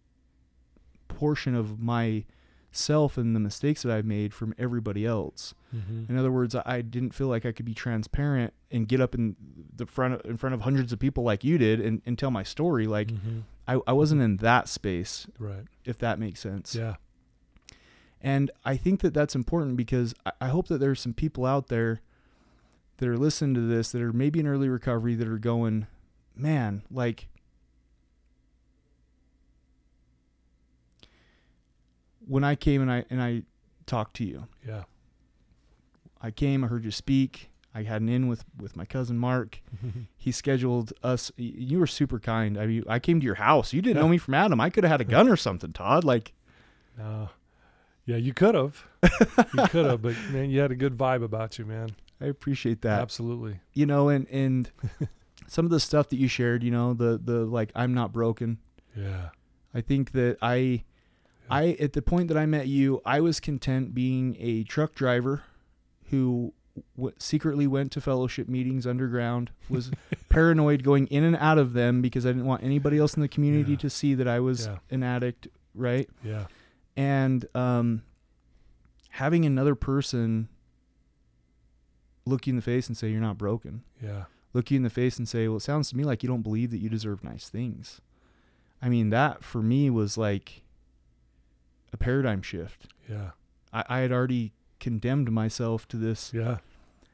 portion 1.09 1.55
of 1.55 1.79
myself 1.79 3.17
and 3.19 3.35
the 3.37 3.41
mistakes 3.41 3.83
that 3.83 3.93
i've 3.93 4.05
made 4.05 4.33
from 4.35 4.55
everybody 4.59 5.05
else 5.07 5.55
Mm-hmm. 5.75 6.05
in 6.09 6.17
other 6.17 6.31
words, 6.31 6.55
I- 6.55 6.63
I 6.65 6.83
didn't 6.83 7.15
feel 7.15 7.27
like 7.27 7.45
I 7.45 7.51
could 7.51 7.67
be 7.67 7.75
transparent 7.75 8.53
and 8.71 8.87
get 8.87 9.01
up 9.01 9.13
in 9.17 9.35
the 9.75 9.87
front 9.87 10.15
of, 10.15 10.21
in 10.25 10.37
front 10.37 10.55
of 10.55 10.61
hundreds 10.61 10.93
of 10.93 11.01
people 11.01 11.25
like 11.25 11.43
you 11.43 11.59
did 11.59 11.81
and, 11.81 12.01
and 12.07 12.17
tell 12.17 12.31
my 12.31 12.45
story. 12.45 12.87
Like 12.87 13.09
mm-hmm. 13.09 13.41
I, 13.67 13.81
I 13.85 13.93
wasn't 13.93 14.23
in 14.23 14.37
that 14.37 14.69
space, 14.69 15.27
Right. 15.37 15.65
if 15.85 15.99
that 15.99 16.21
makes 16.21 16.39
sense. 16.39 16.77
Yeah. 16.77 16.95
And 18.25 18.51
I 18.65 18.77
think 18.79 19.01
that 19.03 19.13
that's 19.13 19.35
important 19.35 19.77
because 19.77 20.15
I, 20.41 20.49
hope 20.49 20.69
that 20.69 20.79
there's 20.79 20.99
some 20.99 21.13
people 21.13 21.45
out 21.45 21.69
there 21.69 22.01
that 22.97 23.07
are 23.09 23.19
listening 23.19 23.53
to 23.57 23.61
this 23.61 23.93
that 23.93 24.01
are 24.01 24.15
maybe 24.15 24.41
in 24.41 24.47
early 24.47 24.69
recovery 24.69 25.15
that 25.15 25.29
are 25.29 25.37
going, 25.37 25.87
man, 26.35 26.83
like 26.91 27.29
when 32.27 32.45
I 32.45 32.55
came 32.55 32.81
and 32.83 32.91
I 32.91 33.05
and 33.11 33.21
I 33.23 33.43
talked 33.87 34.17
to 34.17 34.25
you, 34.25 34.47
Yeah. 34.67 34.85
I 36.21 36.31
came, 36.31 36.65
I 36.65 36.69
heard 36.69 36.85
you 36.85 36.91
speak. 36.91 37.51
I 37.75 37.83
had 37.83 38.01
an 38.01 38.09
in 38.09 38.29
with 38.29 38.45
with 38.59 38.77
my 38.77 38.85
cousin 38.87 39.19
Mark. 39.19 39.61
He 40.17 40.33
scheduled 40.33 40.95
us. 41.03 41.31
You 41.37 41.79
were 41.79 41.87
super 41.87 42.19
kind. 42.19 42.57
I 42.57 42.65
mean, 42.67 42.85
I 42.89 42.99
came 42.99 43.21
to 43.21 43.27
your 43.27 43.35
house. 43.35 43.75
You 43.75 43.83
didn't 43.83 43.97
Yeah. 43.97 44.03
know 44.05 44.09
me 44.09 44.17
from 44.17 44.33
Adam. 44.33 44.59
I 44.59 44.71
could 44.71 44.85
have 44.85 44.91
had 44.91 45.03
a 45.03 45.05
gun 45.05 45.29
or 45.29 45.37
something, 45.37 45.75
Todd. 45.75 46.03
Like, 46.05 46.33
No. 46.97 47.29
Yeah, 48.07 48.17
you 48.17 48.35
could 48.35 48.55
have. 48.55 48.85
you 49.03 49.67
could 49.69 49.87
have, 49.87 50.03
but 50.03 50.15
man, 50.31 50.51
you 50.51 50.61
had 50.61 50.71
a 50.71 50.77
good 50.77 50.97
vibe 50.97 51.23
about 51.25 51.59
you, 51.59 51.65
man. 51.65 51.91
I 52.21 52.27
appreciate 52.27 52.83
that. 52.83 53.01
Absolutely. 53.01 53.61
You 53.73 53.87
know, 53.87 54.09
and 54.09 54.27
and 54.29 54.71
some 55.47 55.65
of 55.65 55.71
the 55.71 55.81
stuff 55.81 56.09
that 56.11 56.17
you 56.17 56.29
shared. 56.29 56.63
You 56.63 56.71
know, 56.71 56.95
the 56.95 57.19
the 57.23 57.45
like, 57.45 57.71
I'm 57.75 57.95
not 57.95 58.13
broken. 58.13 58.59
Yeah. 58.97 59.31
I 59.75 59.81
think 59.81 60.13
that 60.13 60.37
I, 60.41 60.85
I 61.51 61.77
at 61.81 61.95
the 61.95 62.03
point 62.03 62.29
that 62.29 62.37
I 62.37 62.47
met 62.47 62.69
you, 62.69 63.01
I 63.05 63.21
was 63.21 63.41
content 63.41 63.95
being 63.95 64.37
a 64.39 64.63
truck 64.65 64.95
driver, 64.95 65.43
who 66.11 66.53
w- 66.97 67.15
secretly 67.19 67.67
went 67.67 67.91
to 67.93 68.01
fellowship 68.01 68.49
meetings 68.49 68.87
underground, 68.87 69.51
was 69.69 69.91
paranoid 70.29 70.85
going 70.85 71.07
in 71.09 71.25
and 71.25 71.37
out 71.37 71.59
of 71.59 71.73
them 71.73 72.03
because 72.03 72.25
I 72.25 72.29
didn't 72.31 72.47
want 72.47 72.63
anybody 72.63 72.99
else 72.99 73.15
in 73.15 73.23
the 73.23 73.29
community 73.29 73.73
Yeah. 73.73 73.79
to 73.79 73.91
see 73.91 74.15
that 74.15 74.29
I 74.29 74.39
was 74.41 74.67
Yeah. 74.67 74.77
an 74.91 75.03
addict, 75.03 75.49
right? 75.75 76.09
Yeah. 76.23 76.45
And 76.97 77.47
um, 77.55 78.03
having 79.11 79.45
another 79.45 79.75
person 79.75 80.49
look 82.27 82.47
you 82.47 82.53
in 82.53 82.57
the 82.57 82.63
face 82.63 82.89
and 82.89 82.97
say 82.97 83.09
you're 83.11 83.21
not 83.21 83.39
broken, 83.39 83.83
Yeah. 84.03 84.25
look 84.53 84.71
you 84.71 84.77
in 84.77 84.83
the 84.83 84.91
face 84.91 85.19
and 85.19 85.29
say, 85.29 85.47
"Well, 85.49 85.59
it 85.59 85.61
sounds 85.61 85.91
to 85.91 85.97
me 85.97 86.05
like 86.05 86.23
you 86.23 86.29
don't 86.29 86.43
believe 86.43 86.71
that 86.71 86.79
you 86.79 86.89
deserve 86.89 87.23
nice 87.25 87.49
things." 87.49 88.01
I 88.81 88.89
mean, 88.89 89.11
that 89.11 89.43
for 89.43 89.63
me 89.63 89.91
was 89.91 90.17
like 90.17 90.63
a 91.93 91.97
paradigm 91.97 92.43
shift. 92.43 92.89
Yeah. 93.09 93.31
I, 93.73 93.85
I 93.89 93.99
had 94.01 94.13
already 94.13 94.53
condemned 94.81 95.31
myself 95.33 95.87
to 95.89 95.97
this, 95.97 96.33
Yeah. 96.35 96.59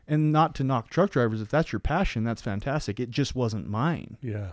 and 0.09 0.33
not 0.33 0.55
to 0.57 0.65
knock 0.65 0.91
truck 0.91 1.11
drivers. 1.11 1.41
If 1.41 1.49
that's 1.49 1.73
your 1.73 1.81
passion, 1.81 2.25
that's 2.25 2.43
fantastic. 2.43 2.99
It 3.01 3.11
just 3.11 3.35
wasn't 3.35 3.69
mine, 3.69 4.17
Yeah. 4.21 4.53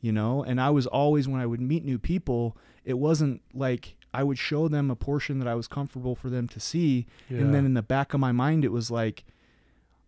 you 0.00 0.12
know. 0.12 0.42
And 0.42 0.60
I 0.60 0.70
was 0.70 0.86
always 0.86 1.26
when 1.28 1.40
I 1.40 1.46
would 1.46 1.60
meet 1.60 1.84
new 1.84 1.98
people, 1.98 2.56
it 2.84 2.98
wasn't 2.98 3.42
like 3.54 3.96
I 4.14 4.22
would 4.24 4.38
show 4.38 4.68
them 4.68 4.90
a 4.90 4.96
portion 4.96 5.38
that 5.40 5.48
I 5.48 5.54
was 5.54 5.68
comfortable 5.68 6.14
for 6.14 6.30
them 6.30 6.48
to 6.48 6.60
see, 6.60 7.06
Yeah. 7.28 7.38
and 7.38 7.54
then 7.54 7.64
in 7.66 7.74
the 7.74 7.82
back 7.82 8.14
of 8.14 8.20
my 8.20 8.32
mind, 8.32 8.64
it 8.64 8.72
was 8.72 8.90
like, 8.90 9.24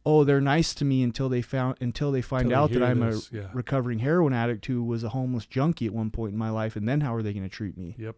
"Oh, 0.06 0.24
they're 0.24 0.40
nice 0.40 0.72
to 0.74 0.84
me 0.84 1.02
until 1.02 1.28
they 1.28 1.42
found 1.42 1.76
until 1.80 2.10
they 2.10 2.22
find 2.22 2.50
they 2.50 2.54
out 2.54 2.70
that 2.72 2.82
I'm 2.82 3.00
this, 3.00 3.30
a 3.32 3.36
yeah. 3.36 3.48
recovering 3.52 3.98
heroin 3.98 4.32
addict 4.32 4.64
who 4.66 4.82
was 4.82 5.04
a 5.04 5.10
homeless 5.10 5.44
junkie 5.46 5.86
at 5.86 5.92
one 5.92 6.10
point 6.10 6.32
in 6.32 6.38
my 6.38 6.50
life, 6.50 6.74
and 6.76 6.88
then 6.88 7.00
how 7.02 7.14
are 7.14 7.22
they 7.22 7.32
going 7.32 7.42
to 7.42 7.48
treat 7.50 7.76
me?" 7.76 7.94
Yep. 7.98 8.16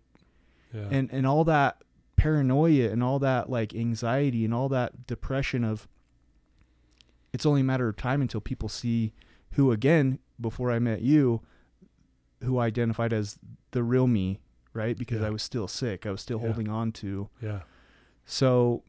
Yeah. 0.75 0.89
And 0.91 1.11
and 1.13 1.27
all 1.27 1.45
that 1.45 1.83
paranoia 2.17 2.91
and 2.91 3.03
all 3.03 3.19
that 3.19 3.49
like 3.51 3.75
anxiety 3.75 4.45
and 4.45 4.53
all 4.55 4.69
that 4.69 5.07
depression 5.07 5.65
of 5.65 5.89
it's 7.33 7.47
only 7.47 7.63
a 7.63 7.65
matter 7.65 7.89
of 7.89 7.97
time 7.97 8.21
until 8.21 8.41
people 8.41 8.69
see 8.69 9.13
who 9.53 9.73
again 9.73 10.19
before 10.41 10.71
I 10.71 10.79
met 10.79 11.01
you 11.03 11.41
who 12.43 12.59
identified 12.59 13.13
as 13.13 13.39
the 13.73 13.83
real 13.83 14.07
me, 14.07 14.39
right? 14.73 14.97
Because 14.97 15.21
Yeah. 15.21 15.27
I 15.29 15.31
was 15.31 15.43
still 15.43 15.69
sick. 15.69 16.07
I 16.07 16.11
was 16.11 16.21
still 16.21 16.39
Yeah. 16.41 16.47
holding 16.47 16.69
on 16.69 16.93
to 16.93 17.29
yeah. 17.43 17.61
so 18.25 18.83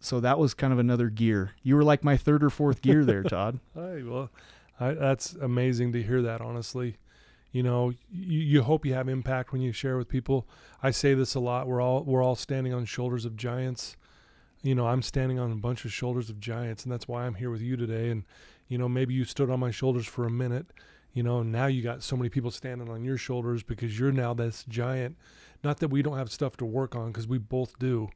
so 0.00 0.20
that 0.20 0.38
was 0.38 0.52
kind 0.52 0.72
of 0.72 0.78
another 0.78 1.08
gear. 1.08 1.52
You 1.62 1.76
were 1.76 1.84
like 1.84 2.04
my 2.04 2.16
third 2.18 2.44
or 2.44 2.50
fourth 2.50 2.82
gear 2.82 3.04
there, 3.06 3.22
Todd. 3.34 3.58
Hey, 3.74 4.02
well, 4.02 4.30
I, 4.78 4.92
that's 4.92 5.32
amazing 5.34 5.92
to 5.92 6.02
hear 6.02 6.20
that. 6.22 6.42
Honestly, 6.42 6.98
you 7.52 7.62
know, 7.62 7.90
you, 8.12 8.40
you 8.40 8.62
hope 8.62 8.84
you 8.84 8.92
have 8.92 9.08
impact 9.08 9.50
when 9.52 9.62
you 9.62 9.72
share 9.72 9.96
with 9.96 10.08
people. 10.08 10.46
I 10.82 10.90
say 10.90 11.14
this 11.14 11.34
a 11.34 11.40
lot. 11.40 11.66
We're 11.66 11.80
all 11.80 12.02
we're 12.04 12.22
all 12.22 12.36
standing 12.36 12.74
on 12.74 12.84
shoulders 12.84 13.24
of 13.24 13.34
giants. 13.36 13.96
You 14.62 14.74
know, 14.74 14.86
I'm 14.88 15.00
standing 15.02 15.38
on 15.38 15.50
a 15.52 15.56
bunch 15.56 15.84
of 15.86 15.92
shoulders 15.92 16.28
of 16.30 16.38
giants, 16.40 16.84
and 16.84 16.92
that's 16.92 17.08
why 17.08 17.24
I'm 17.26 17.34
here 17.34 17.50
with 17.50 17.62
you 17.62 17.76
today. 17.76 18.10
And 18.10 18.24
you 18.68 18.76
know, 18.78 18.88
maybe 18.88 19.14
you 19.14 19.24
stood 19.24 19.48
on 19.50 19.58
my 19.60 19.70
shoulders 19.70 20.06
for 20.06 20.26
a 20.26 20.30
minute. 20.30 20.66
You 21.14 21.22
know, 21.22 21.42
now 21.42 21.66
you 21.66 21.80
got 21.80 22.02
so 22.02 22.16
many 22.16 22.28
people 22.28 22.50
standing 22.50 22.90
on 22.90 23.04
your 23.04 23.16
shoulders 23.16 23.62
because 23.62 23.98
you're 23.98 24.12
now 24.12 24.34
this 24.34 24.64
giant. 24.68 25.16
Not 25.62 25.78
that 25.78 25.88
we 25.88 26.02
don't 26.02 26.18
have 26.18 26.30
stuff 26.30 26.56
to 26.58 26.64
work 26.66 26.94
on, 26.94 27.12
because 27.12 27.26
we 27.26 27.38
both 27.38 27.78
do, 27.78 28.10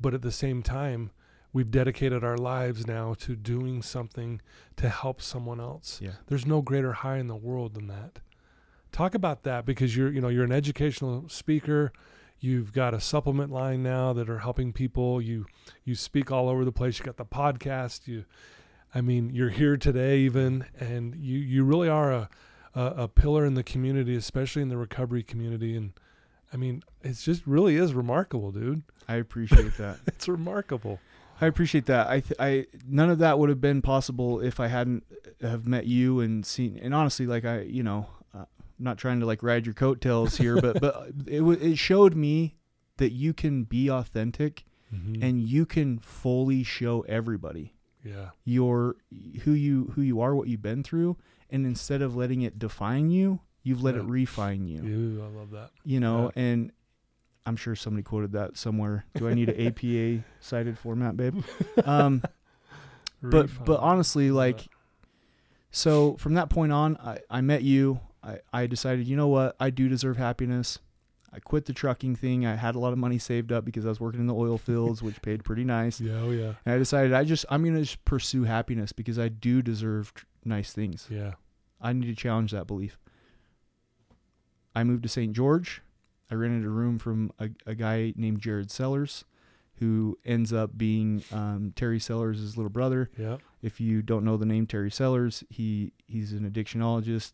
but 0.00 0.14
at 0.14 0.22
the 0.22 0.32
same 0.32 0.62
time, 0.62 1.10
we've 1.52 1.70
dedicated 1.70 2.22
our 2.22 2.38
lives 2.38 2.86
now 2.86 3.14
to 3.14 3.34
doing 3.34 3.82
something 3.82 4.40
to 4.76 4.88
help 4.88 5.20
someone 5.20 5.60
else. 5.60 6.00
Yeah. 6.00 6.12
There's 6.28 6.46
no 6.46 6.62
greater 6.62 6.92
high 6.92 7.18
in 7.18 7.26
the 7.26 7.36
world 7.36 7.74
than 7.74 7.88
that. 7.88 8.20
Talk 8.92 9.14
about 9.14 9.42
that 9.42 9.66
because 9.66 9.96
you're, 9.96 10.10
you 10.10 10.20
know, 10.20 10.28
you're 10.28 10.44
an 10.44 10.52
educational 10.52 11.28
speaker. 11.28 11.92
You've 12.40 12.72
got 12.72 12.94
a 12.94 13.00
supplement 13.00 13.50
line 13.50 13.82
now 13.82 14.12
that 14.12 14.30
are 14.30 14.38
helping 14.38 14.72
people. 14.72 15.20
You 15.20 15.46
you 15.84 15.96
speak 15.96 16.30
all 16.30 16.48
over 16.48 16.64
the 16.64 16.72
place. 16.72 16.98
You 16.98 17.04
got 17.04 17.16
the 17.16 17.24
podcast. 17.24 18.06
You, 18.06 18.24
I 18.94 19.00
mean, 19.00 19.30
you're 19.34 19.50
here 19.50 19.76
today 19.76 20.18
even, 20.20 20.64
and 20.80 21.14
you 21.16 21.38
you 21.38 21.64
really 21.64 21.88
are 21.88 22.12
a 22.12 22.28
a, 22.74 22.82
a 23.04 23.08
pillar 23.08 23.44
in 23.44 23.54
the 23.54 23.62
community, 23.62 24.14
especially 24.16 24.62
in 24.62 24.68
the 24.68 24.76
recovery 24.76 25.22
community. 25.22 25.76
And 25.76 25.92
I 26.52 26.56
mean, 26.56 26.82
it's 27.02 27.22
just 27.22 27.46
really 27.46 27.76
is 27.76 27.92
remarkable, 27.94 28.50
dude. 28.52 28.82
I 29.08 29.16
appreciate 29.16 29.76
that. 29.78 29.98
It's 30.06 30.28
remarkable. 30.28 31.00
I 31.40 31.46
appreciate 31.46 31.86
that. 31.86 32.08
I, 32.08 32.18
th- 32.20 32.40
I, 32.40 32.66
none 32.88 33.10
of 33.10 33.18
that 33.18 33.38
would 33.38 33.48
have 33.48 33.60
been 33.60 33.80
possible 33.80 34.40
if 34.40 34.58
I 34.58 34.66
hadn't 34.66 35.04
have 35.40 35.66
met 35.68 35.86
you 35.86 36.18
and 36.18 36.44
seen. 36.44 36.76
And 36.82 36.92
honestly, 36.92 37.26
like 37.26 37.44
I, 37.44 37.60
you 37.60 37.84
know, 37.84 38.06
uh, 38.36 38.46
not 38.78 38.98
trying 38.98 39.20
to 39.20 39.26
like 39.26 39.42
ride 39.44 39.64
your 39.64 39.74
coattails 39.74 40.36
here, 40.36 40.60
but 40.60 40.80
but 40.80 41.10
it 41.26 41.42
wa- 41.42 41.52
it 41.60 41.78
showed 41.78 42.16
me 42.16 42.56
that 42.96 43.12
you 43.12 43.32
can 43.34 43.64
be 43.64 43.88
authentic 43.90 44.64
Mhm. 44.94 45.22
and 45.22 45.40
you 45.46 45.66
can 45.66 45.98
fully 45.98 46.62
show 46.64 47.02
everybody 47.02 47.74
yeah, 48.08 48.30
your 48.44 48.96
who 49.42 49.52
you 49.52 49.92
who 49.94 50.02
you 50.02 50.20
are, 50.20 50.34
what 50.34 50.48
you've 50.48 50.62
been 50.62 50.82
through, 50.82 51.16
and 51.50 51.66
instead 51.66 52.02
of 52.02 52.16
letting 52.16 52.42
it 52.42 52.58
define 52.58 53.10
you, 53.10 53.40
you've 53.62 53.82
let 53.82 53.94
it 53.94 54.02
refine 54.04 54.66
you. 54.66 54.82
Ew, 54.82 55.22
I 55.22 55.38
love 55.38 55.50
that. 55.50 55.70
You 55.84 56.00
know, 56.00 56.30
and 56.34 56.72
I'm 57.46 57.56
sure 57.56 57.74
somebody 57.74 58.02
quoted 58.02 58.32
that 58.32 58.56
somewhere. 58.56 59.04
Do 59.16 59.28
I 59.28 59.34
need 59.34 59.48
an 59.48 59.66
APA 59.66 60.24
cited 60.40 60.78
format, 60.78 61.16
babe? 61.16 61.42
Um, 61.84 62.22
but 63.22 63.42
Refine. 63.44 63.64
but 63.64 63.80
honestly, 63.80 64.30
like, 64.30 64.66
so 65.70 66.16
from 66.18 66.34
that 66.34 66.50
point 66.50 66.72
on, 66.72 66.96
I, 66.98 67.18
I 67.30 67.40
met 67.40 67.62
you. 67.62 68.00
I, 68.22 68.38
I 68.52 68.66
decided, 68.66 69.06
you 69.06 69.16
know 69.16 69.28
what, 69.28 69.56
I 69.58 69.70
do 69.70 69.88
deserve 69.88 70.16
happiness. 70.16 70.78
I 71.32 71.40
quit 71.40 71.66
the 71.66 71.72
trucking 71.74 72.16
thing. 72.16 72.46
I 72.46 72.56
had 72.56 72.74
a 72.74 72.78
lot 72.78 72.92
of 72.92 72.98
money 72.98 73.18
saved 73.18 73.52
up 73.52 73.64
because 73.64 73.84
I 73.84 73.88
was 73.90 74.00
working 74.00 74.20
in 74.20 74.26
the 74.26 74.34
oil 74.34 74.56
fields, 74.68 75.02
which 75.02 75.20
paid 75.22 75.44
pretty 75.44 75.64
nice. 75.64 76.00
yeah, 76.00 76.20
oh 76.20 76.30
yeah, 76.30 76.54
And 76.64 76.74
I 76.74 76.78
decided 76.78 77.12
I 77.12 77.24
just 77.24 77.44
I'm 77.50 77.62
gonna 77.64 77.80
just 77.80 78.04
pursue 78.04 78.44
happiness 78.44 78.92
because 78.92 79.18
I 79.18 79.28
do 79.28 79.60
deserve 79.62 80.14
tr- 80.14 80.24
nice 80.44 80.72
things. 80.72 81.06
yeah, 81.10 81.34
I 81.80 81.92
need 81.92 82.06
to 82.06 82.14
challenge 82.14 82.52
that 82.52 82.66
belief. 82.66 82.98
I 84.74 84.84
moved 84.84 85.02
to 85.02 85.08
St. 85.08 85.32
George. 85.32 85.82
I 86.30 86.34
rented 86.34 86.64
a 86.64 86.68
room 86.70 86.98
from 86.98 87.32
a, 87.38 87.48
a 87.66 87.74
guy 87.74 88.12
named 88.16 88.40
Jared 88.40 88.70
Sellers, 88.70 89.24
who 89.76 90.18
ends 90.24 90.52
up 90.52 90.76
being 90.76 91.22
um, 91.32 91.72
Terry 91.74 91.98
Sellers' 91.98 92.56
little 92.56 92.70
brother. 92.70 93.10
yeah. 93.18 93.38
If 93.60 93.80
you 93.80 94.02
don't 94.02 94.24
know 94.24 94.36
the 94.36 94.46
name 94.46 94.66
Terry 94.66 94.90
Sellers, 94.90 95.42
he 95.50 95.92
he's 96.06 96.32
an 96.32 96.48
addictionologist. 96.48 97.32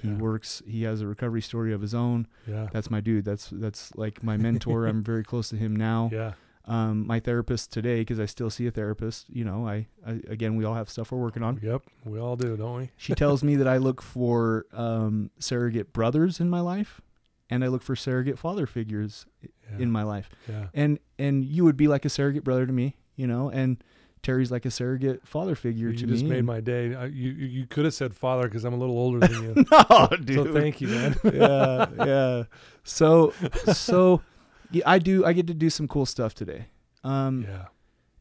He 0.00 0.08
yeah, 0.08 0.16
works. 0.16 0.62
He 0.66 0.82
has 0.84 1.00
a 1.00 1.06
recovery 1.06 1.42
story 1.42 1.72
of 1.72 1.80
his 1.80 1.94
own. 1.94 2.26
Yeah, 2.46 2.68
That's 2.72 2.90
my 2.90 3.00
dude. 3.00 3.24
That's 3.24 3.50
that's 3.50 3.94
like 3.96 4.22
my 4.22 4.36
mentor. 4.36 4.86
I'm 4.88 5.02
very 5.02 5.24
close 5.24 5.48
to 5.50 5.56
him 5.56 5.74
now. 5.74 6.10
yeah, 6.12 6.32
Um, 6.66 7.06
my 7.06 7.18
therapist 7.20 7.72
today, 7.72 8.00
because 8.02 8.20
I 8.20 8.26
still 8.26 8.50
see 8.50 8.66
a 8.66 8.70
therapist. 8.70 9.28
You 9.30 9.44
know, 9.44 9.66
I, 9.66 9.86
I 10.06 10.20
again, 10.28 10.56
we 10.56 10.64
all 10.64 10.74
have 10.74 10.88
stuff 10.88 11.10
we're 11.12 11.18
working 11.18 11.42
on. 11.42 11.58
yep. 11.62 11.82
We 12.04 12.18
all 12.20 12.36
do, 12.36 12.56
don't 12.56 12.76
we? 12.78 12.90
She 12.96 13.14
tells 13.14 13.42
me 13.42 13.56
that 13.60 13.66
I 13.68 13.78
look 13.78 14.00
for 14.02 14.66
um, 14.72 15.30
surrogate 15.38 15.92
brothers 15.92 16.40
in 16.40 16.48
my 16.48 16.60
life, 16.60 17.00
and 17.50 17.64
I 17.64 17.68
look 17.68 17.82
for 17.82 17.96
surrogate 17.96 18.38
father 18.38 18.66
figures 18.66 19.26
Yeah, 19.42 19.78
in 19.78 19.90
my 19.90 20.02
life. 20.02 20.28
yeah, 20.48 20.66
And 20.74 20.98
and 21.18 21.44
you 21.44 21.64
would 21.64 21.76
be 21.76 21.88
like 21.88 22.04
a 22.04 22.08
surrogate 22.10 22.44
brother 22.44 22.66
to 22.66 22.72
me, 22.72 22.96
you 23.16 23.26
know, 23.26 23.50
and 23.50 23.82
Terry's 24.22 24.50
like 24.50 24.64
a 24.64 24.70
surrogate 24.70 25.26
father 25.26 25.54
figure 25.54 25.88
you 25.88 25.96
to 25.96 26.06
just 26.06 26.24
made 26.24 26.44
my 26.44 26.60
day. 26.60 26.94
I, 26.94 27.06
you 27.06 27.30
you 27.30 27.46
you 27.46 27.66
could 27.66 27.84
have 27.84 27.94
said 27.94 28.14
father 28.14 28.44
because 28.44 28.64
I'm 28.64 28.74
a 28.74 28.76
little 28.76 28.98
older 28.98 29.20
than 29.20 29.42
you. 29.42 29.64
no, 29.72 30.08
dude. 30.24 30.46
so 30.46 30.52
thank 30.52 30.80
you, 30.80 30.88
man. 30.88 31.16
yeah, 31.24 31.86
yeah. 32.04 32.42
So 32.84 33.32
so 33.72 34.22
yeah, 34.70 34.82
I 34.86 34.98
do. 34.98 35.24
I 35.24 35.32
get 35.32 35.46
to 35.48 35.54
do 35.54 35.70
some 35.70 35.88
cool 35.88 36.06
stuff 36.06 36.34
today. 36.34 36.66
Um, 37.04 37.46
yeah, 37.48 37.66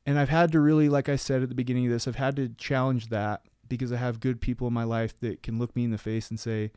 and 0.05 0.19
I've 0.19 0.29
had 0.29 0.51
to 0.53 0.59
really, 0.59 0.89
like 0.89 1.09
I 1.09 1.15
said 1.15 1.43
at 1.43 1.49
the 1.49 1.55
beginning 1.55 1.85
of 1.85 1.91
this, 1.91 2.07
I've 2.07 2.15
had 2.15 2.35
to 2.37 2.49
challenge 2.49 3.09
that 3.09 3.41
because 3.67 3.91
I 3.91 3.97
have 3.97 4.19
good 4.19 4.39
people 4.39 4.67
in 4.67 4.73
my 4.73 4.83
life 4.83 5.19
that 5.19 5.43
can 5.43 5.59
look 5.59 5.75
me 5.75 5.83
in 5.83 5.91
the 5.91 5.97
face 5.97 6.29
and 6.29 6.39
say, 6.39 6.71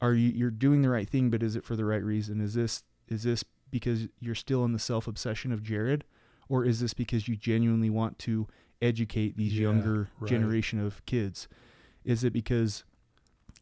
"Are 0.00 0.14
you 0.14 0.28
you're 0.28 0.50
doing 0.50 0.82
the 0.82 0.90
right 0.90 1.08
thing, 1.08 1.30
but 1.30 1.42
is 1.42 1.56
it 1.56 1.64
for 1.64 1.76
the 1.76 1.84
right 1.84 2.02
reason? 2.02 2.40
Is 2.40 2.54
this 2.54 2.82
is 3.08 3.22
this 3.22 3.44
because 3.70 4.08
you're 4.20 4.34
still 4.34 4.64
in 4.64 4.72
the 4.72 4.78
self 4.78 5.06
obsession 5.06 5.52
of 5.52 5.62
Jared, 5.62 6.04
or 6.50 6.64
is 6.66 6.80
this 6.80 6.92
because 6.92 7.26
you 7.28 7.36
genuinely 7.36 7.88
want 7.88 8.18
to 8.18 8.46
educate 8.82 9.36
these 9.38 9.54
Yeah, 9.54 9.62
younger 9.62 10.10
right. 10.18 10.28
generation 10.28 10.78
of 10.78 11.04
kids? 11.06 11.48
Is 12.04 12.24
it 12.24 12.32
because 12.34 12.84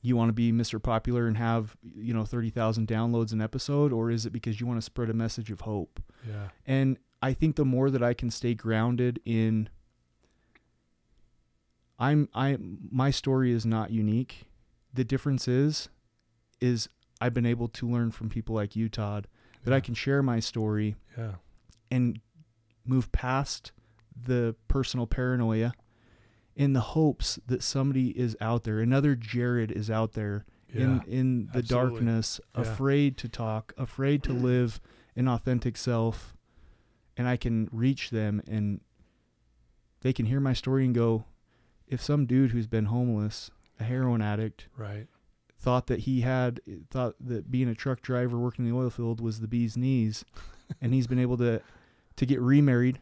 you 0.02 0.16
want 0.16 0.28
to 0.28 0.32
be 0.32 0.50
Mr. 0.52 0.82
Popular 0.82 1.26
and 1.26 1.36
have, 1.36 1.76
you 1.96 2.14
know, 2.14 2.24
30,000 2.24 2.86
downloads 2.88 3.32
an 3.32 3.40
episode 3.40 3.92
or 3.92 4.10
is 4.10 4.24
it 4.26 4.30
because 4.30 4.60
you 4.60 4.66
want 4.66 4.78
to 4.78 4.84
spread 4.84 5.10
a 5.10 5.14
message 5.14 5.50
of 5.50 5.60
hope? 5.62 6.00
Yeah. 6.26 6.48
And 6.66 6.98
I 7.20 7.32
think 7.34 7.56
the 7.56 7.64
more 7.64 7.90
that 7.90 8.02
I 8.02 8.14
can 8.14 8.30
stay 8.30 8.54
grounded 8.54 9.20
in 9.24 9.68
I'm 11.98 12.28
I 12.32 12.56
my 12.90 13.10
story 13.10 13.52
is 13.52 13.66
not 13.66 13.90
unique. 13.90 14.44
The 14.94 15.04
difference 15.04 15.48
is 15.48 15.88
is 16.60 16.88
I've 17.20 17.34
been 17.34 17.46
able 17.46 17.68
to 17.68 17.88
learn 17.88 18.12
from 18.12 18.28
people 18.28 18.54
like 18.54 18.76
you, 18.76 18.88
Todd, 18.88 19.26
that 19.64 19.74
I 19.74 19.80
can 19.80 19.94
share 19.94 20.22
my 20.22 20.38
story 20.38 20.94
Yeah. 21.16 21.34
and 21.90 22.20
move 22.88 23.10
past 23.12 23.72
the 24.20 24.54
personal 24.66 25.06
paranoia 25.06 25.72
in 26.56 26.72
the 26.72 26.80
hopes 26.80 27.38
that 27.46 27.62
somebody 27.62 28.08
is 28.18 28.36
out 28.40 28.64
there, 28.64 28.80
another 28.80 29.14
Jared 29.14 29.70
is 29.70 29.90
out 29.90 30.14
there 30.14 30.44
Yeah. 30.72 30.82
in 30.82 31.02
in 31.02 31.46
the 31.52 31.58
absolutely. 31.58 31.90
darkness, 32.00 32.40
Yeah. 32.54 32.60
afraid 32.62 33.16
to 33.18 33.28
talk, 33.28 33.72
afraid 33.78 34.22
to 34.24 34.32
live 34.32 34.80
an 35.14 35.28
authentic 35.28 35.76
self, 35.76 36.36
and 37.16 37.28
I 37.28 37.36
can 37.36 37.68
reach 37.72 38.10
them 38.10 38.42
and 38.48 38.80
they 40.00 40.12
can 40.12 40.26
hear 40.26 40.40
my 40.40 40.52
story 40.52 40.84
and 40.84 40.94
go, 40.94 41.24
if 41.86 42.00
some 42.02 42.26
dude 42.26 42.50
who's 42.52 42.66
been 42.68 42.86
homeless, 42.86 43.50
a 43.80 43.84
heroin 43.84 44.20
addict, 44.22 44.68
right. 44.76 45.06
thought 45.58 45.86
that 45.88 46.00
he 46.00 46.20
had 46.20 46.60
thought 46.90 47.14
that 47.20 47.50
being 47.50 47.68
a 47.68 47.74
truck 47.74 48.00
driver 48.02 48.38
working 48.38 48.64
in 48.64 48.70
the 48.70 48.76
oil 48.76 48.90
field 48.90 49.20
was 49.20 49.40
the 49.40 49.48
bee's 49.48 49.76
knees, 49.76 50.24
and 50.80 50.92
he's 50.94 51.06
been 51.06 51.18
able 51.18 51.36
to 51.38 51.60
to 52.18 52.26
get 52.26 52.40
remarried, 52.40 53.00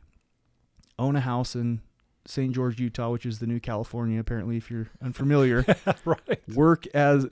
own 0.99 1.17
a 1.17 1.21
house 1.21 1.55
in 1.55 1.81
St. 2.27 2.53
George, 2.55 2.81
Utah, 2.81 3.11
which 3.11 3.27
is 3.27 3.39
the 3.39 3.47
new 3.47 3.61
California. 3.61 4.19
Apparently, 4.19 4.57
if 4.57 4.71
you're 4.71 4.89
unfamiliar, 5.03 5.64
right. 6.05 6.49
work 6.55 6.87
as. 6.95 7.27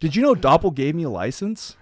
Did 0.00 0.14
you 0.16 0.22
know 0.22 0.34
DOPL 0.34 0.74
gave 0.74 0.94
me 0.94 1.02
a 1.02 1.10
license? 1.10 1.76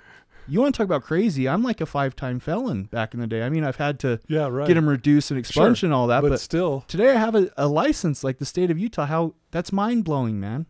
You 0.49 0.61
want 0.61 0.75
to 0.75 0.79
talk 0.79 0.87
about 0.87 1.05
crazy? 1.05 1.49
I'm 1.49 1.63
like 1.63 1.81
a 1.81 1.87
five-time 1.87 2.41
felon 2.41 2.85
back 2.85 3.15
in 3.15 3.21
the 3.21 3.27
day. 3.29 3.43
I 3.45 3.51
mean, 3.51 3.63
I've 3.63 3.77
had 3.77 4.01
to 4.01 4.19
Yeah. 4.27 4.49
Right. 4.49 4.67
get 4.67 4.77
him 4.77 4.89
reduced 4.89 5.31
and 5.31 5.39
expunged 5.39 5.85
and 5.85 5.93
all 5.93 6.09
that, 6.09 6.23
but, 6.23 6.31
but 6.31 6.41
still. 6.41 6.85
today 6.89 7.11
I 7.11 7.17
have 7.19 7.37
a, 7.37 7.51
a 7.57 7.69
license 7.69 8.25
like 8.25 8.39
the 8.39 8.47
state 8.47 8.71
of 8.71 8.79
Utah. 8.79 9.07
How 9.07 9.35
that's 9.53 9.71
mind 9.73 10.03
blowing, 10.05 10.41
man. 10.41 10.67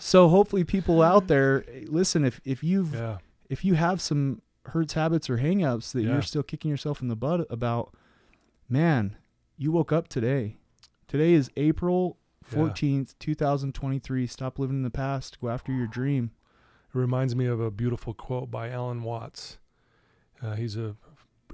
so 0.00 0.28
hopefully 0.28 0.64
people 0.64 1.02
out 1.02 1.28
there 1.28 1.64
eh, 1.68 1.84
listen 1.86 2.24
if 2.24 2.40
if 2.44 2.64
you've 2.64 2.94
Yeah. 2.94 3.18
if 3.48 3.64
you 3.64 3.74
have 3.74 4.00
some 4.00 4.40
hurts 4.66 4.94
habits 4.94 5.28
or 5.28 5.38
hangups 5.38 5.92
that 5.92 6.02
Yeah. 6.02 6.12
you're 6.12 6.22
still 6.22 6.42
kicking 6.42 6.70
yourself 6.70 7.02
in 7.02 7.08
the 7.08 7.16
butt 7.16 7.46
about, 7.50 7.94
man, 8.68 9.16
you 9.56 9.72
woke 9.72 9.92
up 9.92 10.08
today. 10.08 10.56
Today 11.08 11.32
is 11.34 11.50
April 11.56 12.18
Yeah. 12.50 12.58
14th, 12.58 13.14
2023. 13.18 14.26
Stop 14.26 14.58
living 14.58 14.76
in 14.76 14.82
the 14.82 14.90
past. 14.90 15.40
Go 15.40 15.48
after 15.48 15.72
your 15.72 15.86
dream. 15.86 16.30
It 16.94 16.98
reminds 16.98 17.34
me 17.36 17.46
of 17.46 17.60
a 17.60 17.70
beautiful 17.70 18.14
quote 18.14 18.50
by 18.50 18.68
Alan 18.70 19.02
Watts. 19.02 19.58
Uh, 20.40 20.54
he's 20.56 20.76
a 20.76 20.96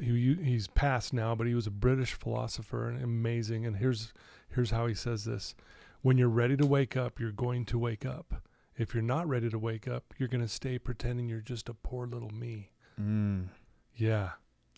he, 0.00 0.34
he's 0.36 0.68
passed 0.68 1.12
now, 1.12 1.34
but 1.34 1.46
he 1.48 1.54
was 1.54 1.66
a 1.66 1.72
British 1.72 2.12
philosopher 2.14 2.88
and 2.88 3.02
amazing. 3.02 3.66
And 3.66 3.76
here's 3.78 4.12
here's 4.48 4.70
how 4.70 4.86
he 4.86 4.94
says 4.94 5.24
this: 5.24 5.54
When 6.02 6.16
you're 6.18 6.28
ready 6.28 6.56
to 6.56 6.66
wake 6.66 6.96
up, 6.96 7.18
you're 7.20 7.32
going 7.32 7.64
to 7.66 7.78
wake 7.78 8.06
up. 8.06 8.42
If 8.76 8.94
you're 8.94 9.02
not 9.02 9.28
ready 9.28 9.50
to 9.50 9.58
wake 9.58 9.88
up, 9.88 10.14
you're 10.16 10.28
going 10.28 10.40
to 10.40 10.48
stay 10.48 10.78
pretending 10.78 11.28
you're 11.28 11.40
just 11.40 11.68
a 11.68 11.74
poor 11.74 12.06
little 12.06 12.30
me. 12.30 12.70
Mm. 13.00 13.48
Yeah. 13.96 14.30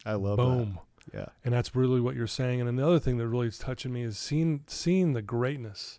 I 0.05 0.15
love 0.15 0.39
Boom. 0.39 0.79
that. 1.13 1.19
Yeah. 1.19 1.27
And 1.45 1.53
that's 1.53 1.75
really 1.75 2.01
what 2.01 2.15
you're 2.15 2.27
saying. 2.27 2.61
And 2.61 2.69
then 2.69 2.77
the 2.77 2.87
other 2.87 2.99
thing 2.99 3.19
that 3.19 3.29
really 3.29 3.49
is 3.49 3.59
touching 3.59 3.93
me 3.93 4.03
is 4.03 4.19
seeing 4.19 4.65
seeing 4.67 5.13
the 5.13 5.23
greatness 5.23 5.99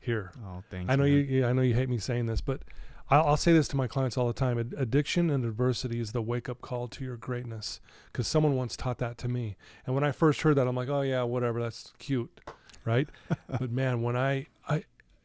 here. 0.00 0.32
Oh, 0.44 0.62
thanks. 0.70 0.90
I 0.90 0.96
know 0.96 1.04
man. 1.04 1.12
you. 1.12 1.18
Yeah, 1.18 1.48
I 1.48 1.52
know 1.52 1.62
you 1.62 1.74
hate 1.74 1.88
me 1.88 1.98
saying 1.98 2.26
this, 2.26 2.40
but 2.40 2.62
I'll, 3.10 3.28
I'll 3.28 3.36
say 3.36 3.52
this 3.52 3.68
to 3.68 3.76
my 3.76 3.86
clients 3.86 4.16
all 4.16 4.26
the 4.26 4.32
time: 4.32 4.58
Ad- 4.58 4.74
addiction 4.76 5.30
and 5.30 5.44
adversity 5.44 6.00
is 6.00 6.12
the 6.12 6.22
wake-up 6.22 6.60
call 6.60 6.88
to 6.88 7.04
your 7.04 7.16
greatness. 7.16 7.80
Because 8.12 8.26
someone 8.26 8.56
once 8.56 8.76
taught 8.76 8.98
that 8.98 9.18
to 9.18 9.28
me, 9.28 9.56
and 9.86 9.94
when 9.94 10.04
I 10.04 10.12
first 10.12 10.42
heard 10.42 10.56
that, 10.56 10.66
I'm 10.66 10.76
like, 10.76 10.88
"Oh 10.88 11.02
yeah, 11.02 11.22
whatever. 11.22 11.60
That's 11.60 11.92
cute, 11.98 12.40
right?" 12.84 13.08
but 13.48 13.70
man, 13.70 14.02
when 14.02 14.16
I, 14.16 14.46
I, 14.68 14.84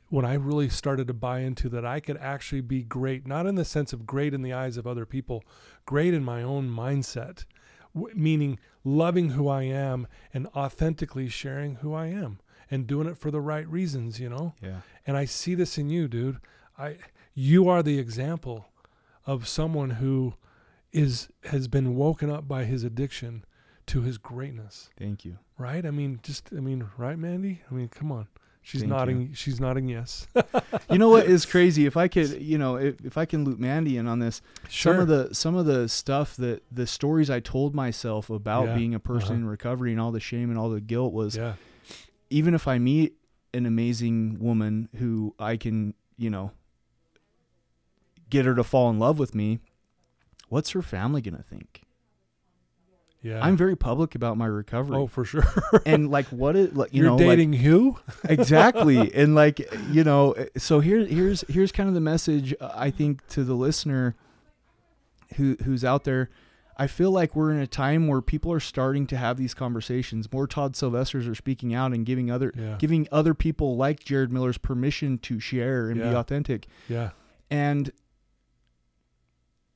when 0.09 0.25
I 0.25 0.33
really 0.35 0.69
started 0.69 1.07
to 1.07 1.13
buy 1.13 1.39
into 1.39 1.67
that, 1.69 1.85
I 1.85 1.99
could 1.99 2.17
actually 2.17 2.61
be 2.61 2.83
great, 2.83 3.25
not 3.25 3.45
in 3.47 3.55
the 3.55 3.65
sense 3.65 3.91
of 3.93 4.05
great 4.05 4.33
in 4.33 4.41
the 4.43 4.53
eyes 4.53 4.77
of 4.77 4.85
other 4.87 5.05
people, 5.05 5.43
great 5.85 6.13
in 6.13 6.23
my 6.23 6.43
own 6.43 6.69
mindset, 6.69 7.45
w- 7.95 8.15
meaning 8.15 8.59
loving 8.83 9.31
who 9.31 9.47
I 9.47 9.63
am 9.63 10.07
and 10.33 10.47
authentically 10.55 11.27
sharing 11.27 11.75
who 11.75 11.93
I 11.93 12.07
am 12.07 12.39
and 12.69 12.85
doing 12.87 13.07
it 13.07 13.17
for 13.17 13.31
the 13.31 13.41
right 13.41 13.67
reasons. 13.67 14.19
You 14.19 14.29
know 14.29 14.53
Yeah. 14.61 14.81
and 15.07 15.17
I 15.17 15.25
see 15.25 15.55
this 15.55 15.77
in 15.77 15.89
you, 15.89 16.07
dude. 16.07 16.37
I 16.77 16.97
you 17.33 17.67
are 17.67 17.81
the 17.83 17.99
example 17.99 18.67
of 19.25 19.47
someone 19.47 19.91
who 19.91 20.35
is 20.91 21.29
has 21.45 21.67
been 21.67 21.95
woken 21.95 22.29
up 22.29 22.47
by 22.47 22.63
his 22.65 22.83
addiction 22.83 23.43
to 23.87 24.01
his 24.01 24.17
greatness, 24.17 24.89
Thank 24.97 25.25
you. 25.25 25.37
right? 25.57 25.85
I 25.85 25.91
mean, 25.91 26.19
just 26.23 26.49
I 26.55 26.59
mean, 26.59 26.87
right, 26.97 27.17
Mandy? 27.17 27.61
I 27.69 27.73
mean, 27.73 27.87
come 27.89 28.11
on. 28.11 28.27
She's 28.67 28.81
Thank 28.81 28.89
you. 28.89 28.97
nodding. 28.97 29.33
She's 29.33 29.59
nodding 29.59 29.87
yes. 29.87 30.25
You 30.89 30.97
know 30.97 31.09
what 31.09 31.27
is 31.27 31.45
crazy? 31.45 31.85
If 31.85 31.95
I 31.95 32.07
could, 32.07 32.41
you 32.41 32.57
know, 32.57 32.77
if, 32.77 32.99
if 33.05 33.15
I 33.15 33.25
can 33.25 33.43
loop 33.45 33.59
Mandy 33.59 33.95
in 33.97 34.07
on 34.07 34.17
this, 34.17 34.41
sure. 34.69 34.93
some 34.93 35.01
of 35.01 35.07
the 35.07 35.35
some 35.35 35.55
of 35.55 35.67
the 35.67 35.87
stuff 35.87 36.35
that 36.37 36.63
the 36.71 36.87
stories 36.87 37.29
I 37.29 37.39
told 37.41 37.75
myself 37.75 38.31
about 38.31 38.65
Yeah. 38.69 38.75
being 38.75 38.95
a 38.95 38.99
person 38.99 39.27
Uh-huh. 39.27 39.35
in 39.35 39.45
recovery 39.47 39.91
and 39.91 40.01
all 40.01 40.11
the 40.11 40.19
shame 40.19 40.49
and 40.49 40.57
all 40.57 40.69
the 40.71 40.81
guilt 40.81 41.13
was 41.13 41.37
yeah. 41.37 41.53
even 42.31 42.55
if 42.55 42.67
I 42.67 42.79
meet 42.79 43.13
an 43.53 43.67
amazing 43.67 44.37
woman 44.39 44.89
who 44.97 45.35
I 45.37 45.57
can, 45.57 45.93
you 46.17 46.31
know, 46.31 46.49
get 48.31 48.45
her 48.45 48.55
to 48.55 48.63
fall 48.63 48.89
in 48.89 48.97
love 48.97 49.19
with 49.19 49.35
me, 49.35 49.59
what's 50.49 50.71
her 50.71 50.81
family 50.81 51.21
going 51.21 51.37
to 51.37 51.43
think? 51.43 51.83
Yeah. 53.25 53.43
I'm 53.43 53.57
very 53.57 53.75
public 53.75 54.13
about 54.13 54.37
my 54.37 54.45
recovery. 54.45 54.97
Oh, 54.97 55.07
for 55.07 55.25
sure. 55.25 55.43
and 55.85 56.11
like 56.11 56.27
what 56.27 56.55
it 56.55 56.75
like 56.75 56.93
you 56.93 57.01
You're 57.01 57.09
know 57.11 57.15
like- 57.15 57.25
dating 57.37 57.53
who? 57.53 57.97
exactly 58.29 59.11
and 59.15 59.33
like 59.33 59.59
you 59.91 60.03
know 60.03 60.35
so 60.57 60.79
here 60.79 61.03
here's 61.05 61.43
here's 61.49 61.71
kind 61.71 61.89
of 61.89 61.95
the 61.95 62.01
message 62.01 62.53
uh, 62.61 62.69
i 62.75 62.91
think 62.91 63.25
to 63.29 63.43
the 63.43 63.55
listener 63.55 64.15
who 65.37 65.57
who's 65.63 65.83
out 65.83 66.03
there 66.03 66.29
i 66.77 66.85
feel 66.87 67.09
like 67.11 67.35
we're 67.35 67.51
in 67.51 67.57
a 67.59 67.65
time 67.67 68.07
where 68.07 68.21
people 68.21 68.51
are 68.53 68.59
starting 68.59 69.07
to 69.07 69.17
have 69.17 69.37
these 69.37 69.53
conversations 69.55 70.31
more 70.31 70.45
todd 70.47 70.75
sylvesters 70.75 71.27
are 71.27 71.33
speaking 71.35 71.73
out 71.73 71.93
and 71.93 72.05
giving 72.05 72.29
other 72.29 72.53
Yeah. 72.55 72.75
giving 72.77 73.07
other 73.11 73.33
people 73.33 73.75
like 73.75 74.03
jared 74.03 74.31
miller's 74.31 74.57
permission 74.59 75.17
to 75.19 75.39
share 75.39 75.89
and 75.89 75.99
be 75.99 76.07
authentic 76.07 76.67
Yeah. 76.87 77.09
and 77.49 77.91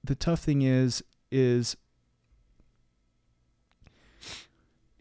the 0.03 0.15
tough 0.15 0.41
thing 0.41 0.61
is 0.61 1.03
is 1.31 1.75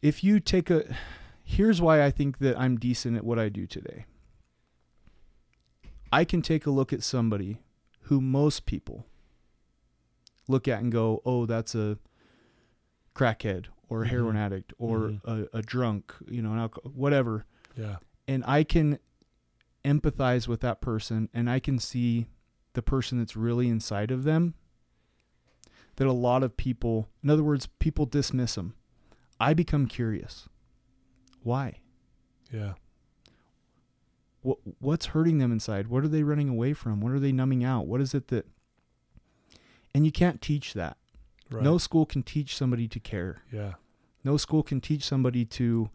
if 0.02 0.22
you 0.24 0.40
take 0.40 0.70
a 0.70 0.96
here's 1.44 1.80
why 1.80 2.04
I 2.04 2.10
think 2.10 2.38
that 2.38 2.58
I'm 2.58 2.76
decent 2.76 3.16
at 3.16 3.24
what 3.24 3.38
I 3.38 3.48
do 3.48 3.66
today. 3.66 4.04
I 6.12 6.24
can 6.24 6.42
take 6.42 6.66
a 6.66 6.70
look 6.70 6.92
at 6.92 7.02
somebody 7.02 7.58
who 8.02 8.20
most 8.20 8.64
people 8.66 9.06
look 10.46 10.66
at 10.66 10.80
and 10.80 10.90
go, 10.90 11.20
"Oh, 11.24 11.44
that's 11.46 11.74
a 11.74 11.98
crackhead 13.14 13.66
or 13.88 14.04
a 14.04 14.08
heroin 14.08 14.36
Mhm. 14.36 14.38
addict 14.38 14.72
or 14.78 14.98
Mhm. 15.10 15.20
a, 15.52 15.58
a 15.58 15.62
drunk, 15.62 16.14
you 16.28 16.40
know, 16.42 16.52
an 16.52 16.58
alcohol, 16.58 16.92
whatever." 16.92 17.44
Yeah. 17.76 17.98
and 18.30 18.44
I 18.46 18.62
can 18.62 18.98
empathize 19.86 20.46
with 20.48 20.60
that 20.60 20.82
person 20.82 21.30
and 21.32 21.48
I 21.48 21.60
can 21.60 21.78
see 21.78 22.26
the 22.74 22.82
person 22.82 23.16
that's 23.18 23.36
really 23.36 23.68
inside 23.68 24.10
of 24.10 24.24
them 24.24 24.52
that 25.96 26.06
a 26.06 26.12
lot 26.12 26.42
of 26.42 26.56
people 26.58 27.08
in 27.22 27.30
other 27.30 27.42
words 27.44 27.68
people 27.78 28.04
dismiss 28.04 28.56
them 28.56 28.74
I 29.40 29.54
become 29.54 29.86
curious 29.86 30.48
why 31.42 31.78
Yeah. 32.52 32.74
what 34.42 34.58
what's 34.80 35.06
hurting 35.06 35.38
them 35.38 35.52
inside 35.52 35.88
what 35.88 36.04
are 36.04 36.08
they 36.08 36.22
running 36.22 36.48
away 36.48 36.72
from 36.72 37.00
what 37.00 37.12
are 37.12 37.20
they 37.20 37.32
numbing 37.32 37.64
out 37.64 37.86
what 37.86 38.00
is 38.00 38.14
it 38.14 38.28
that 38.28 38.46
and 39.94 40.04
you 40.04 40.12
can't 40.12 40.40
teach 40.40 40.74
that 40.74 40.96
Right. 41.50 41.62
no 41.64 41.78
school 41.78 42.04
can 42.04 42.22
teach 42.22 42.56
somebody 42.56 42.86
to 42.88 43.00
care 43.00 43.42
Yeah. 43.52 43.74
no 44.24 44.36
school 44.36 44.62
can 44.62 44.80
teach 44.80 45.04
somebody 45.04 45.44
to 45.46 45.90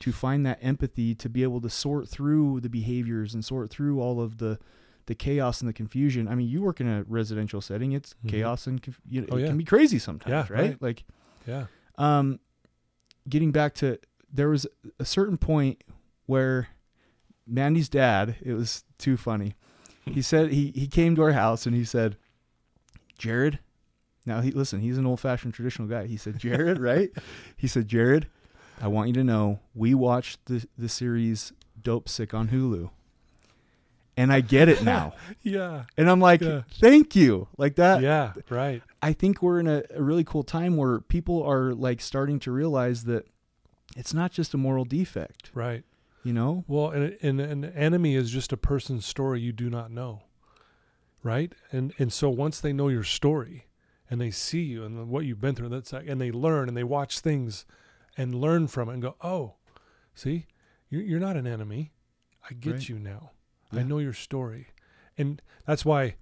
to 0.00 0.12
find 0.12 0.44
that 0.44 0.58
empathy 0.60 1.14
to 1.14 1.28
be 1.28 1.42
able 1.42 1.60
to 1.62 1.70
sort 1.70 2.08
through 2.08 2.60
the 2.60 2.68
behaviors 2.68 3.32
and 3.34 3.44
sort 3.44 3.70
through 3.70 4.00
all 4.00 4.20
of 4.20 4.38
the 4.38 4.58
the 5.06 5.14
chaos 5.14 5.60
and 5.60 5.68
the 5.68 5.72
confusion. 5.72 6.26
I 6.26 6.34
mean, 6.34 6.48
you 6.48 6.60
work 6.62 6.80
in 6.80 6.88
a 6.88 7.04
residential 7.04 7.60
setting; 7.60 7.92
it's 7.92 8.16
Mhm. 8.24 8.28
chaos 8.28 8.66
and 8.66 8.82
conf- 8.82 9.00
you 9.08 9.20
know, 9.20 9.28
Oh, 9.30 9.36
it 9.36 9.42
yeah. 9.42 9.46
can 9.46 9.56
be 9.56 9.62
crazy 9.64 10.00
sometimes, 10.00 10.30
Yeah, 10.32 10.40
right? 10.52 10.70
right. 10.70 10.82
Like, 10.82 11.04
Yeah. 11.46 11.66
um, 11.96 12.40
getting 13.28 13.52
back 13.52 13.74
to 13.76 13.98
there 14.32 14.48
was 14.48 14.66
a 14.98 15.04
certain 15.04 15.36
point 15.38 15.82
where 16.26 16.68
Mandy's 17.46 17.88
dad. 17.88 18.36
It 18.42 18.52
was 18.54 18.84
too 18.98 19.16
funny. 19.16 19.54
He 20.04 20.22
said 20.30 20.50
he 20.52 20.72
he 20.74 20.86
came 20.86 21.14
to 21.16 21.22
our 21.22 21.32
house 21.32 21.66
and 21.66 21.74
he 21.74 21.84
said, 21.84 22.16
"Jared." 23.18 23.58
Now 24.24 24.40
he 24.40 24.50
listen. 24.50 24.80
He's 24.80 24.98
an 24.98 25.06
old 25.06 25.20
fashioned 25.20 25.54
traditional 25.54 25.86
guy. 25.88 26.06
He 26.06 26.16
said, 26.16 26.38
"Jared, 26.38 26.78
right?" 26.80 27.10
He 27.56 27.66
said, 27.68 27.86
"Jared, 27.88 28.26
I 28.80 28.88
want 28.88 29.08
you 29.08 29.14
to 29.14 29.24
know 29.24 29.60
we 29.74 29.94
watched 29.94 30.44
the 30.46 30.66
the 30.76 30.88
series 30.88 31.52
Dopesick 31.80 32.34
on 32.34 32.48
Hulu." 32.48 32.90
and 34.18 34.32
I 34.32 34.40
get 34.40 34.70
it 34.70 34.82
now. 34.82 35.12
yeah. 35.42 35.84
And 35.98 36.08
I'm 36.08 36.20
like, 36.20 36.40
Yeah. 36.40 36.62
thank 36.80 37.14
you. 37.14 37.48
Like 37.58 37.76
that. 37.76 38.00
Yeah. 38.00 38.32
Right. 38.48 38.82
I 39.06 39.12
think 39.12 39.40
we're 39.42 39.60
in 39.60 39.66
a, 39.68 39.82
a 39.94 40.02
really 40.02 40.24
cool 40.24 40.42
time 40.42 40.76
where 40.76 41.00
people 41.00 41.42
are 41.42 41.72
like 41.74 42.00
starting 42.00 42.38
to 42.40 42.50
realize 42.50 43.04
that 43.04 43.24
it's 43.96 44.12
not 44.12 44.32
just 44.32 44.52
a 44.54 44.56
moral 44.58 44.84
defect, 44.84 45.50
Right. 45.54 45.84
you 46.24 46.32
know? 46.32 46.64
Well, 46.66 46.90
and, 46.90 47.16
and 47.22 47.40
an 47.40 47.64
enemy 47.64 48.14
is 48.16 48.30
just 48.30 48.52
a 48.52 48.56
person's 48.56 49.06
story 49.06 49.40
you 49.40 49.52
do 49.52 49.70
not 49.70 49.90
know, 49.90 50.22
right? 51.22 51.52
And 51.72 51.92
and 51.98 52.12
so 52.12 52.28
once 52.30 52.60
they 52.60 52.72
know 52.72 52.88
your 52.88 53.04
story, 53.04 53.66
and 54.10 54.20
they 54.20 54.30
see 54.30 54.62
you 54.62 54.84
and 54.84 55.08
what 55.08 55.24
you've 55.24 55.40
been 55.40 55.54
through, 55.54 55.68
that's 55.70 55.92
like, 55.92 56.06
and 56.08 56.20
they 56.20 56.30
learn 56.32 56.68
and 56.68 56.76
they 56.76 56.84
watch 56.84 57.20
things, 57.20 57.64
and 58.16 58.34
learn 58.34 58.66
from 58.68 58.88
it 58.88 58.94
and 58.94 59.02
go, 59.02 59.14
oh, 59.22 59.54
see, 60.14 60.46
you're 60.90 61.02
you're 61.02 61.20
not 61.20 61.36
an 61.36 61.46
enemy. 61.46 61.92
I 62.48 62.54
get 62.54 62.72
Right. 62.74 62.88
you 62.88 62.98
now. 62.98 63.30
Yeah. 63.72 63.80
I 63.80 63.82
know 63.84 63.98
your 63.98 64.12
story, 64.14 64.68
and 65.18 65.40
that's 65.66 65.84
why. 65.84 66.16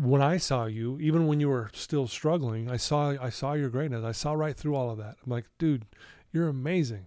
When 0.00 0.22
I 0.22 0.36
saw 0.36 0.66
you, 0.66 0.98
even 1.00 1.26
when 1.26 1.40
you 1.40 1.48
were 1.48 1.70
still 1.74 2.06
struggling, 2.06 2.70
I 2.70 2.76
saw 2.76 3.16
I 3.20 3.30
saw 3.30 3.54
your 3.54 3.68
greatness. 3.68 4.04
I 4.04 4.12
saw 4.12 4.32
right 4.32 4.56
through 4.56 4.76
all 4.76 4.90
of 4.90 4.98
that. 4.98 5.16
I'm 5.24 5.30
like, 5.30 5.46
dude, 5.58 5.86
you're 6.32 6.48
amazing, 6.48 7.06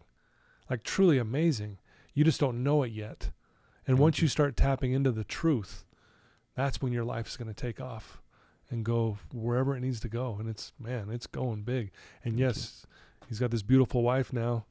like 0.70 0.84
truly 0.84 1.18
amazing. 1.18 1.78
You 2.14 2.26
just 2.26 2.40
don't 2.40 2.64
know 2.64 2.84
it 2.84 2.92
yet. 2.92 3.32
And 3.88 3.98
once 3.98 4.20
you. 4.20 4.26
you 4.26 4.30
start 4.30 4.58
tapping 4.58 4.92
into 4.92 5.12
the 5.12 5.24
truth, 5.24 5.86
that's 6.56 6.82
when 6.82 6.92
your 6.92 7.06
life's 7.06 7.38
going 7.38 7.48
to 7.48 7.54
take 7.54 7.80
off 7.80 8.22
and 8.70 8.86
go 8.86 9.18
wherever 9.34 9.76
it 9.76 9.82
needs 9.82 10.00
to 10.02 10.10
go. 10.10 10.36
And 10.40 10.50
it's, 10.50 10.74
man, 10.80 11.10
it's 11.12 11.28
going 11.28 11.64
big. 11.64 11.92
And 12.24 12.36
Thank 12.36 12.40
you. 12.40 12.46
yes, 12.46 12.86
he's 13.28 13.40
got 13.40 13.52
this 13.52 13.64
beautiful 13.64 14.02
wife 14.04 14.32
now 14.34 14.66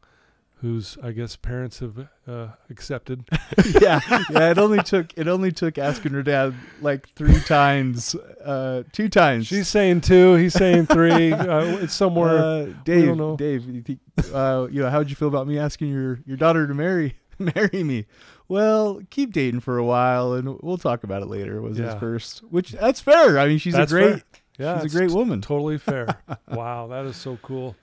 whose, 0.60 0.98
I 1.02 1.12
guess, 1.12 1.36
parents 1.36 1.78
have 1.78 2.06
uh, 2.26 2.48
accepted. 2.68 3.24
yeah, 3.80 4.00
yeah. 4.30 4.50
It 4.50 4.58
only 4.58 4.82
took 4.82 5.16
it 5.16 5.26
only 5.26 5.52
took 5.52 5.78
asking 5.78 6.12
her 6.12 6.22
dad 6.22 6.54
like 6.80 7.08
three 7.10 7.40
times, 7.40 8.14
uh, 8.44 8.82
two 8.92 9.08
times. 9.08 9.46
She's 9.46 9.68
saying 9.68 10.02
two, 10.02 10.34
he's 10.34 10.52
saying 10.54 10.86
three. 10.86 11.32
uh, 11.32 11.78
it's 11.78 11.94
somewhere. 11.94 12.38
uh, 12.38 12.64
Dave. 12.84 13.16
Dave, 13.38 13.64
you 13.66 13.82
think, 13.82 14.00
uh, 14.32 14.66
you 14.70 14.82
know, 14.82 14.90
how'd 14.90 15.08
you 15.08 15.16
feel 15.16 15.28
about 15.28 15.46
me 15.46 15.58
asking 15.58 15.90
your 15.90 16.20
your 16.26 16.36
daughter 16.36 16.66
to 16.66 16.74
marry 16.74 17.16
marry 17.38 17.82
me? 17.82 18.06
Well, 18.48 19.00
keep 19.10 19.32
dating 19.32 19.60
for 19.60 19.78
a 19.78 19.84
while, 19.84 20.34
and 20.34 20.58
we'll 20.60 20.76
talk 20.76 21.04
about 21.04 21.22
it 21.22 21.28
later. 21.28 21.62
Was 21.62 21.78
his 21.78 21.94
first, 21.94 22.40
which 22.50 22.72
that's 22.72 23.00
fair. 23.00 23.38
I 23.38 23.46
mean, 23.46 23.58
she's 23.58 23.74
That's 23.74 23.92
a 23.92 23.94
great, 23.94 24.10
fair. 24.10 24.22
yeah, 24.58 24.82
she's 24.82 24.92
a 24.94 24.98
great 24.98 25.12
woman. 25.12 25.40
Totally 25.40 25.78
fair. 25.78 26.18
wow, 26.48 26.88
that 26.88 27.06
is 27.06 27.16
so 27.16 27.38
cool. 27.42 27.76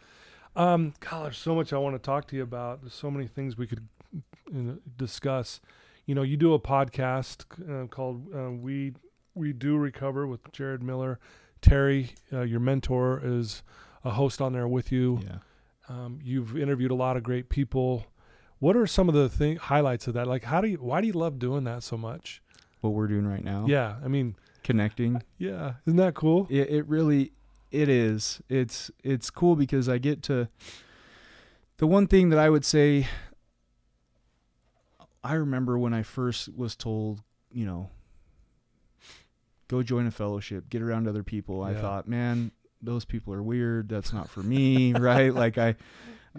Um, 0.58 0.94
God, 1.00 1.26
there's 1.26 1.38
so 1.38 1.54
much 1.56 1.72
I 1.72 1.78
want 1.78 1.96
to 1.96 2.00
talk 2.00 2.28
to 2.30 2.36
you 2.36 2.44
about. 2.44 2.82
There's 2.82 2.94
so 2.94 3.12
many 3.12 3.28
things 3.28 3.58
we 3.58 3.68
could 3.68 3.88
you 4.52 4.62
know, 4.62 4.78
discuss. 4.98 5.62
You 6.06 6.16
know, 6.16 6.24
you 6.24 6.36
do 6.36 6.54
a 6.54 6.60
podcast 6.60 7.44
uh, 7.70 7.88
called 7.88 8.28
uh, 8.36 8.52
"We 8.52 8.94
We 9.36 9.54
Do 9.54 9.78
Recover" 9.78 10.26
with 10.26 10.52
Jared 10.52 10.82
Miller. 10.82 11.20
Terry, 11.62 12.12
uh, 12.34 12.42
your 12.42 12.60
mentor, 12.60 13.22
is 13.24 13.62
a 14.04 14.12
host 14.12 14.42
on 14.42 14.54
there 14.54 14.68
with 14.68 14.92
you. 14.92 15.20
Yeah. 15.24 15.38
Um, 15.90 16.20
you've 16.24 16.58
interviewed 16.58 16.92
a 16.92 16.96
lot 16.96 17.18
of 17.18 17.24
great 17.24 17.50
people. 17.50 18.06
What 18.60 18.76
are 18.76 18.88
some 18.88 19.08
of 19.08 19.16
the 19.16 19.30
thing, 19.30 19.58
highlights 19.58 20.08
of 20.08 20.16
that? 20.16 20.28
Like, 20.28 20.44
how 20.44 20.62
do 20.62 20.68
you? 20.68 20.78
Why 20.78 21.02
do 21.02 21.08
you 21.08 21.14
love 21.14 21.40
doing 21.40 21.66
that 21.66 21.84
so 21.84 21.98
much? 21.98 22.42
What 22.82 22.92
we're 22.94 23.08
doing 23.08 23.28
right 23.28 23.44
now. 23.44 23.66
Yeah, 23.68 23.96
I 24.04 24.08
mean, 24.08 24.36
Connecting. 24.64 25.22
yeah, 25.38 25.74
isn't 25.86 25.98
that 25.98 26.14
cool? 26.14 26.48
It, 26.50 26.70
it 26.70 26.88
really 26.88 27.32
it 27.72 27.90
is. 27.90 28.42
It's 28.50 28.90
it's 29.04 29.30
cool 29.30 29.56
because 29.56 29.88
I 29.90 29.98
get 29.98 30.24
to 30.24 30.48
the 31.78 31.88
one 31.88 32.08
thing 32.08 32.30
that 32.30 32.40
I 32.40 32.50
would 32.50 32.66
say 32.66 33.08
I 35.24 35.34
remember 35.34 35.78
when 35.78 35.94
I 35.94 36.04
first 36.04 36.54
was 36.56 36.76
told, 36.76 37.22
you 37.52 37.66
know, 37.66 37.90
go 39.68 39.84
join 39.84 40.08
a 40.08 40.12
fellowship, 40.12 40.70
get 40.70 40.82
around 40.82 41.08
other 41.08 41.24
people. 41.24 41.64
I 41.64 41.74
thought, 41.74 42.08
man, 42.08 42.52
those 42.82 43.04
people 43.06 43.34
are 43.34 43.44
weird. 43.44 43.90
That's 43.90 44.14
not 44.14 44.30
for 44.30 44.42
me, 44.42 44.94
right? 44.98 45.34
Like 45.34 45.58
I 45.58 45.76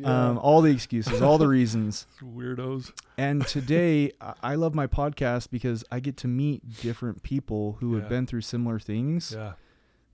um 0.04 0.38
all 0.38 0.62
the 0.62 0.70
excuses, 0.70 1.20
all 1.20 1.38
the 1.38 1.48
reasons. 1.48 2.06
weirdos. 2.22 2.92
And 3.18 3.44
today 3.46 4.12
I- 4.20 4.34
I 4.42 4.54
love 4.54 4.74
my 4.74 4.86
podcast 4.86 5.50
because 5.50 5.84
I 5.90 6.00
get 6.00 6.16
to 6.18 6.28
meet 6.28 6.62
different 6.80 7.22
people 7.24 7.76
who 7.80 7.94
Yeah. 7.94 8.00
have 8.00 8.08
been 8.08 8.26
through 8.26 8.42
similar 8.42 8.78
things 8.78 9.32
Yeah, 9.36 9.54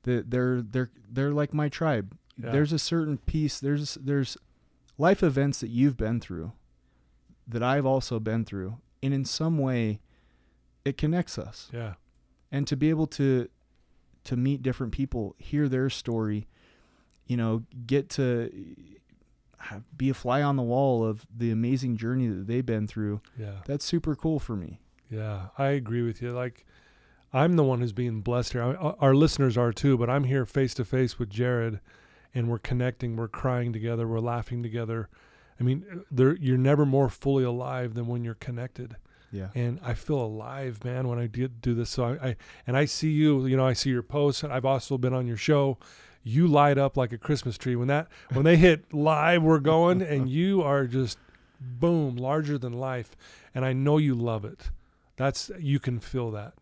that 0.05 0.31
they're 0.31 0.63
they're 0.63 0.91
they're 1.11 1.33
like 1.33 1.53
my 1.53 1.69
tribe. 1.69 2.17
Yeah. 2.43 2.51
There's 2.51 2.73
a 2.73 2.79
certain 2.79 3.19
piece. 3.19 3.61
There's 3.61 3.95
there's 3.95 4.37
life 4.97 5.23
events 5.23 5.61
that 5.61 5.69
you've 5.71 5.97
been 5.97 6.21
through 6.21 6.53
that 7.47 7.63
I've 7.63 7.85
also 7.87 8.19
been 8.19 8.45
through, 8.45 8.79
and 9.03 9.13
in 9.13 9.25
some 9.25 9.59
way, 9.59 10.01
it 10.85 10.97
connects 10.97 11.39
us. 11.39 11.69
yeah, 11.73 11.95
And 12.51 12.67
to 12.69 12.77
be 12.77 12.89
able 12.91 13.07
to 13.09 13.49
to 14.25 14.37
meet 14.37 14.63
different 14.63 14.93
people, 14.93 15.35
hear 15.39 15.69
their 15.69 15.91
story, 15.91 16.49
you 17.27 17.37
know, 17.37 17.65
get 17.87 18.09
to 18.11 18.51
be 19.97 20.11
a 20.11 20.15
fly 20.15 20.43
on 20.43 20.57
the 20.57 20.63
wall 20.63 21.05
of 21.05 21.27
the 21.35 21.51
amazing 21.51 21.97
journey 21.97 22.29
that 22.29 22.47
they've 22.47 22.67
been 22.67 22.87
through. 22.87 23.21
yeah. 23.39 23.61
That's 23.67 23.85
super 23.85 24.15
cool 24.15 24.39
for 24.39 24.57
me. 24.57 24.81
Yeah, 25.11 25.47
I 25.59 25.69
agree 25.69 26.03
with 26.03 26.21
you. 26.23 26.33
Like, 26.33 26.67
I'm 27.35 27.57
the 27.57 27.65
one 27.65 27.81
who's 27.81 27.93
being 27.93 28.21
blessed 28.21 28.53
here. 28.53 28.63
I, 28.63 28.75
our 29.01 29.15
listeners 29.15 29.59
are 29.59 29.73
too, 29.73 29.99
but 29.99 30.09
I'm 30.09 30.25
here 30.25 30.47
face 30.47 30.73
to 30.75 30.85
face 30.85 31.19
with 31.19 31.29
Jared, 31.29 31.81
and 32.33 32.49
we're 32.49 32.61
connecting. 32.61 33.17
We're 33.17 33.27
crying 33.27 33.73
together. 33.73 34.07
We're 34.07 34.21
laughing 34.21 34.63
together. 34.63 35.09
I 35.59 35.65
mean, 35.65 36.05
there 36.13 36.37
you're 36.37 36.57
never 36.57 36.87
more 36.87 37.09
fully 37.09 37.43
alive 37.43 37.95
than 37.95 38.07
when 38.07 38.23
you're 38.23 38.35
connected. 38.35 38.97
Yeah. 39.33 39.49
And 39.57 39.81
I 39.83 39.95
feel 39.95 40.21
alive, 40.21 40.85
man, 40.85 41.09
when 41.09 41.19
I 41.19 41.27
did 41.27 41.61
do 41.61 41.75
this. 41.75 41.91
So 41.91 42.05
I, 42.05 42.29
I 42.29 42.37
and 42.69 42.77
I 42.77 42.85
see 42.85 43.11
you. 43.11 43.45
You 43.47 43.57
know, 43.57 43.67
I 43.67 43.73
see 43.73 43.91
your 43.91 44.05
posts. 44.05 44.45
and 44.45 44.53
I've 44.53 44.65
also 44.65 44.97
been 44.97 45.13
on 45.13 45.27
your 45.27 45.37
show. 45.37 45.77
You 46.23 46.47
light 46.47 46.79
up 46.79 46.97
like 46.97 47.13
a 47.13 47.19
Christmas 47.19 47.59
tree 47.59 47.75
when 47.75 47.89
that 47.89 48.07
when 48.33 48.45
they 48.45 48.57
hit 48.57 48.95
live. 48.95 49.43
We're 49.43 49.59
going, 49.59 50.03
and 50.15 50.31
you 50.31 50.63
are 50.63 50.87
just 50.87 51.19
boom, 51.61 52.15
larger 52.15 52.59
than 52.59 52.75
life. 52.75 53.17
And 53.53 53.65
I 53.65 53.73
know 53.73 53.99
you 53.99 54.15
love 54.15 54.45
it. 54.45 54.71
That's 55.17 55.51
you 55.59 55.81
can 55.81 55.99
feel 55.99 56.31
that 56.31 56.55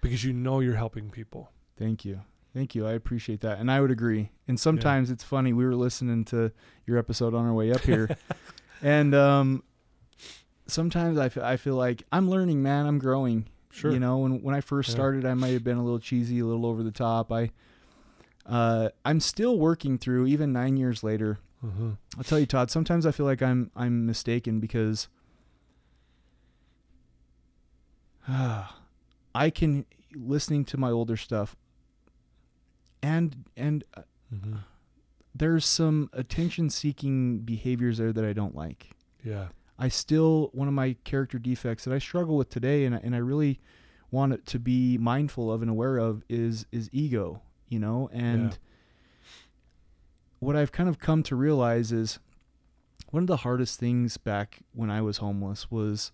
because 0.00 0.24
you 0.24 0.32
know 0.32 0.60
you're 0.60 0.76
helping 0.76 1.10
people. 1.10 1.50
Thank 1.78 2.04
you. 2.04 2.20
Thank 2.54 2.74
you. 2.74 2.86
I 2.86 2.92
appreciate 2.92 3.40
that. 3.42 3.58
And 3.58 3.70
I 3.70 3.80
would 3.80 3.90
agree. 3.90 4.30
And 4.48 4.58
sometimes 4.58 5.10
it's 5.10 5.22
funny. 5.22 5.52
We 5.52 5.64
were 5.64 5.74
listening 5.74 6.24
to 6.26 6.50
your 6.86 6.98
episode 6.98 7.34
on 7.34 7.46
our 7.46 7.52
way 7.52 7.70
up 7.72 7.82
here. 7.82 8.16
and 8.82 9.14
um, 9.14 9.62
sometimes 10.66 11.18
I 11.18 11.30
I 11.52 11.56
feel 11.56 11.76
like 11.76 12.02
I'm 12.10 12.28
learning, 12.28 12.62
man. 12.62 12.86
I'm 12.86 12.98
growing. 12.98 13.46
Sure. 13.70 13.92
You 13.92 14.00
know, 14.00 14.18
when, 14.18 14.42
when 14.42 14.54
I 14.54 14.60
first 14.60 14.88
Yeah. 14.88 14.94
started, 14.94 15.26
I 15.26 15.34
might 15.34 15.52
have 15.52 15.62
been 15.62 15.76
a 15.76 15.84
little 15.84 16.00
cheesy, 16.00 16.38
a 16.40 16.44
little 16.46 16.64
over 16.66 16.82
the 16.82 16.90
top. 16.90 17.30
I, 17.30 17.50
uh, 18.46 18.88
I'm 19.04 19.20
still 19.20 19.58
working 19.58 19.98
through, 19.98 20.26
even 20.26 20.52
nine 20.52 20.76
years 20.76 21.04
later. 21.04 21.38
hmm 21.60 21.92
I'll 22.16 22.24
tell 22.24 22.38
you, 22.40 22.46
Todd. 22.46 22.70
Sometimes 22.70 23.04
I 23.06 23.10
feel 23.12 23.26
like 23.26 23.42
I'm 23.42 23.70
I'm 23.76 24.06
mistaken 24.06 24.58
because 24.58 25.08
I 29.38 29.50
can 29.50 29.84
listening 30.14 30.64
to 30.66 30.76
my 30.76 30.90
older 30.90 31.16
stuff, 31.16 31.56
and 33.02 33.44
and 33.56 33.84
uh, 33.96 34.02
hmm 34.30 34.56
there's 35.34 35.64
some 35.64 36.10
attention-seeking 36.14 37.40
behaviors 37.40 37.98
there 37.98 38.12
that 38.12 38.24
I 38.24 38.32
don't 38.32 38.56
like. 38.56 38.90
Yeah. 39.22 39.48
I 39.78 39.86
still 39.88 40.50
one 40.52 40.66
of 40.66 40.74
my 40.74 40.96
character 41.04 41.38
defects 41.38 41.84
that 41.84 41.94
I 41.94 41.98
struggle 41.98 42.36
with 42.36 42.48
today, 42.48 42.84
and 42.84 42.94
I, 42.96 43.00
and 43.04 43.14
I 43.14 43.18
really 43.18 43.60
want 44.10 44.32
it 44.32 44.46
to 44.46 44.58
be 44.58 44.98
mindful 44.98 45.52
of 45.52 45.62
and 45.62 45.70
aware 45.70 45.98
of 45.98 46.24
is 46.28 46.66
is 46.72 46.88
ego. 46.92 47.42
You 47.68 47.78
know, 47.78 48.08
and 48.12 48.52
Yeah. 48.52 48.56
what 50.40 50.56
I've 50.56 50.72
kind 50.72 50.88
of 50.88 50.98
come 50.98 51.22
to 51.24 51.36
realize 51.36 51.92
is 51.92 52.18
one 53.10 53.22
of 53.22 53.26
the 53.28 53.38
hardest 53.38 53.78
things 53.78 54.16
back 54.16 54.60
when 54.72 54.90
I 54.90 55.00
was 55.02 55.18
homeless 55.18 55.70
was 55.70 56.10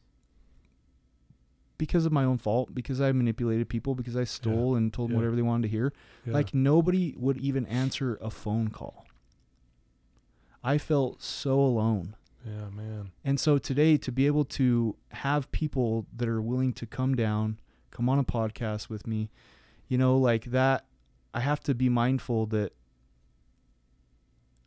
because 1.79 2.07
of 2.07 2.13
my 2.13 2.25
own 2.25 2.39
fault, 2.39 2.75
because 2.75 3.01
I 3.01 3.11
manipulated 3.13 3.69
people, 3.69 3.95
because 3.95 4.17
I 4.17 4.25
stole 4.25 4.77
and 4.77 4.93
told 4.93 5.09
them 5.11 5.15
Yeah. 5.15 5.19
whatever 5.19 5.37
they 5.37 5.43
wanted 5.43 5.63
to 5.63 5.69
hear. 5.69 5.93
yeah. 6.25 6.33
Like 6.33 6.55
nobody 6.55 7.15
would 7.17 7.39
even 7.39 7.67
answer 7.67 8.17
a 8.21 8.31
phone 8.31 8.69
call. 8.69 9.05
I 10.63 10.79
felt 10.79 11.23
so 11.23 11.59
alone. 11.61 12.17
yeah, 12.47 12.69
man. 12.71 13.11
And 13.25 13.41
so 13.41 13.59
today 13.59 13.97
to 13.99 14.13
be 14.13 14.27
able 14.27 14.45
to 14.47 14.97
have 15.13 15.51
people 15.51 16.07
that 16.15 16.29
are 16.29 16.41
willing 16.43 16.73
to 16.75 16.87
come 16.87 17.15
down, 17.17 17.59
come 17.91 18.09
on 18.09 18.19
a 18.19 18.25
podcast 18.25 18.89
with 18.89 19.07
me, 19.07 19.31
you 19.89 19.97
know, 19.99 20.17
like 20.17 20.47
that 20.47 20.85
I 21.33 21.41
have 21.41 21.61
to 21.61 21.75
be 21.75 21.89
mindful 21.89 22.47
that 22.47 22.73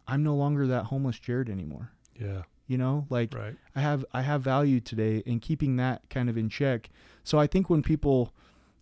I'm 0.07 0.23
no 0.23 0.35
longer 0.35 0.67
that 0.67 0.85
homeless 0.85 1.19
Jared 1.19 1.49
anymore. 1.49 1.91
Yeah. 2.19 2.43
You 2.67 2.77
know, 2.77 3.05
like 3.09 3.33
Right. 3.33 3.55
I 3.75 3.81
have 3.81 4.05
I 4.13 4.21
have 4.21 4.41
value 4.41 4.79
today 4.79 5.23
in 5.25 5.39
keeping 5.39 5.77
that 5.77 6.01
kind 6.09 6.29
of 6.29 6.37
in 6.37 6.49
check. 6.49 6.89
So 7.23 7.39
I 7.39 7.47
think 7.47 7.69
when 7.69 7.81
people, 7.81 8.33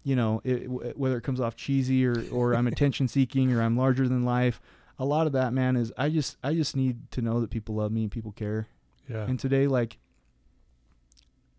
you 0.04 0.16
know, 0.16 0.42
it, 0.44 0.64
w- 0.68 0.94
whether 0.96 1.18
it 1.18 1.22
comes 1.22 1.40
off 1.40 1.56
cheesy 1.56 2.06
or 2.06 2.24
or 2.32 2.56
I'm 2.56 2.66
attention 2.68 3.08
seeking 3.08 3.52
or 3.54 3.62
I'm 3.62 3.76
larger 3.78 4.08
than 4.08 4.26
life, 4.26 4.60
a 4.98 5.06
lot 5.06 5.28
of 5.28 5.34
that 5.34 5.54
man 5.54 5.76
is 5.76 5.94
I 5.98 6.10
just 6.10 6.38
I 6.44 6.54
just 6.56 6.76
need 6.76 7.12
to 7.12 7.22
know 7.22 7.40
that 7.42 7.52
people 7.52 7.76
love 7.76 7.92
me 7.92 8.02
and 8.04 8.12
people 8.12 8.32
care. 8.32 8.68
Yeah. 9.08 9.26
And 9.28 9.40
today, 9.40 9.68
like 9.68 10.00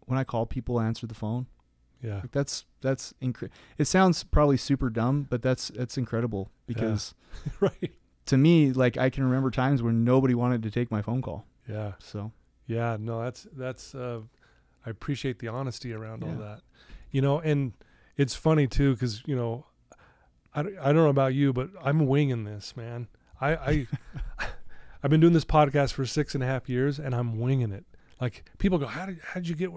when 0.01 0.18
I 0.18 0.24
call 0.24 0.47
people, 0.47 0.81
answer 0.81 1.07
the 1.07 1.14
phone. 1.14 1.47
Yeah. 2.03 2.16
Like 2.16 2.33
that's 2.33 2.64
that's 2.81 3.14
incre- 3.22 3.51
It 3.79 3.87
sounds 3.87 4.22
probably 4.24 4.57
super 4.57 4.91
dumb, 4.91 5.27
but 5.29 5.43
that's 5.43 5.68
that's 5.68 5.97
incredible 5.97 6.51
because 6.66 7.14
right. 7.61 7.93
to 8.27 8.37
me, 8.37 8.72
like 8.72 8.97
I 8.97 9.11
can 9.11 9.24
remember 9.24 9.51
times 9.51 9.83
when 9.83 10.05
nobody 10.05 10.35
wanted 10.35 10.62
to 10.64 10.70
take 10.70 10.91
my 10.91 11.03
phone 11.03 11.22
call. 11.22 11.47
Yeah. 11.69 11.93
So 11.99 12.33
Yeah, 12.67 12.97
no, 12.99 13.23
that's 13.23 13.47
that's 13.53 13.95
uh 13.95 14.21
I 14.85 14.91
appreciate 14.91 15.39
the 15.41 15.49
honesty 15.49 15.93
around 15.93 16.23
all 16.25 16.35
that. 16.37 16.61
You 17.11 17.21
know, 17.23 17.39
and 17.41 17.73
it's 18.17 18.35
funny 18.35 18.67
too 18.67 18.97
cuz 18.97 19.23
you 19.27 19.37
know 19.37 19.67
I, 20.55 20.62
don't- 20.62 20.79
I 20.79 20.85
don't 20.87 20.97
know 21.05 21.09
about 21.11 21.35
you, 21.35 21.53
but 21.53 21.71
I'm 21.83 22.07
winging 22.07 22.45
this, 22.45 22.77
man. 22.77 23.09
I 23.41 23.57
I 23.57 23.87
I've 25.03 25.11
been 25.11 25.21
doing 25.21 25.33
this 25.35 25.45
podcast 25.45 25.93
for 25.93 26.07
six 26.07 26.35
and 26.35 26.43
a 26.43 26.47
half 26.47 26.69
years 26.69 26.99
and 26.99 27.14
I'm 27.14 27.39
winging 27.39 27.73
it. 27.73 27.85
Like 28.21 28.45
people 28.59 28.79
go, 28.79 28.87
"How 28.87 29.07
did 29.07 29.21
how 29.23 29.35
did 29.41 29.49
you 29.49 29.55
get?" 29.55 29.71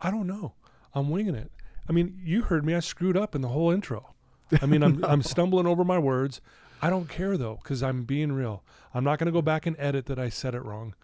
I 0.00 0.10
don't 0.10 0.26
know. 0.26 0.54
I'm 0.94 1.10
winging 1.10 1.34
it. 1.34 1.50
I 1.88 1.92
mean, 1.92 2.18
you 2.24 2.42
heard 2.42 2.64
me. 2.64 2.74
I 2.74 2.80
screwed 2.80 3.16
up 3.16 3.34
in 3.34 3.42
the 3.42 3.48
whole 3.48 3.70
intro. 3.70 4.14
I 4.62 4.66
mean, 4.66 4.82
I'm 4.82 5.04
I'm 5.04 5.22
stumbling 5.34 5.66
over 5.66 5.84
my 5.84 5.98
words. 5.98 6.40
I 6.80 6.88
don't 6.90 7.08
care 7.08 7.36
though, 7.36 7.58
because 7.62 7.82
I'm 7.82 8.04
being 8.04 8.32
real. 8.32 8.62
I'm 8.94 9.04
not 9.04 9.18
going 9.18 9.26
to 9.26 9.32
go 9.32 9.42
back 9.42 9.66
and 9.66 9.76
edit 9.78 10.06
that 10.06 10.18
I 10.18 10.28
said 10.30 10.54
it 10.54 10.64
wrong. 10.64 10.94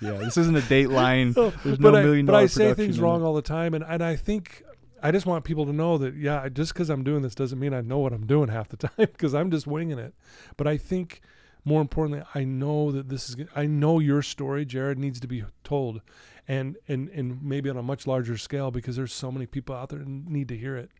Yeah, 0.00 0.12
yeah. 0.12 0.18
This 0.18 0.36
isn't 0.36 0.56
a 0.56 0.60
Dateline. 0.60 1.34
There's 1.64 1.78
but 1.78 1.92
no 1.92 1.98
I, 1.98 2.02
million 2.02 2.26
but 2.26 2.32
dollar 2.32 2.44
I 2.44 2.46
say 2.46 2.64
production 2.64 2.84
things 2.84 2.98
in 2.98 3.04
wrong 3.04 3.22
it. 3.22 3.24
all 3.24 3.34
the 3.34 3.42
time, 3.42 3.74
and, 3.74 3.84
and 3.86 4.02
I 4.02 4.16
think 4.16 4.62
I 5.02 5.10
just 5.10 5.26
want 5.26 5.44
people 5.44 5.66
to 5.66 5.72
know 5.72 5.98
that 5.98 6.14
yeah, 6.14 6.48
just 6.48 6.72
because 6.72 6.88
I'm 6.88 7.02
doing 7.02 7.22
this 7.22 7.34
doesn't 7.34 7.58
mean 7.58 7.74
I 7.74 7.80
know 7.80 7.98
what 7.98 8.12
I'm 8.12 8.26
doing 8.26 8.48
half 8.48 8.68
the 8.68 8.76
time 8.88 8.92
because 8.96 9.34
I'm 9.34 9.50
just 9.50 9.66
winging 9.66 9.98
it. 9.98 10.14
But 10.56 10.66
I 10.66 10.76
think 10.76 11.20
more 11.64 11.80
importantly, 11.80 12.24
I 12.34 12.44
know 12.44 12.90
that 12.92 13.08
this 13.08 13.28
is 13.28 13.36
I 13.54 13.66
know 13.66 13.98
your 13.98 14.22
story, 14.22 14.64
Jared, 14.64 14.98
needs 14.98 15.20
to 15.20 15.28
be 15.28 15.44
told, 15.64 16.00
and 16.48 16.76
and 16.88 17.08
and 17.10 17.42
maybe 17.42 17.70
on 17.70 17.76
a 17.76 17.82
much 17.82 18.06
larger 18.06 18.36
scale 18.36 18.70
because 18.70 18.96
there's 18.96 19.12
so 19.12 19.30
many 19.30 19.46
people 19.46 19.74
out 19.74 19.90
there 19.90 19.98
that 19.98 20.08
need 20.08 20.48
to 20.48 20.56
hear 20.56 20.76
it, 20.76 20.90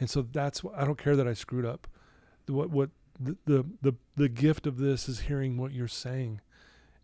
and 0.00 0.08
so 0.08 0.22
that's 0.22 0.62
I 0.74 0.84
don't 0.84 0.98
care 0.98 1.16
that 1.16 1.28
I 1.28 1.34
screwed 1.34 1.66
up. 1.66 1.86
What 2.46 2.70
what 2.70 2.90
the 3.18 3.36
the 3.44 3.64
the, 3.82 3.94
the 4.16 4.28
gift 4.28 4.66
of 4.66 4.78
this 4.78 5.08
is 5.08 5.20
hearing 5.20 5.56
what 5.56 5.72
you're 5.72 5.88
saying. 5.88 6.40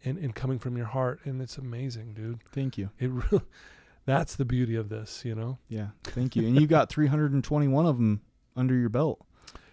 And, 0.04 0.18
and 0.18 0.34
coming 0.34 0.58
from 0.58 0.76
your 0.76 0.86
heart, 0.86 1.20
and 1.24 1.40
it's 1.40 1.56
amazing, 1.56 2.12
dude. 2.14 2.42
Thank 2.52 2.76
you. 2.76 2.90
It 2.98 3.10
really, 3.10 3.44
that's 4.06 4.36
the 4.36 4.44
beauty 4.44 4.74
of 4.76 4.90
this, 4.90 5.24
you 5.24 5.34
know. 5.34 5.58
Yeah, 5.68 5.88
thank 6.04 6.36
you. 6.36 6.46
And 6.46 6.60
you 6.60 6.66
got 6.66 6.90
321 6.90 7.86
of 7.86 7.96
them 7.96 8.20
under 8.54 8.74
your 8.74 8.90
belt. 8.90 9.24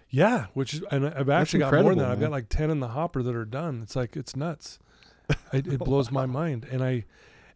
Yeah, 0.09 0.47
which 0.53 0.73
is, 0.73 0.84
and 0.91 1.05
I've 1.07 1.29
actually 1.29 1.59
got 1.59 1.73
more 1.73 1.89
than 1.91 1.99
that. 1.99 2.11
I've 2.11 2.19
got 2.19 2.32
like 2.32 2.49
ten 2.49 2.69
in 2.69 2.79
the 2.82 2.89
hopper 2.89 3.23
that 3.23 3.36
are 3.36 3.45
done. 3.45 3.82
It's 3.82 3.95
like 3.95 4.15
it's 4.17 4.36
nuts. 4.36 4.79
It, 5.53 5.65
it 5.67 5.79
blows 5.79 6.11
my 6.11 6.25
mind, 6.25 6.67
and 6.69 6.84
I, 6.84 7.05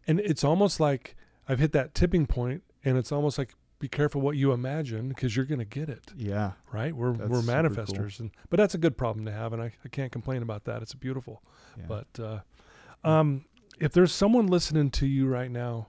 and 0.06 0.18
it's 0.20 0.42
almost 0.42 0.80
like 0.80 1.14
I've 1.46 1.58
hit 1.58 1.72
that 1.72 1.94
tipping 1.94 2.26
point, 2.26 2.62
and 2.84 2.96
it's 2.96 3.12
almost 3.12 3.36
like 3.36 3.54
be 3.78 3.88
careful 3.88 4.22
what 4.22 4.36
you 4.38 4.52
imagine 4.52 5.10
because 5.10 5.36
you're 5.36 5.44
gonna 5.44 5.66
get 5.66 5.90
it, 5.90 6.10
Yeah, 6.16 6.52
right? 6.72 6.94
We're 6.96 7.12
That's 7.12 7.28
we're 7.28 7.42
super 7.42 7.52
cool. 7.52 7.84
manifestors, 7.84 8.20
and 8.20 8.30
but 8.48 8.56
that's 8.56 8.74
a 8.74 8.78
good 8.78 8.96
problem 8.96 9.26
to 9.26 9.32
have, 9.32 9.52
and 9.52 9.60
I, 9.60 9.72
I 9.84 9.88
can't 9.90 10.10
complain 10.10 10.40
about 10.40 10.64
that. 10.64 10.80
It's 10.80 10.94
beautiful. 10.94 11.42
yeah. 11.76 11.84
But 11.86 12.06
uh, 12.22 12.38
um, 13.04 13.44
if 13.78 13.92
there's 13.92 14.12
someone 14.12 14.46
listening 14.46 14.90
to 14.92 15.06
you 15.06 15.26
right 15.26 15.50
now 15.50 15.88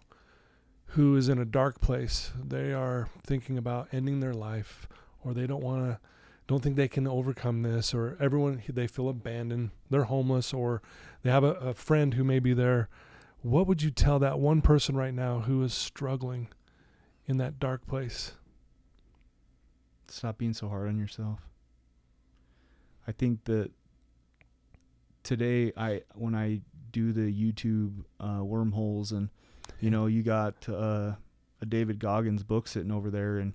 who 0.91 1.15
is 1.15 1.29
in 1.29 1.39
a 1.39 1.45
dark 1.45 1.81
place, 1.81 2.31
they 2.41 2.73
are 2.73 3.09
thinking 3.23 3.57
about 3.57 3.89
ending 3.91 4.19
their 4.19 4.33
life, 4.33 4.87
or 5.23 5.33
they 5.33 5.47
don't 5.47 5.63
want 5.63 5.85
to, 5.85 5.99
don't 6.47 6.63
think 6.63 6.75
they 6.75 6.87
can 6.87 7.07
overcome 7.07 7.61
this, 7.61 7.93
or 7.93 8.17
everyone 8.19 8.61
they 8.69 8.87
feel 8.87 9.09
abandoned, 9.09 9.71
they're 9.89 10.05
homeless, 10.05 10.53
or 10.53 10.81
they 11.23 11.29
have 11.29 11.43
a, 11.43 11.53
a 11.53 11.73
friend 11.73 12.13
who 12.13 12.23
may 12.23 12.39
be 12.39 12.53
there. 12.53 12.89
What 13.41 13.67
would 13.67 13.81
you 13.81 13.91
tell 13.91 14.19
that 14.19 14.39
one 14.39 14.61
person 14.61 14.95
right 14.95 15.13
now 15.13 15.41
who 15.41 15.61
is 15.63 15.73
struggling 15.73 16.47
in 17.25 17.37
that 17.37 17.59
dark 17.59 17.85
place? 17.85 18.33
stop 20.09 20.37
being 20.37 20.53
so 20.53 20.67
hard 20.67 20.87
on 20.87 20.97
yourself. 20.97 21.39
I 23.07 23.11
think 23.11 23.45
that 23.45 23.71
today 25.23 25.71
I 25.77 26.01
when 26.15 26.35
I 26.35 26.61
do 26.91 27.11
the 27.11 27.21
YouTube 27.33 28.03
uh, 28.19 28.43
wormholes 28.43 29.11
and 29.11 29.29
you 29.79 29.89
know 29.89 30.05
you 30.05 30.23
got 30.23 30.67
uh, 30.69 31.13
a 31.61 31.65
David 31.67 31.99
Goggins 31.99 32.43
book 32.43 32.67
sitting 32.67 32.91
over 32.91 33.09
there 33.09 33.38
and 33.38 33.53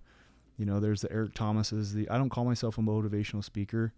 you 0.59 0.66
know 0.66 0.80
there's 0.80 1.01
the 1.01 1.11
Eric 1.12 1.35
Thomas's 1.35 1.95
the 1.95 2.09
I 2.11 2.18
don't 2.18 2.28
call 2.30 2.45
myself 2.45 2.78
a 2.78 2.80
motivational 2.83 3.43
speaker 3.43 3.93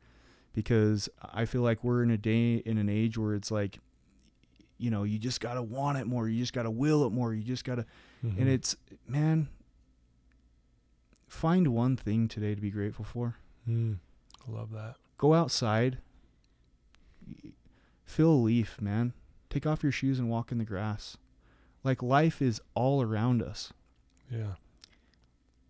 because 0.53 1.09
I 1.33 1.45
feel 1.47 1.63
like 1.63 1.83
we're 1.83 2.03
in 2.03 2.11
a 2.11 2.17
day 2.19 2.57
in 2.57 2.79
an 2.79 2.89
age 2.89 3.19
where 3.19 3.35
it's 3.35 3.51
like 3.51 3.81
you 4.79 4.91
know 4.91 5.03
you 5.05 5.19
just 5.19 5.41
got 5.41 5.55
to 5.55 5.63
want 5.63 5.99
it 5.99 6.07
more 6.07 6.29
you 6.29 6.41
just 6.41 6.53
got 6.53 6.63
to 6.65 6.71
will 6.71 7.07
it 7.07 7.11
more 7.11 7.33
you 7.35 7.43
just 7.43 7.65
got 7.65 7.77
to 7.77 7.87
Mm-hmm. 8.25 8.41
and 8.41 8.49
it's 8.49 8.75
man 9.07 9.49
find 11.29 11.69
one 11.69 11.95
thing 11.97 12.27
today 12.27 12.55
to 12.55 12.61
be 12.61 12.71
grateful 12.71 13.05
for 13.05 13.37
Mm, 13.69 13.99
I 14.49 14.51
love 14.51 14.71
that. 14.73 14.95
go 15.19 15.35
outside 15.35 15.99
feel 18.05 18.31
a 18.31 18.33
leaf 18.33 18.81
man 18.81 19.13
take 19.55 19.67
off 19.67 19.85
your 19.85 19.93
shoes 19.93 20.19
and 20.19 20.29
walk 20.29 20.51
in 20.51 20.59
the 20.59 20.65
grass. 20.65 21.17
Like 21.85 22.03
life 22.03 22.43
is 22.43 22.61
all 22.75 23.01
around 23.01 23.41
us. 23.41 23.73
Yeah. 24.31 24.55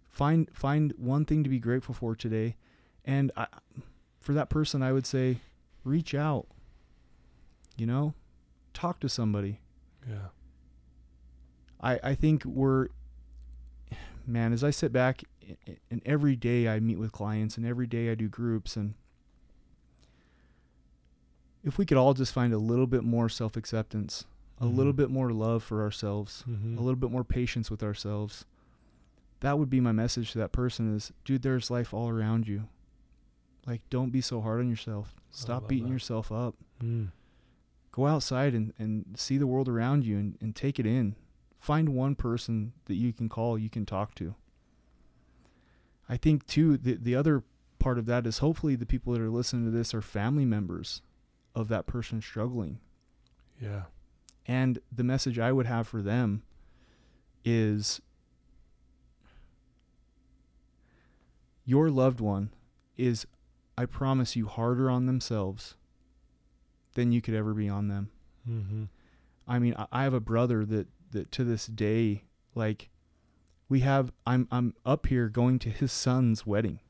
find 0.09 0.49
find 0.55 0.95
one 0.97 1.25
thing 1.25 1.43
to 1.45 1.51
be 1.51 1.59
grateful 1.59 1.95
for 1.95 2.15
today. 2.17 2.57
And 3.05 3.31
I, 3.37 3.47
for 4.21 4.33
that 4.33 4.49
person 4.49 4.83
i 4.83 4.91
would 4.91 5.07
say 5.07 5.39
reach 5.85 6.15
out. 6.15 6.47
You 7.77 7.87
know 7.87 8.15
talk 8.73 9.01
to 9.01 9.09
somebody. 9.09 9.61
Yeah. 10.09 10.29
I, 11.81 12.01
I 12.03 12.15
think 12.15 12.45
we're 12.45 12.89
man 14.27 14.55
as 14.55 14.65
i 14.65 14.71
sit 14.71 14.91
back 14.91 15.23
and 15.91 16.01
every 16.07 16.35
day 16.35 16.67
i 16.67 16.81
meet 16.81 16.99
with 16.99 17.13
clients 17.13 17.59
and 17.59 17.67
every 17.67 17.87
day 17.87 18.11
i 18.11 18.15
do 18.15 18.27
groups 18.27 18.75
and 18.75 18.95
if 21.65 21.79
we 21.79 21.87
could 21.87 21.97
all 21.97 22.15
just 22.15 22.33
find 22.33 22.53
a 22.53 22.59
little 22.59 22.87
bit 22.87 23.03
more 23.05 23.29
self-acceptance 23.29 24.25
a 24.61 24.67
little 24.67 24.93
Mhm. 24.93 24.97
bit 24.97 25.11
more 25.11 25.31
love 25.33 25.63
for 25.65 25.83
ourselves 25.83 26.45
Mhm. 26.49 26.77
a 26.79 26.81
little 26.81 26.95
bit 26.97 27.11
more 27.11 27.25
patience 27.25 27.71
with 27.71 27.83
ourselves 27.83 28.45
that 29.41 29.59
would 29.59 29.69
be 29.71 29.81
my 29.81 29.93
message 29.93 30.31
to 30.33 30.39
that 30.39 30.53
person 30.53 30.95
is 30.95 31.13
dude 31.25 31.43
there's 31.43 31.71
life 31.71 31.93
all 31.93 32.09
around 32.09 32.47
you 32.47 32.69
like 33.67 33.83
don't 33.91 34.11
be 34.11 34.21
so 34.21 34.41
hard 34.41 34.61
on 34.61 34.69
yourself 34.71 35.15
stop 35.31 35.67
beating 35.69 35.87
that. 35.87 35.93
yourself 35.93 36.31
up 36.31 36.55
Mm. 36.81 37.11
go 37.93 38.07
outside 38.07 38.55
and, 38.55 38.73
and 38.79 39.05
see 39.19 39.37
the 39.39 39.47
world 39.47 39.69
around 39.69 40.05
you 40.05 40.17
and, 40.19 40.37
and 40.41 40.55
take 40.57 40.79
it 40.79 40.87
in. 40.87 41.15
Find 41.61 41.89
one 41.91 42.15
person 42.17 42.73
that 42.87 42.97
you 42.97 43.13
can 43.13 43.29
call, 43.29 43.57
you 43.57 43.71
can 43.71 43.87
talk 43.87 44.15
to. 44.17 44.35
I 46.09 46.17
think 46.17 46.47
too 46.47 46.77
the 46.77 46.95
the 46.95 47.15
other 47.15 47.43
part 47.79 47.99
of 47.99 48.07
that 48.07 48.27
is 48.27 48.39
hopefully 48.39 48.77
the 48.77 48.85
people 48.87 49.13
that 49.13 49.23
are 49.23 49.31
listening 49.31 49.65
to 49.65 49.71
this 49.71 49.95
are 49.95 50.03
family 50.03 50.45
members 50.45 51.01
of 51.55 51.69
that 51.69 51.87
person 51.87 52.21
struggling. 52.21 52.79
Yeah. 53.61 53.83
And 54.47 54.79
the 54.95 55.05
message 55.05 55.39
I 55.39 55.53
would 55.53 55.67
have 55.67 55.87
for 55.89 56.03
them 56.03 56.43
is 57.45 58.01
your 61.65 61.91
loved 61.91 62.21
one 62.21 62.51
is 62.97 63.27
I 63.77 63.87
promise 63.87 64.37
you 64.37 64.47
harder 64.47 64.91
on 64.91 65.07
themselves 65.07 65.77
than 66.95 67.11
you 67.13 67.21
could 67.21 67.35
ever 67.35 67.55
be 67.55 67.69
on 67.69 67.89
them. 67.89 68.11
Mm-hmm. 68.49 68.85
I 69.49 69.59
mean, 69.59 69.75
I- 69.91 70.05
have 70.05 70.15
a 70.15 70.21
brother 70.21 70.65
that 70.67 70.89
that 71.11 71.31
to 71.33 71.45
this 71.45 71.67
day, 71.67 72.25
like, 72.55 72.91
we 73.69 73.81
have. 73.81 74.13
I'm 74.27 74.47
I'm 74.51 74.75
up 74.85 75.07
here 75.07 75.29
going 75.29 75.59
to 75.61 75.71
his 75.71 75.93
son's 75.93 76.47
wedding. 76.47 76.81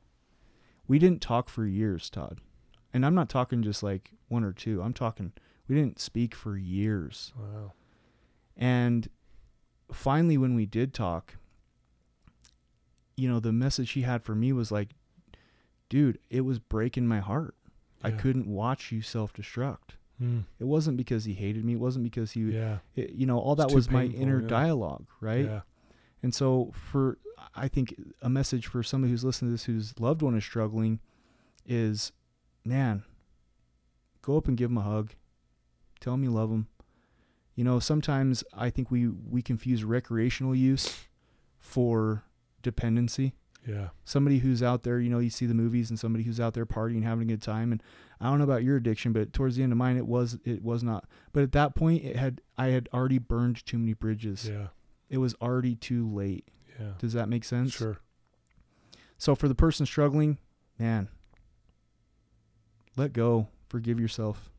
We 0.87 0.99
didn't 0.99 1.21
talk 1.23 1.49
for 1.49 1.65
years, 1.67 2.11
Todd, 2.11 2.41
and 2.95 3.05
I'm 3.05 3.14
not 3.14 3.28
talking 3.28 3.62
just 3.62 3.82
like 3.82 4.12
one 4.28 4.45
or 4.45 4.53
two. 4.53 4.80
I'm 4.80 4.95
talking 4.95 5.32
we 5.68 5.74
didn't 5.74 6.01
speak 6.01 6.34
for 6.34 6.57
years. 6.57 7.32
Wow. 7.38 7.72
And 8.57 9.09
finally, 9.92 10.38
when 10.38 10.55
we 10.55 10.64
did 10.66 10.95
talk, 10.95 11.36
you 13.16 13.28
know, 13.28 13.40
the 13.40 13.53
message 13.53 13.92
he 13.92 14.03
had 14.03 14.22
for 14.22 14.34
me 14.34 14.53
was 14.53 14.70
like, 14.72 14.90
dude, 15.88 16.18
it 16.30 16.42
was 16.42 16.59
breaking 16.59 17.07
my 17.07 17.20
heart. 17.20 17.55
I 18.03 18.11
couldn't 18.11 18.47
watch 18.47 18.92
you 18.92 19.01
self 19.01 19.32
destruct. 19.32 19.97
Mm. 20.22 20.45
It 20.61 20.64
wasn't 20.64 20.99
because 20.99 21.24
he 21.24 21.32
hated 21.32 21.64
me. 21.64 21.72
It 21.72 21.80
wasn't 21.80 22.05
because 22.05 22.32
he, 22.32 22.42
Yeah. 22.42 22.78
it, 22.95 23.12
you 23.12 23.24
know, 23.24 23.38
all 23.38 23.57
that 23.57 23.72
was 23.72 23.90
my 23.90 24.05
inner 24.05 24.42
yeah. 24.42 24.47
dialogue, 24.47 25.07
right? 25.20 25.47
Yeah. 25.47 25.61
And 26.22 26.34
so, 26.34 26.72
for 26.74 27.18
I 27.55 27.68
think 27.68 27.95
a 28.20 28.28
message 28.28 28.66
for 28.66 28.82
somebody 28.82 29.11
who's 29.11 29.24
listening 29.24 29.51
to 29.51 29.53
this, 29.55 29.64
whose 29.64 29.99
loved 29.99 30.20
one 30.20 30.36
is 30.36 30.45
struggling, 30.45 31.01
is, 31.66 32.12
man, 32.65 33.05
go 34.23 34.37
up 34.37 34.49
and 34.49 34.57
give 34.57 34.71
him 34.71 34.79
a 34.79 34.83
hug. 34.83 35.12
Tell 36.01 36.15
him 36.15 36.25
you 36.25 36.31
love 36.31 36.51
him. 36.51 36.67
You 37.55 37.65
know, 37.65 37.79
sometimes 37.79 38.43
I 38.53 38.71
think 38.71 38.91
we 38.91 39.09
we 39.09 39.43
confuse 39.43 39.85
recreational 39.85 40.55
use 40.55 41.05
for 41.59 42.25
dependency. 42.62 43.35
Yeah. 43.67 43.89
Somebody 44.05 44.39
who's 44.39 44.62
out 44.62 44.83
there, 44.83 45.01
you 45.01 45.09
know, 45.09 45.21
you 45.21 45.31
see 45.31 45.47
the 45.47 45.55
movies, 45.55 45.89
and 45.89 45.99
somebody 45.99 46.25
who's 46.25 46.41
out 46.41 46.55
there 46.55 46.67
partying, 46.67 47.03
having 47.03 47.31
a 47.31 47.33
good 47.33 47.43
time. 47.43 47.73
And 47.73 47.83
I 48.21 48.27
don't 48.27 48.39
know 48.39 48.45
about 48.45 48.65
your 48.65 48.77
addiction, 48.77 49.12
but 49.12 49.33
towards 49.33 49.57
the 49.57 49.62
end 49.62 49.73
of 49.73 49.79
mine, 49.79 49.97
it 49.97 50.07
was 50.07 50.39
it 50.45 50.62
was 50.62 50.83
not. 50.83 51.07
But 51.33 51.45
at 51.45 51.53
that 51.53 51.75
point, 51.75 52.05
it 52.05 52.17
had 52.17 52.41
I 52.59 52.69
had 52.69 52.89
already 52.93 53.19
burned 53.19 53.65
too 53.65 53.79
many 53.79 53.95
bridges. 53.95 54.49
Yeah. 54.49 54.69
It 55.09 55.19
was 55.19 55.35
already 55.41 55.77
too 55.77 56.09
late. 56.09 56.49
Yeah. 56.79 56.93
Does 56.99 57.12
that 57.12 57.29
make 57.29 57.45
sense? 57.45 57.73
Sure. 57.73 57.99
So 59.17 59.35
for 59.35 59.49
the 59.49 59.55
person 59.55 59.87
struggling, 59.87 60.39
man, 60.79 61.09
let 62.97 63.12
go, 63.12 63.49
forgive 63.68 63.99
yourself. 64.01 64.51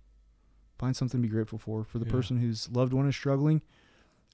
Find 0.78 0.96
something 0.96 1.22
to 1.22 1.28
be 1.28 1.32
grateful 1.32 1.58
for. 1.60 1.84
For 1.84 2.00
the 2.00 2.06
Yeah. 2.06 2.12
person 2.12 2.38
whose 2.38 2.70
loved 2.70 2.94
one 2.94 3.08
is 3.08 3.16
struggling, 3.16 3.62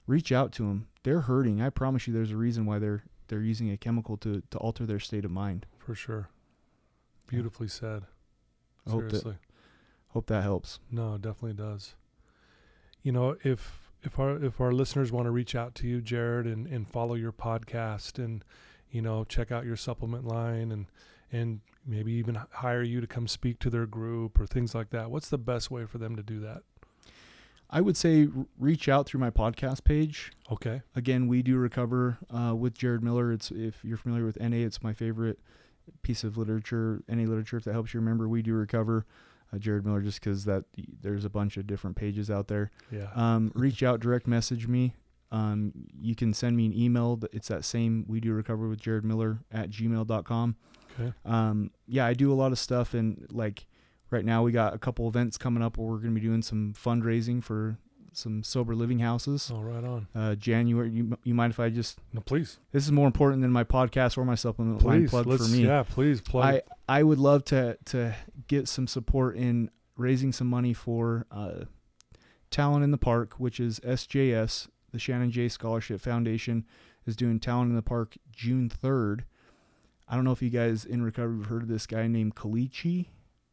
reach 0.06 0.32
out 0.32 0.52
to 0.52 0.64
them. 0.64 0.88
They're 1.04 1.20
hurting. 1.22 1.60
I 1.60 1.70
promise 1.70 2.06
you 2.06 2.12
there's 2.12 2.32
a 2.32 2.36
reason 2.36 2.66
why 2.66 2.78
they're 2.78 3.04
they're 3.28 3.40
using 3.42 3.70
a 3.70 3.76
chemical 3.76 4.16
to 4.18 4.42
to 4.50 4.58
alter 4.58 4.84
their 4.84 4.98
state 5.00 5.24
of 5.24 5.30
mind. 5.30 5.66
For 5.78 5.94
sure. 5.94 6.28
Beautifully 7.26 7.68
said. 7.68 8.04
I 8.86 8.90
hope 8.90 9.02
that- 9.04 9.10
Seriously. 9.10 9.36
Hope 10.08 10.26
that 10.26 10.42
helps. 10.42 10.78
No, 10.90 11.14
it 11.14 11.22
definitely 11.22 11.54
does. 11.54 11.94
You 13.02 13.12
know, 13.12 13.36
if 13.44 13.90
if 14.02 14.18
our 14.18 14.36
if 14.42 14.60
our 14.60 14.72
listeners 14.72 15.10
want 15.12 15.26
to 15.26 15.30
reach 15.30 15.54
out 15.54 15.74
to 15.76 15.86
you, 15.88 16.00
Jared, 16.02 16.46
and, 16.46 16.66
and 16.66 16.86
follow 16.86 17.14
your 17.14 17.32
podcast 17.32 18.22
and 18.22 18.44
you 18.90 19.00
know 19.00 19.24
check 19.24 19.50
out 19.50 19.64
your 19.64 19.76
supplement 19.76 20.26
line 20.26 20.70
and 20.72 20.86
and 21.32 21.60
maybe 21.86 22.12
even 22.12 22.38
hire 22.52 22.82
you 22.82 23.00
to 23.00 23.06
come 23.06 23.26
speak 23.26 23.58
to 23.60 23.70
their 23.70 23.86
group 23.86 24.38
or 24.38 24.46
things 24.46 24.74
like 24.74 24.90
that, 24.90 25.10
what's 25.10 25.28
the 25.28 25.38
best 25.38 25.70
way 25.70 25.86
for 25.86 25.98
them 25.98 26.14
to 26.16 26.22
do 26.22 26.38
that? 26.40 26.62
I 27.70 27.80
would 27.80 27.96
say 27.96 28.28
reach 28.58 28.86
out 28.88 29.06
through 29.06 29.20
my 29.20 29.30
podcast 29.30 29.82
page. 29.82 30.32
Okay. 30.50 30.82
Again, 30.94 31.26
we 31.26 31.42
do 31.42 31.56
recover 31.56 32.18
uh, 32.30 32.54
with 32.54 32.74
Jared 32.74 33.02
Miller. 33.02 33.32
It's 33.32 33.50
if 33.50 33.82
you're 33.82 33.96
familiar 33.96 34.26
with 34.26 34.38
NA, 34.38 34.58
it's 34.58 34.82
my 34.82 34.92
favorite 34.92 35.38
piece 36.02 36.22
of 36.22 36.36
literature. 36.36 37.02
NA 37.08 37.22
literature, 37.22 37.56
if 37.56 37.64
that 37.64 37.72
helps 37.72 37.94
you 37.94 38.00
remember, 38.00 38.28
we 38.28 38.42
do 38.42 38.52
recover. 38.52 39.06
Uh, 39.54 39.58
Jared 39.58 39.84
Miller, 39.84 40.00
just 40.00 40.20
because 40.20 40.44
that 40.44 40.64
there's 41.02 41.24
a 41.24 41.30
bunch 41.30 41.56
of 41.56 41.66
different 41.66 41.96
pages 41.96 42.30
out 42.30 42.48
there. 42.48 42.70
Yeah. 42.90 43.08
Um, 43.14 43.52
reach 43.54 43.82
out, 43.82 44.00
direct 44.00 44.26
message 44.26 44.66
me. 44.66 44.94
Um, 45.30 45.72
you 45.98 46.14
can 46.14 46.34
send 46.34 46.56
me 46.56 46.66
an 46.66 46.78
email. 46.78 47.18
It's 47.32 47.48
that 47.48 47.64
same 47.64 48.04
we 48.06 48.20
do 48.20 48.34
recover 48.34 48.68
with 48.68 48.80
Jared 48.80 49.04
Miller 49.04 49.40
at 49.50 49.70
gmail.com. 49.70 50.56
Okay. 51.00 51.12
Um, 51.24 51.70
yeah, 51.86 52.06
I 52.06 52.14
do 52.14 52.32
a 52.32 52.34
lot 52.34 52.52
of 52.52 52.58
stuff, 52.58 52.94
and 52.94 53.26
like 53.30 53.66
right 54.10 54.24
now, 54.24 54.42
we 54.42 54.52
got 54.52 54.74
a 54.74 54.78
couple 54.78 55.08
events 55.08 55.36
coming 55.38 55.62
up 55.62 55.78
where 55.78 55.88
we're 55.88 55.98
going 55.98 56.14
to 56.14 56.20
be 56.20 56.26
doing 56.26 56.42
some 56.42 56.74
fundraising 56.74 57.42
for 57.42 57.78
some 58.12 58.42
sober 58.42 58.74
living 58.74 58.98
houses. 58.98 59.50
Oh, 59.52 59.60
right 59.60 59.84
on. 59.84 60.06
Uh, 60.14 60.34
January. 60.34 60.90
You, 60.90 61.16
you 61.24 61.34
mind 61.34 61.52
if 61.52 61.60
I 61.60 61.70
just? 61.70 61.98
No, 62.12 62.20
please. 62.20 62.58
This 62.72 62.84
is 62.84 62.92
more 62.92 63.06
important 63.06 63.42
than 63.42 63.50
my 63.50 63.64
podcast 63.64 64.16
or 64.16 64.24
my 64.24 64.34
supplement 64.34 64.82
line 64.84 65.02
Please. 65.02 65.10
plug 65.10 65.26
Let's, 65.26 65.46
for 65.46 65.52
me. 65.52 65.66
Yeah, 65.66 65.82
please 65.82 66.20
plug. 66.20 66.44
I 66.44 66.62
I 66.88 67.02
would 67.02 67.18
love 67.18 67.44
to 67.46 67.78
to 67.86 68.14
get 68.48 68.68
some 68.68 68.86
support 68.86 69.36
in 69.36 69.70
raising 69.96 70.32
some 70.32 70.48
money 70.48 70.72
for 70.72 71.26
uh, 71.30 71.64
Talent 72.50 72.84
in 72.84 72.90
the 72.90 72.98
Park, 72.98 73.34
which 73.38 73.58
is 73.60 73.80
SJS, 73.80 74.68
the 74.92 74.98
Shannon 74.98 75.30
J 75.30 75.48
Scholarship 75.48 76.00
Foundation, 76.00 76.66
is 77.06 77.16
doing 77.16 77.40
Talent 77.40 77.70
in 77.70 77.76
the 77.76 77.82
Park 77.82 78.16
June 78.30 78.68
third. 78.68 79.24
I 80.08 80.14
don't 80.14 80.24
know 80.24 80.32
if 80.32 80.42
you 80.42 80.50
guys 80.50 80.84
in 80.84 81.02
recovery 81.02 81.38
have 81.38 81.46
heard 81.46 81.62
of 81.62 81.68
this 81.68 81.86
guy 81.86 82.06
named 82.06 82.34
Kalichi 82.34 83.06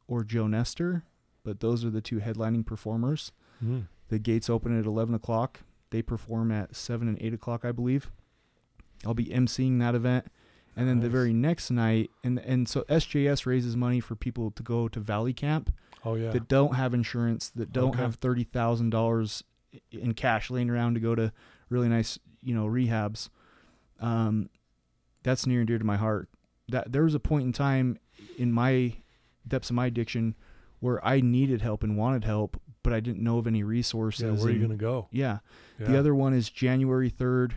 or 0.07 0.23
Joe 0.23 0.47
Nestor, 0.47 1.03
but 1.43 1.59
those 1.59 1.85
are 1.85 1.89
the 1.89 2.01
two 2.01 2.19
headlining 2.19 2.65
performers. 2.65 3.31
Mm. 3.63 3.87
The 4.09 4.19
gates 4.19 4.49
open 4.49 4.77
at 4.77 4.85
11 4.85 5.13
o'clock. 5.15 5.61
They 5.91 6.01
perform 6.01 6.51
at 6.51 6.75
7 6.75 7.07
and 7.07 7.17
8 7.21 7.33
o'clock, 7.33 7.63
I 7.65 7.71
believe. 7.71 8.09
I'll 9.05 9.13
be 9.13 9.25
emceeing 9.27 9.79
that 9.79 9.95
event. 9.95 10.25
And 10.75 10.87
then 10.87 10.99
the 10.99 11.09
very 11.09 11.33
next 11.33 11.71
night, 11.71 12.09
and, 12.23 12.39
and 12.39 12.67
so 12.69 12.83
SJS 12.83 13.45
raises 13.45 13.75
money 13.75 13.99
for 13.99 14.15
people 14.15 14.51
to 14.51 14.63
go 14.63 14.87
to 14.87 14.99
Valley 14.99 15.33
Camp 15.33 15.73
Oh, 16.05 16.15
yeah. 16.15 16.31
that 16.31 16.47
don't 16.47 16.75
have 16.75 16.93
insurance, 16.93 17.49
that 17.55 17.73
don't 17.73 17.89
Okay. 17.89 18.01
have 18.01 18.19
$30,000 18.19 19.43
in 19.91 20.13
cash 20.13 20.49
laying 20.49 20.69
around 20.69 20.93
to 20.95 20.99
go 20.99 21.15
to 21.15 21.31
really 21.69 21.89
nice, 21.89 22.17
you 22.41 22.53
know, 22.55 22.65
rehabs. 22.65 23.29
Um, 23.99 24.49
that's 25.23 25.45
near 25.45 25.59
and 25.59 25.67
dear 25.67 25.77
to 25.79 25.83
my 25.85 25.97
heart. 25.97 26.29
That 26.69 26.91
there 26.91 27.03
was 27.03 27.15
a 27.15 27.19
point 27.19 27.45
in 27.45 27.53
time 27.53 27.97
in 28.37 28.51
my 28.51 28.95
depths 29.47 29.69
of 29.69 29.75
my 29.75 29.87
addiction 29.87 30.35
where 30.79 31.05
I 31.05 31.19
needed 31.21 31.61
help 31.61 31.83
and 31.83 31.97
wanted 31.97 32.23
help, 32.23 32.59
but 32.83 32.93
I 32.93 32.99
didn't 32.99 33.21
know 33.23 33.37
of 33.37 33.47
any 33.47 33.63
resources. 33.63 34.21
yeah, 34.21 34.31
where 34.31 34.47
are 34.47 34.51
you 34.51 34.59
going 34.59 34.71
to 34.71 34.77
go? 34.77 35.07
yeah. 35.11 35.39
Yeah. 35.79 35.87
The 35.87 35.97
other 35.99 36.13
one 36.13 36.33
is 36.33 36.49
January 36.49 37.09
3rd. 37.09 37.53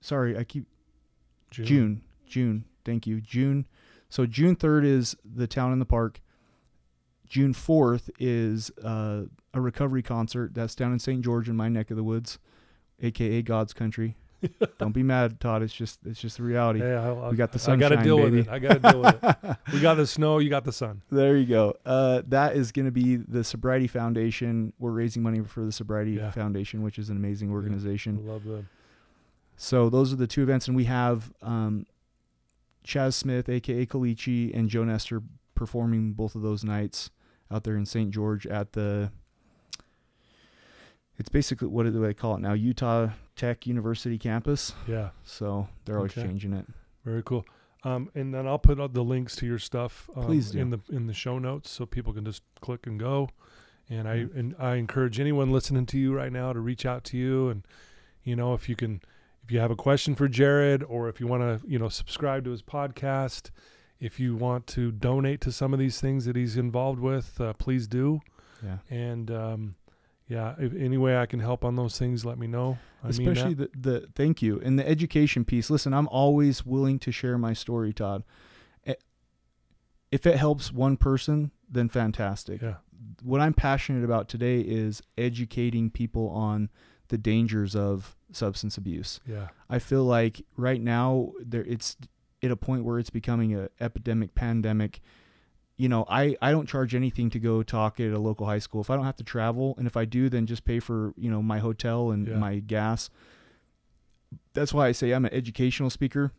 Sorry, 0.00 0.36
I 0.36 0.44
keep 0.44 0.66
June. 1.50 2.02
June. 2.26 2.64
Thank 2.84 3.06
you. 3.06 3.20
June. 3.20 3.66
So 4.08 4.26
June 4.26 4.56
3rd 4.56 4.84
is 4.84 5.16
the 5.24 5.46
town 5.46 5.72
in 5.72 5.78
the 5.78 5.84
park. 5.86 6.20
June 7.28 7.54
4th 7.54 8.10
is 8.18 8.70
uh, 8.82 9.22
a 9.54 9.60
recovery 9.60 10.02
concert 10.02 10.52
that's 10.54 10.74
down 10.74 10.92
in 10.92 10.98
St. 10.98 11.22
George 11.22 11.48
in 11.48 11.56
my 11.56 11.68
neck 11.68 11.90
of 11.90 11.96
the 11.96 12.02
woods, 12.02 12.38
aka 13.00 13.40
God's 13.42 13.72
country. 13.72 14.16
Don't 14.78 14.92
be 14.92 15.02
mad, 15.02 15.38
Todd. 15.40 15.62
It's 15.62 15.72
just 15.74 15.98
it's 16.06 16.20
just 16.20 16.36
the 16.38 16.42
reality. 16.42 16.80
Yeah, 16.80 17.02
I'll, 17.06 17.30
We 17.30 17.36
got 17.36 17.52
the 17.52 17.72
I 17.72 17.76
got 17.76 17.88
to 17.90 17.94
sunshine, 17.96 18.04
deal 18.04 18.16
baby. 18.18 18.36
with 18.38 18.48
it. 18.48 18.50
I 18.52 18.58
got 18.58 18.82
to 18.82 18.90
deal 18.90 19.00
with 19.02 19.24
it. 19.24 19.56
We 19.72 19.80
got 19.80 19.94
the 19.94 20.06
snow. 20.06 20.38
You 20.38 20.50
got 20.50 20.64
the 20.64 20.72
sun. 20.72 21.02
There 21.10 21.36
you 21.36 21.46
go. 21.46 21.76
Uh, 21.84 22.22
that 22.28 22.56
is 22.56 22.72
going 22.72 22.86
to 22.86 22.92
be 22.92 23.16
the 23.16 23.44
Sobriety 23.44 23.86
Foundation. 23.86 24.72
We're 24.78 24.90
raising 24.90 25.22
money 25.22 25.40
for 25.42 25.64
the 25.64 25.72
Sobriety 25.72 26.12
Yeah. 26.12 26.30
Foundation, 26.30 26.82
which 26.82 26.98
is 26.98 27.08
an 27.10 27.16
amazing 27.16 27.50
organization. 27.52 28.22
I 28.26 28.30
love 28.32 28.44
them. 28.44 28.68
So 29.56 29.90
those 29.90 30.12
are 30.12 30.16
the 30.16 30.26
two 30.26 30.42
events, 30.42 30.66
and 30.68 30.76
we 30.76 30.84
have 30.84 31.32
um, 31.42 31.86
Chaz 32.86 33.14
Smith, 33.14 33.48
aka 33.48 33.84
Kalichi, 33.86 34.56
and 34.56 34.68
Joe 34.70 34.84
Nestor 34.84 35.22
performing 35.54 36.12
both 36.12 36.34
of 36.34 36.40
those 36.42 36.64
nights 36.64 37.10
out 37.50 37.64
there 37.64 37.76
in 37.76 37.84
St. 37.84 38.10
George 38.10 38.46
at 38.46 38.72
the. 38.72 39.10
It's 41.18 41.28
basically 41.28 41.68
what 41.68 41.82
do 41.84 41.90
they 41.90 42.14
call 42.14 42.36
it 42.36 42.40
now? 42.40 42.54
Utah 42.54 43.10
Tech 43.40 43.66
University 43.66 44.18
campus. 44.18 44.74
Yeah, 44.86 45.10
So 45.24 45.68
they're 45.84 45.96
always 45.96 46.12
Okay. 46.12 46.22
changing 46.26 46.52
it. 46.52 46.66
very 47.04 47.22
cool. 47.22 47.44
Um, 47.82 48.10
and 48.14 48.34
then 48.34 48.46
I'll 48.46 48.58
put 48.58 48.78
out 48.78 48.92
the 48.92 49.02
links 49.02 49.34
to 49.36 49.46
your 49.46 49.58
stuff 49.58 50.10
um, 50.14 50.24
Please 50.24 50.50
do. 50.50 50.58
in 50.58 50.68
the 50.68 50.80
in 50.90 51.06
the 51.06 51.14
show 51.14 51.38
notes 51.38 51.70
so 51.70 51.86
people 51.86 52.12
can 52.12 52.26
just 52.26 52.42
click 52.60 52.86
and 52.86 53.00
go. 53.00 53.30
And 53.88 54.06
I 54.06 54.16
Mhm. 54.24 54.36
and 54.36 54.54
I 54.58 54.74
encourage 54.76 55.18
anyone 55.18 55.50
listening 55.50 55.86
to 55.86 55.98
you 55.98 56.14
right 56.14 56.30
now 56.30 56.52
to 56.52 56.60
reach 56.60 56.84
out 56.84 57.02
to 57.04 57.16
you 57.16 57.48
and 57.48 57.66
you 58.22 58.36
know 58.36 58.52
if 58.52 58.68
you 58.68 58.76
can 58.76 59.00
if 59.42 59.50
you 59.50 59.60
have 59.60 59.70
a 59.70 59.76
question 59.76 60.14
for 60.14 60.28
Jared 60.28 60.82
or 60.82 61.08
if 61.08 61.20
you 61.20 61.26
want 61.26 61.42
to 61.62 61.66
you 61.66 61.78
know 61.78 61.88
subscribe 61.88 62.44
to 62.44 62.50
his 62.50 62.62
podcast, 62.62 63.50
if 63.98 64.20
you 64.20 64.36
want 64.36 64.66
to 64.68 64.92
donate 64.92 65.40
to 65.40 65.50
some 65.50 65.72
of 65.72 65.78
these 65.80 65.98
things 66.02 66.26
that 66.26 66.36
he's 66.36 66.58
involved 66.58 67.00
with, 67.00 67.40
uh, 67.40 67.54
please 67.54 67.88
do. 67.88 68.20
Yeah. 68.62 68.78
And 68.90 69.30
um, 69.30 69.74
yeah, 70.30 70.54
if 70.58 70.72
any 70.74 70.96
way 70.96 71.18
I 71.18 71.26
can 71.26 71.40
help 71.40 71.64
on 71.64 71.74
those 71.76 71.98
things, 71.98 72.24
let 72.24 72.38
me 72.38 72.46
know. 72.46 72.78
I 73.02 73.08
mean 73.08 73.28
Especially 73.28 73.54
the, 73.54 73.70
the 73.78 74.08
thank 74.14 74.40
you 74.40 74.60
and 74.64 74.78
the 74.78 74.88
education 74.88 75.44
piece. 75.44 75.68
Listen, 75.70 75.92
I'm 75.92 76.08
always 76.08 76.64
willing 76.64 76.98
to 77.00 77.10
share 77.12 77.36
my 77.36 77.52
story, 77.52 77.92
Todd. 77.92 78.22
Eh, 78.86 78.94
If 80.10 80.26
it 80.26 80.36
helps 80.36 80.72
one 80.72 80.96
person, 80.96 81.50
then 81.68 81.88
fantastic. 81.88 82.62
yeah, 82.62 82.76
what 83.22 83.40
I'm 83.40 83.54
passionate 83.54 84.04
about 84.04 84.28
today 84.28 84.60
is 84.60 85.02
educating 85.18 85.90
people 85.90 86.28
on 86.30 86.68
the 87.08 87.18
dangers 87.18 87.74
of 87.74 88.16
substance 88.32 88.76
abuse. 88.76 89.20
yeah, 89.26 89.48
I 89.68 89.78
feel 89.80 90.04
like 90.04 90.44
right 90.56 90.80
now 90.80 91.32
there 91.44 91.64
it's 91.64 91.96
at 92.42 92.50
a 92.50 92.56
point 92.56 92.84
where 92.84 92.98
it's 92.98 93.10
becoming 93.10 93.54
a 93.54 93.68
epidemic 93.80 94.34
pandemic. 94.34 95.00
You 95.80 95.88
know, 95.88 96.04
I, 96.10 96.36
I 96.42 96.50
don't 96.50 96.68
charge 96.68 96.94
anything 96.94 97.30
to 97.30 97.38
go 97.38 97.62
talk 97.62 98.00
at 98.00 98.12
a 98.12 98.18
local 98.18 98.44
high 98.46 98.58
school. 98.58 98.80
If 98.82 98.90
I 98.90 98.96
don't 98.96 99.06
have 99.06 99.16
to 99.16 99.24
travel 99.24 99.74
and 99.78 99.86
if 99.86 99.96
I 99.96 100.04
do 100.04 100.28
then 100.28 100.44
just 100.46 100.64
pay 100.64 100.78
for, 100.78 101.14
you 101.16 101.30
know, 101.30 101.42
my 101.42 101.58
hotel 101.58 102.10
and 102.10 102.26
Yeah. 102.28 102.36
my 102.36 102.58
gas. 102.58 103.08
That's 104.52 104.74
why 104.74 104.88
I 104.88 104.92
say 104.92 105.12
I'm 105.12 105.24
an 105.24 105.32
educational 105.32 105.90
speaker. 105.90 106.32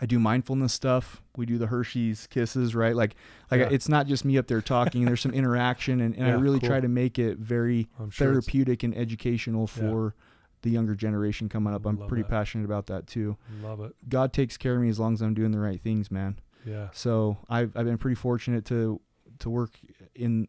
I 0.00 0.04
do 0.04 0.18
mindfulness 0.18 0.74
stuff. 0.74 1.22
We 1.38 1.46
do 1.46 1.56
the 1.56 1.68
Hershey's 1.68 2.26
kisses, 2.26 2.74
right? 2.74 2.94
Like 2.94 3.16
like 3.50 3.60
Yeah. 3.60 3.68
it's 3.70 3.88
not 3.88 4.06
just 4.06 4.24
me 4.26 4.36
up 4.36 4.46
there 4.46 4.60
talking. 4.60 5.06
There's 5.06 5.22
some 5.22 5.32
interaction 5.32 6.00
and, 6.00 6.14
and 6.14 6.26
I 6.26 6.32
really 6.32 6.60
cool. 6.60 6.68
try 6.68 6.80
to 6.80 6.88
make 6.88 7.18
it 7.18 7.38
very 7.38 7.88
sure. 8.10 8.32
therapeutic 8.32 8.82
and 8.82 8.94
educational 8.94 9.70
Yeah. 9.74 9.80
for 9.90 10.14
the 10.62 10.70
younger 10.70 10.94
generation 10.94 11.48
coming 11.48 11.72
up. 11.72 11.86
I'm 11.86 11.98
Love 11.98 12.08
pretty 12.08 12.22
that. 12.24 12.28
passionate 12.30 12.64
about 12.64 12.86
that 12.88 13.06
too. 13.06 13.36
Love 13.62 13.80
it. 13.80 13.94
God 14.08 14.32
takes 14.34 14.56
care 14.58 14.74
of 14.76 14.82
me 14.82 14.88
as 14.90 14.98
long 14.98 15.14
as 15.14 15.22
I'm 15.22 15.32
doing 15.32 15.52
the 15.52 15.60
right 15.60 15.80
things, 15.80 16.10
man. 16.10 16.36
Yeah. 16.66 16.88
So 16.92 17.38
I've 17.48 17.76
I've 17.76 17.86
been 17.86 17.98
pretty 17.98 18.16
fortunate 18.16 18.64
to 18.66 19.00
to 19.38 19.50
work 19.50 19.78
in. 20.14 20.48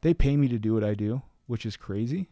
They 0.00 0.14
pay 0.14 0.36
me 0.36 0.48
to 0.48 0.58
do 0.58 0.74
what 0.74 0.84
I 0.84 0.94
do, 0.94 1.22
which 1.46 1.66
is 1.66 1.76
crazy. 1.76 2.28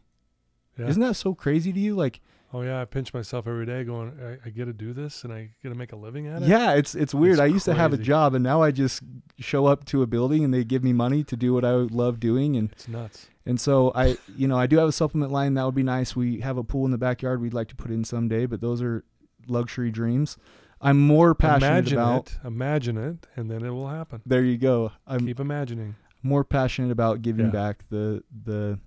Yeah. 0.79 0.89
Isn't 0.89 1.03
that 1.03 1.15
so 1.15 1.35
crazy 1.35 1.73
to 1.73 1.81
you? 1.81 1.95
Like, 1.95 2.21
Oh 2.55 2.63
yeah, 2.63 2.81
I 2.81 2.85
pinch 2.85 3.13
myself 3.13 3.49
every 3.49 3.67
day, 3.67 3.83
going, 3.83 4.13
I, 4.25 4.47
I 4.47 4.51
get 4.51 4.67
to 4.67 4.73
do 4.73 4.93
this, 4.93 5.25
and 5.25 5.33
I 5.33 5.51
get 5.61 5.71
to 5.71 5.75
make 5.75 5.91
a 5.91 5.97
living 5.97 6.29
at 6.29 6.43
it. 6.43 6.49
yeah, 6.49 6.75
it's 6.75 6.95
it's 6.95 7.13
weird. 7.13 7.35
It's 7.35 7.41
I 7.41 7.47
used 7.47 7.65
to 7.65 7.75
have 7.75 7.93
a 7.93 7.97
job, 7.97 8.33
and 8.33 8.45
now 8.45 8.63
I 8.63 8.71
just 8.71 9.03
show 9.41 9.67
up 9.67 9.85
to 9.87 10.03
a 10.03 10.07
building, 10.07 10.45
and 10.45 10.55
they 10.55 10.63
give 10.63 10.85
me 10.85 10.93
money 10.93 11.25
to 11.25 11.37
do 11.37 11.53
what 11.53 11.65
I 11.65 11.73
love 11.73 12.21
doing, 12.21 12.57
and 12.57 12.71
it's 12.71 12.87
nuts. 12.87 13.27
And 13.45 13.61
so 13.61 13.91
I, 13.97 14.17
you 14.37 14.47
know, 14.47 14.57
I 14.57 14.69
do 14.69 14.77
have 14.79 14.89
a 14.89 14.93
supplement 14.93 15.33
line 15.33 15.55
that 15.55 15.65
would 15.65 15.75
be 15.75 15.83
nice. 15.83 16.15
We 16.15 16.41
have 16.41 16.57
a 16.57 16.63
pool 16.63 16.85
in 16.85 16.93
the 16.93 16.99
backyard 16.99 17.41
we'd 17.41 17.55
like 17.55 17.69
to 17.69 17.77
put 17.77 17.91
in 17.91 18.05
someday, 18.05 18.47
but 18.47 18.61
those 18.61 18.81
are 18.81 19.03
luxury 19.49 19.91
dreams. 19.91 20.37
I'm 20.85 21.01
more 21.01 21.35
passionate 21.35 21.67
imagine 21.69 21.99
about. 21.99 22.27
it, 22.31 22.39
imagine 22.47 22.97
it, 22.99 23.27
and 23.37 23.51
then 23.51 23.65
it 23.65 23.71
will 23.71 23.89
happen. 23.89 24.21
There 24.27 24.43
you 24.45 24.59
go. 24.59 24.93
I'm 25.07 25.27
Keep 25.27 25.41
imagining. 25.41 25.97
more 26.23 26.45
passionate 26.45 26.91
about 26.93 27.23
giving 27.23 27.47
Yeah. 27.47 27.53
back 27.53 27.89
the 27.89 28.23
the 28.45 28.79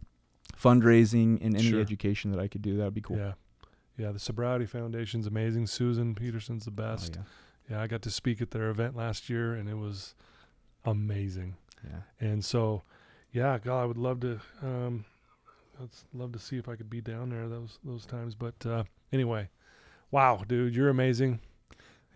fundraising 0.56 1.40
and 1.44 1.56
any 1.56 1.70
Sure. 1.70 1.82
education 1.82 2.32
that 2.32 2.40
I 2.40 2.48
could 2.48 2.62
do. 2.62 2.78
That 2.78 2.86
would 2.86 2.94
be 2.94 3.02
cool. 3.02 3.18
Yeah, 3.18 3.34
Yeah, 3.98 4.12
the 4.12 4.20
Sobriety 4.20 4.66
Foundation's 4.66 5.26
amazing. 5.28 5.68
Susan 5.68 6.14
Peterson's 6.16 6.66
the 6.66 6.72
Oh, 6.72 6.74
best. 6.74 7.16
yeah. 7.16 7.24
yeah, 7.78 7.82
I 7.82 7.88
got 7.88 8.02
to 8.04 8.12
speak 8.12 8.42
at 8.42 8.52
their 8.52 8.70
event 8.70 8.96
last 8.96 9.30
year, 9.30 9.54
and 9.56 9.68
it 9.68 9.76
was 9.78 10.14
amazing. 10.86 11.56
Yeah. 11.84 12.02
And 12.20 12.44
so, 12.46 12.84
yeah, 13.32 13.58
God, 13.60 13.82
I 13.82 13.86
would 13.86 13.98
love 13.98 14.20
to. 14.22 14.40
Um, 14.62 15.06
I'd 15.80 15.90
love 16.14 16.32
to 16.34 16.40
see 16.40 16.58
if 16.58 16.68
I 16.68 16.76
could 16.76 16.90
be 16.90 17.02
down 17.02 17.30
there 17.30 17.48
those 17.48 17.80
those 17.84 18.06
times. 18.06 18.34
But 18.36 18.66
uh, 18.66 18.84
anyway, 19.12 19.50
wow, 20.12 20.44
dude, 20.48 20.76
you're 20.76 20.90
amazing. 20.90 21.40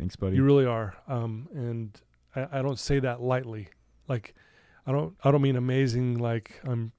Thanks, 0.01 0.15
buddy. 0.15 0.35
You 0.35 0.43
really 0.43 0.65
are. 0.65 0.95
Um, 1.07 1.47
and 1.53 2.01
I, 2.35 2.59
I 2.59 2.61
don't 2.63 2.79
say 2.79 2.97
that 2.99 3.21
lightly. 3.21 3.67
Like, 4.07 4.33
I 4.87 4.91
don't 4.91 5.15
I 5.23 5.29
don't 5.29 5.43
mean 5.43 5.55
amazing. 5.55 6.17
Like 6.17 6.59
I'm. 6.65 6.91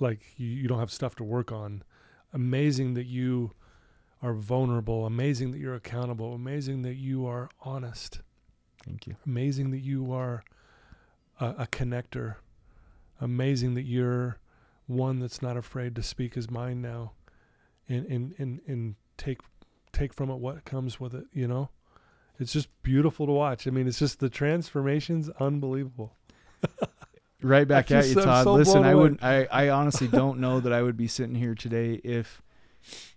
Like 0.00 0.22
you, 0.38 0.48
you 0.48 0.66
don't 0.66 0.78
have 0.80 0.90
stuff 0.90 1.14
to 1.16 1.24
work 1.24 1.52
on. 1.52 1.84
Amazing 2.32 2.94
that 2.94 3.04
you 3.04 3.52
are 4.22 4.32
vulnerable. 4.32 5.04
Amazing 5.04 5.50
that 5.52 5.58
you're 5.58 5.74
accountable. 5.74 6.32
Amazing 6.34 6.82
that 6.82 6.94
you 6.94 7.26
are 7.26 7.48
honest 7.60 8.20
Thank 8.84 9.06
you. 9.06 9.16
amazing 9.26 9.70
that 9.70 9.80
you 9.80 10.10
are 10.12 10.42
a, 11.40 11.46
a 11.58 11.66
connector 11.66 12.36
amazing 13.20 13.74
that 13.74 13.84
you're 13.84 14.38
one 14.86 15.18
that's 15.18 15.40
not 15.40 15.56
afraid 15.56 15.94
to 15.96 16.02
speak 16.02 16.34
his 16.34 16.50
mind 16.50 16.82
now 16.82 17.12
and 17.88 18.04
and 18.06 18.34
and, 18.38 18.60
and 18.66 18.94
take 19.16 19.38
take 19.94 20.12
from 20.12 20.30
it 20.30 20.36
what 20.36 20.64
comes 20.64 20.98
with 21.00 21.14
it 21.14 21.26
you 21.32 21.46
know 21.46 21.70
it's 22.38 22.52
just 22.52 22.68
beautiful 22.82 23.26
to 23.26 23.32
watch 23.32 23.66
i 23.66 23.70
mean 23.70 23.86
it's 23.86 23.98
just 23.98 24.20
the 24.20 24.28
transformation's 24.28 25.30
unbelievable 25.40 26.16
Right 27.44 27.68
back 27.68 27.90
I 27.92 27.96
at 27.96 28.06
you, 28.08 28.14
Todd. 28.14 28.44
so 28.44 28.54
Listen, 28.54 28.84
I 28.84 28.94
would 28.94 29.18
I, 29.22 29.46
I 29.50 29.68
honestly 29.68 30.08
don't 30.08 30.40
know 30.40 30.60
that 30.60 30.72
I 30.72 30.82
would 30.82 30.96
be 30.96 31.06
sitting 31.06 31.34
here 31.34 31.54
today 31.54 32.00
if 32.02 32.42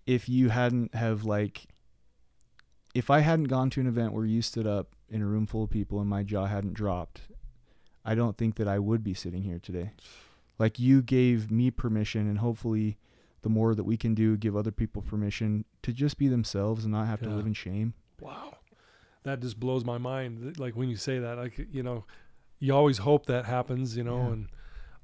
if 0.06 0.28
you 0.30 0.50
hadn't 0.50 0.94
have 0.94 1.24
like 1.24 1.68
if 2.94 3.10
I 3.10 3.20
hadn't 3.20 3.46
gone 3.46 3.70
to 3.72 3.82
an 3.82 3.88
event 3.88 4.14
where 4.14 4.26
you 4.26 4.42
stood 4.42 4.68
up 4.68 4.90
in 5.10 5.22
a 5.22 5.26
room 5.26 5.46
full 5.46 5.64
of 5.64 5.70
people 5.70 6.00
and 6.02 6.10
my 6.10 6.24
jaw 6.24 6.46
hadn't 6.46 6.74
dropped, 6.74 7.22
I 8.04 8.16
don't 8.16 8.38
think 8.38 8.56
that 8.56 8.68
I 8.68 8.80
would 8.80 9.04
be 9.04 9.14
sitting 9.14 9.44
here 9.44 9.60
today. 9.60 9.92
Like 10.60 10.80
you 10.80 11.02
gave 11.02 11.50
me 11.50 11.72
permission 11.72 12.28
and 12.28 12.40
hopefully 12.40 12.98
the 13.48 13.54
more 13.60 13.74
that 13.76 13.84
we 13.92 13.98
can 13.98 14.14
do 14.14 14.36
give 14.46 14.56
other 14.58 14.72
people 14.82 15.02
permission 15.02 15.64
to 15.86 15.94
just 15.94 16.18
be 16.18 16.28
themselves 16.28 16.84
and 16.86 16.92
not 16.92 17.08
have 17.08 17.22
to 17.22 17.30
live 17.30 17.46
in 17.46 17.54
shame. 17.54 17.94
wow 18.20 18.50
that 19.24 19.40
just 19.42 19.60
blows 19.60 19.84
my 19.94 19.98
mind 19.98 20.58
like 20.58 20.76
when 20.80 20.90
you 20.90 20.96
say 20.96 21.20
that 21.20 21.38
like 21.38 21.56
you 21.72 21.84
know 21.84 22.06
you 22.60 22.74
always 22.74 22.98
hope 23.00 23.26
that 23.26 23.46
happens 23.46 23.96
you 23.98 24.04
know 24.04 24.18
Yeah. 24.28 24.34
and 24.34 24.48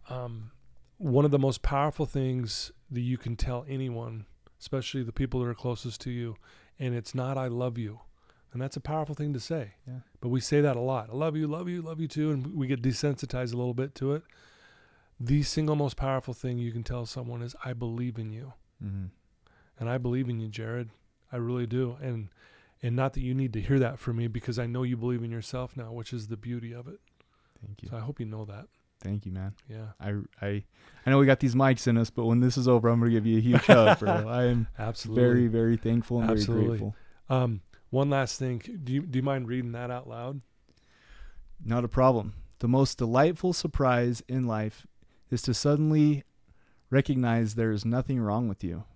um, 0.10 0.52
one 0.98 1.26
of 1.26 1.32
the 1.32 1.39
most 1.48 1.62
powerful 1.62 2.06
things 2.06 2.72
that 2.91 3.02
you 3.02 3.18
can 3.18 3.36
tell 3.36 3.66
anyone 3.78 4.26
especially 4.60 5.04
the 5.04 5.12
people 5.22 5.39
that 5.41 5.48
are 5.48 5.54
closest 5.66 6.00
to 6.02 6.12
you 6.12 6.36
and 6.80 6.94
it's 6.96 7.14
not 7.16 7.38
i 7.38 7.48
love 7.48 7.78
you 7.78 8.00
and 8.54 8.62
that's 8.62 8.78
a 8.78 8.82
powerful 8.82 9.16
thing 9.16 9.34
to 9.34 9.39
say 9.39 9.74
Yeah. 9.88 10.00
but 10.22 10.30
we 10.30 10.39
say 10.39 10.62
that 10.62 10.76
a 10.76 10.82
lot 10.94 11.10
i 11.12 11.16
love 11.16 11.36
you 11.36 11.48
love 11.48 11.68
you 11.70 11.82
love 11.82 12.00
you 12.00 12.08
too 12.08 12.32
and 12.32 12.56
we 12.56 12.68
get 12.68 12.82
desensitized 12.82 13.54
a 13.54 13.58
little 13.58 13.74
bit 13.84 13.94
to 13.96 14.14
it 14.14 14.24
the 15.26 15.41
single 15.43 15.76
most 15.76 15.95
powerful 15.95 16.34
thing 16.34 16.57
you 16.57 16.71
can 16.71 16.84
tell 16.84 17.05
someone 17.05 17.41
is 17.41 17.55
i 17.63 17.71
believe 17.74 18.17
in 18.17 18.32
you 18.32 18.53
Mm-hmm. 18.84 19.05
and 19.80 19.89
I 19.89 19.97
believe 19.97 20.28
in 20.28 20.41
you, 20.41 20.49
Jared. 20.49 20.89
I 21.32 21.38
really 21.38 21.65
do. 21.65 21.95
And 22.01 22.28
and 22.82 22.97
not 22.97 23.13
that 23.13 23.21
you 23.21 23.34
need 23.34 23.53
to 23.53 23.61
hear 23.61 23.80
that 23.80 23.97
from 23.97 24.17
me 24.17 24.28
because 24.28 24.59
I 24.59 24.65
know 24.65 24.84
you 24.84 24.97
believe 24.97 25.24
in 25.24 25.32
yourself 25.32 25.78
now, 25.78 25.93
which 25.93 26.11
is 26.11 26.28
the 26.28 26.36
beauty 26.36 26.74
of 26.74 26.89
it. 26.89 26.99
Thank 27.65 27.82
you. 27.82 27.88
So 27.89 27.95
I 27.95 28.01
hope 28.01 28.19
you 28.19 28.26
know 28.26 28.43
that. 28.43 28.65
Thank 28.99 29.26
you, 29.26 29.32
man. 29.32 29.53
Yeah. 29.69 29.88
I, 30.01 30.15
I, 30.45 30.63
I 31.05 31.09
know 31.09 31.17
we 31.17 31.26
got 31.26 31.39
these 31.39 31.55
mics 31.55 31.88
in 31.88 31.97
us, 31.97 32.09
but 32.09 32.26
when 32.26 32.41
this 32.41 32.57
is 32.57 32.67
over, 32.67 32.89
I'm 32.89 32.99
gonna 32.99 33.11
give 33.11 33.26
you 33.26 33.38
a 33.38 33.41
huge 33.41 33.65
hug, 33.65 33.99
bro. 33.99 34.28
I 34.28 34.45
am 34.47 34.67
Absolutely. 34.78 35.24
very, 35.24 35.47
very 35.47 35.78
thankful 35.78 36.19
and 36.19 36.30
Absolutely. 36.32 36.65
very 36.65 36.69
grateful. 36.80 36.95
um 37.30 37.61
one 37.89 38.09
last 38.09 38.38
thing. 38.38 38.61
Do 38.84 38.91
you 38.91 39.01
do 39.03 39.17
you 39.17 39.24
mind 39.24 39.47
reading 39.47 39.71
that 39.71 39.89
out 39.91 40.09
loud? 40.09 40.41
Not 41.63 41.86
a 41.86 41.88
problem. 41.88 42.34
The 42.59 42.67
most 42.67 42.97
delightful 42.97 43.53
surprise 43.53 44.21
in 44.28 44.45
life 44.45 44.86
is 45.34 45.42
to 45.44 45.54
suddenly 45.54 46.24
recognize 46.90 47.56
there 47.56 47.72
is 47.72 47.84
nothing 47.84 48.22
wrong 48.22 48.48
with 48.48 48.64
you. 48.64 48.84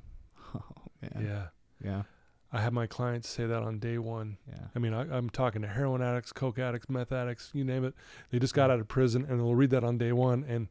Oh 0.55 1.11
man. 1.13 1.25
Yeah. 1.27 1.47
Yeah. 1.83 2.03
I 2.51 2.61
have 2.61 2.73
my 2.73 2.87
clients 2.87 3.29
say 3.29 3.45
that 3.45 3.61
on 3.61 3.77
day 3.77 3.97
one. 3.97 4.37
Yeah. 4.47 4.67
I 4.75 4.79
mean, 4.79 4.93
I, 4.93 5.01
I'm 5.01 5.29
talking 5.29 5.61
to 5.61 5.67
heroin 5.67 6.01
addicts, 6.01 6.31
coke 6.31 6.57
addicts, 6.57 6.89
meth 6.89 7.11
addicts, 7.11 7.51
you 7.53 7.63
name 7.63 7.83
it. 7.83 7.93
They 8.31 8.39
just 8.39 8.53
got 8.53 8.71
out 8.71 8.79
of 8.79 8.87
prison 8.87 9.25
and 9.29 9.39
they'll 9.39 9.53
read 9.53 9.69
that 9.71 9.83
on 9.83 9.97
day 9.97 10.13
one, 10.13 10.43
and 10.47 10.69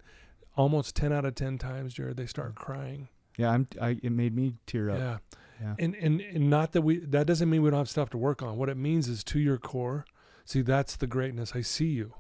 almost 0.57 0.97
10 0.97 1.13
out 1.13 1.25
of 1.25 1.35
10 1.35 1.59
times, 1.59 1.95
Jared, 1.95 2.17
they 2.17 2.27
start 2.27 2.55
mm. 2.55 2.57
crying. 2.57 3.09
Yeah. 3.37 3.51
I'm. 3.51 3.69
I. 3.81 3.99
It 4.03 4.11
made 4.11 4.35
me 4.35 4.55
tear 4.67 4.91
up. 4.91 4.99
Yeah. 4.99 5.19
Yeah. 5.61 5.75
And, 5.79 5.95
and 5.95 6.21
and 6.21 6.51
not 6.51 6.73
that 6.73 6.83
we 6.83 6.99
that 6.99 7.27
doesn't 7.27 7.49
mean 7.49 7.63
we 7.63 7.71
don't 7.71 7.79
have 7.79 7.89
stuff 7.89 8.11
to 8.11 8.19
work 8.19 8.43
on. 8.43 8.57
What 8.57 8.69
it 8.69 8.77
means 8.77 9.09
is 9.09 9.23
to 9.25 9.39
your 9.39 9.59
core. 9.59 10.05
See, 10.45 10.63
that's 10.63 10.97
the 10.97 11.07
greatness. 11.07 11.53
I 11.55 11.61
see 11.61 11.87
you. 11.87 12.15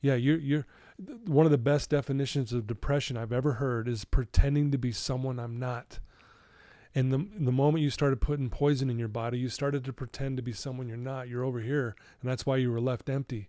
Yeah, 0.00 0.14
you're 0.14 0.38
you're 0.38 0.66
one 1.26 1.46
of 1.46 1.52
the 1.52 1.58
best 1.58 1.90
definitions 1.90 2.52
of 2.52 2.66
depression 2.66 3.16
I've 3.16 3.32
ever 3.32 3.54
heard 3.54 3.88
is 3.88 4.04
pretending 4.04 4.70
to 4.72 4.78
be 4.78 4.92
someone 4.92 5.38
I'm 5.38 5.58
not. 5.58 5.98
And 6.94 7.12
the 7.12 7.18
the 7.38 7.52
moment 7.52 7.84
you 7.84 7.90
started 7.90 8.20
putting 8.20 8.50
poison 8.50 8.90
in 8.90 8.98
your 8.98 9.08
body, 9.08 9.38
you 9.38 9.48
started 9.48 9.84
to 9.84 9.92
pretend 9.92 10.36
to 10.38 10.42
be 10.42 10.52
someone 10.52 10.88
you're 10.88 10.96
not. 10.96 11.28
You're 11.28 11.44
over 11.44 11.60
here, 11.60 11.94
and 12.20 12.30
that's 12.30 12.44
why 12.44 12.56
you 12.56 12.70
were 12.72 12.80
left 12.80 13.08
empty. 13.08 13.46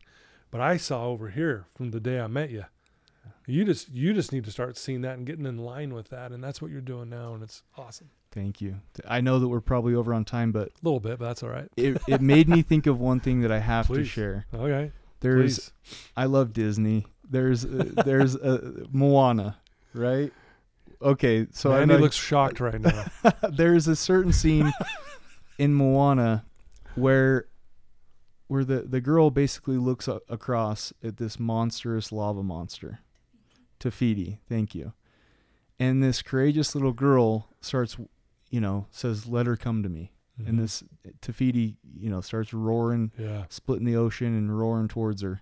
But 0.52 0.62
I 0.62 0.78
saw 0.78 1.06
over 1.08 1.30
here 1.30 1.66
from 1.76 1.92
the 1.92 2.00
day 2.00 2.20
I 2.20 2.28
met 2.28 2.52
you. 2.52 2.66
You 3.48 3.66
just 3.66 3.90
you 3.90 4.14
just 4.14 4.32
need 4.32 4.46
to 4.46 4.52
start 4.52 4.78
seeing 4.78 5.02
that 5.02 5.18
and 5.18 5.26
getting 5.26 5.46
in 5.48 5.58
line 5.58 5.94
with 5.94 6.10
that, 6.10 6.32
and 6.32 6.44
that's 6.44 6.62
what 6.62 6.70
you're 6.72 6.82
doing 6.82 7.10
now, 7.10 7.34
and 7.34 7.42
it's 7.42 7.64
awesome. 7.78 8.12
Thank 8.32 8.62
you. 8.62 8.80
I 9.08 9.20
know 9.22 9.40
that 9.40 9.48
we're 9.50 9.60
probably 9.60 9.94
over 9.96 10.14
on 10.14 10.24
time, 10.24 10.52
but 10.52 10.70
A 10.70 10.72
little 10.84 11.00
bit, 11.00 11.18
but 11.20 11.26
that's 11.26 11.42
all 11.44 11.50
right. 11.50 11.68
it 11.76 12.00
it 12.08 12.22
made 12.22 12.48
me 12.48 12.62
think 12.62 12.86
of 12.86 13.00
one 13.00 13.20
thing 13.20 13.42
that 13.42 13.52
I 13.52 13.60
have 13.60 13.88
to 13.88 14.04
share. 14.06 14.46
Okay. 14.54 14.92
There's. 15.22 15.72
Please. 15.84 16.04
I 16.16 16.26
love 16.26 16.54
Disney. 16.54 17.06
There's. 17.32 17.66
Uh, 17.66 17.92
there's 18.06 18.36
uh, 18.36 18.84
Moana, 18.92 19.58
right? 19.94 20.32
Okay, 21.02 21.48
so 21.52 21.72
I 21.72 21.82
Andy 21.82 21.96
know 21.96 22.00
looks 22.02 22.16
shocked 22.16 22.60
right 22.60 22.80
now. 22.80 23.06
there's 23.50 23.88
a 23.88 23.96
certain 23.96 24.32
scene 24.34 24.72
in 25.58 25.74
Moana 25.74 26.46
where 26.96 27.48
where 28.48 28.64
the 28.66 28.82
the 28.82 29.02
girl 29.02 29.32
basically 29.32 29.78
looks 29.78 30.08
a- 30.08 30.20
across 30.30 30.94
at 31.04 31.18
this 31.18 31.40
monstrous 31.40 32.12
lava 32.12 32.44
monster. 32.44 33.00
Te 33.80 33.90
Fiti, 33.90 34.40
thank 34.48 34.76
you. 34.76 34.94
And 35.80 36.04
this 36.04 36.22
courageous 36.22 36.76
little 36.76 36.92
girl 36.92 37.48
starts, 37.62 37.98
you 38.52 38.62
know, 38.62 38.86
says, 38.92 39.26
"Let 39.26 39.48
her 39.48 39.56
come 39.58 39.82
to 39.82 39.90
me." 39.90 40.12
Mhm. 40.40 40.50
And 40.50 40.60
this 40.60 40.84
Te 41.22 41.32
Fiti, 41.32 41.78
you 41.98 42.10
know, 42.12 42.22
starts 42.22 42.54
roaring, 42.54 43.12
yeah, 43.18 43.46
splitting 43.50 43.86
the 43.86 43.96
ocean 43.96 44.38
and 44.38 44.56
roaring 44.56 44.88
towards 44.88 45.22
her. 45.24 45.42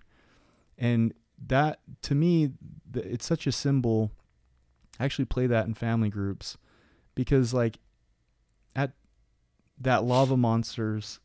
And 0.78 1.12
that, 1.46 1.80
to 2.02 2.14
me, 2.14 2.50
it's 2.94 3.26
such 3.26 3.46
a 3.46 3.52
symbol. 3.52 4.10
I 4.98 5.04
actually 5.04 5.24
play 5.24 5.46
that 5.46 5.66
in 5.66 5.74
family 5.74 6.08
groups 6.10 6.58
because, 7.14 7.54
like, 7.54 7.78
at 8.76 8.92
that 9.80 10.04
lava 10.04 10.36
monster's 10.36 11.20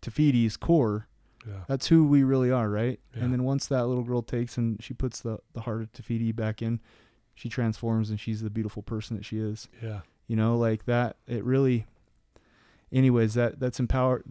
Te 0.00 0.10
Fiti's 0.10 0.56
core, 0.56 1.08
yeah, 1.46 1.64
that's 1.66 1.88
who 1.88 2.06
we 2.06 2.22
really 2.22 2.50
are, 2.50 2.68
right? 2.68 3.00
Yeah. 3.16 3.24
And 3.24 3.32
then 3.32 3.44
once 3.44 3.66
that 3.66 3.86
little 3.86 4.04
girl 4.04 4.22
takes 4.22 4.56
and 4.56 4.82
she 4.82 4.94
puts 4.94 5.20
the, 5.20 5.38
the 5.54 5.62
heart 5.62 5.80
of 5.82 5.92
Te 5.92 6.02
Fiti 6.02 6.30
back 6.32 6.62
in, 6.62 6.80
she 7.34 7.48
transforms 7.48 8.10
and 8.10 8.20
she's 8.20 8.42
the 8.42 8.50
beautiful 8.50 8.82
person 8.82 9.16
that 9.16 9.24
she 9.24 9.38
is. 9.38 9.68
yeah, 9.82 10.00
You 10.28 10.36
know, 10.36 10.56
like 10.56 10.84
that. 10.84 11.16
It 11.26 11.42
really. 11.44 11.86
Anyways, 12.92 13.34
that 13.34 13.58
that's 13.58 13.80
empower. 13.80 14.22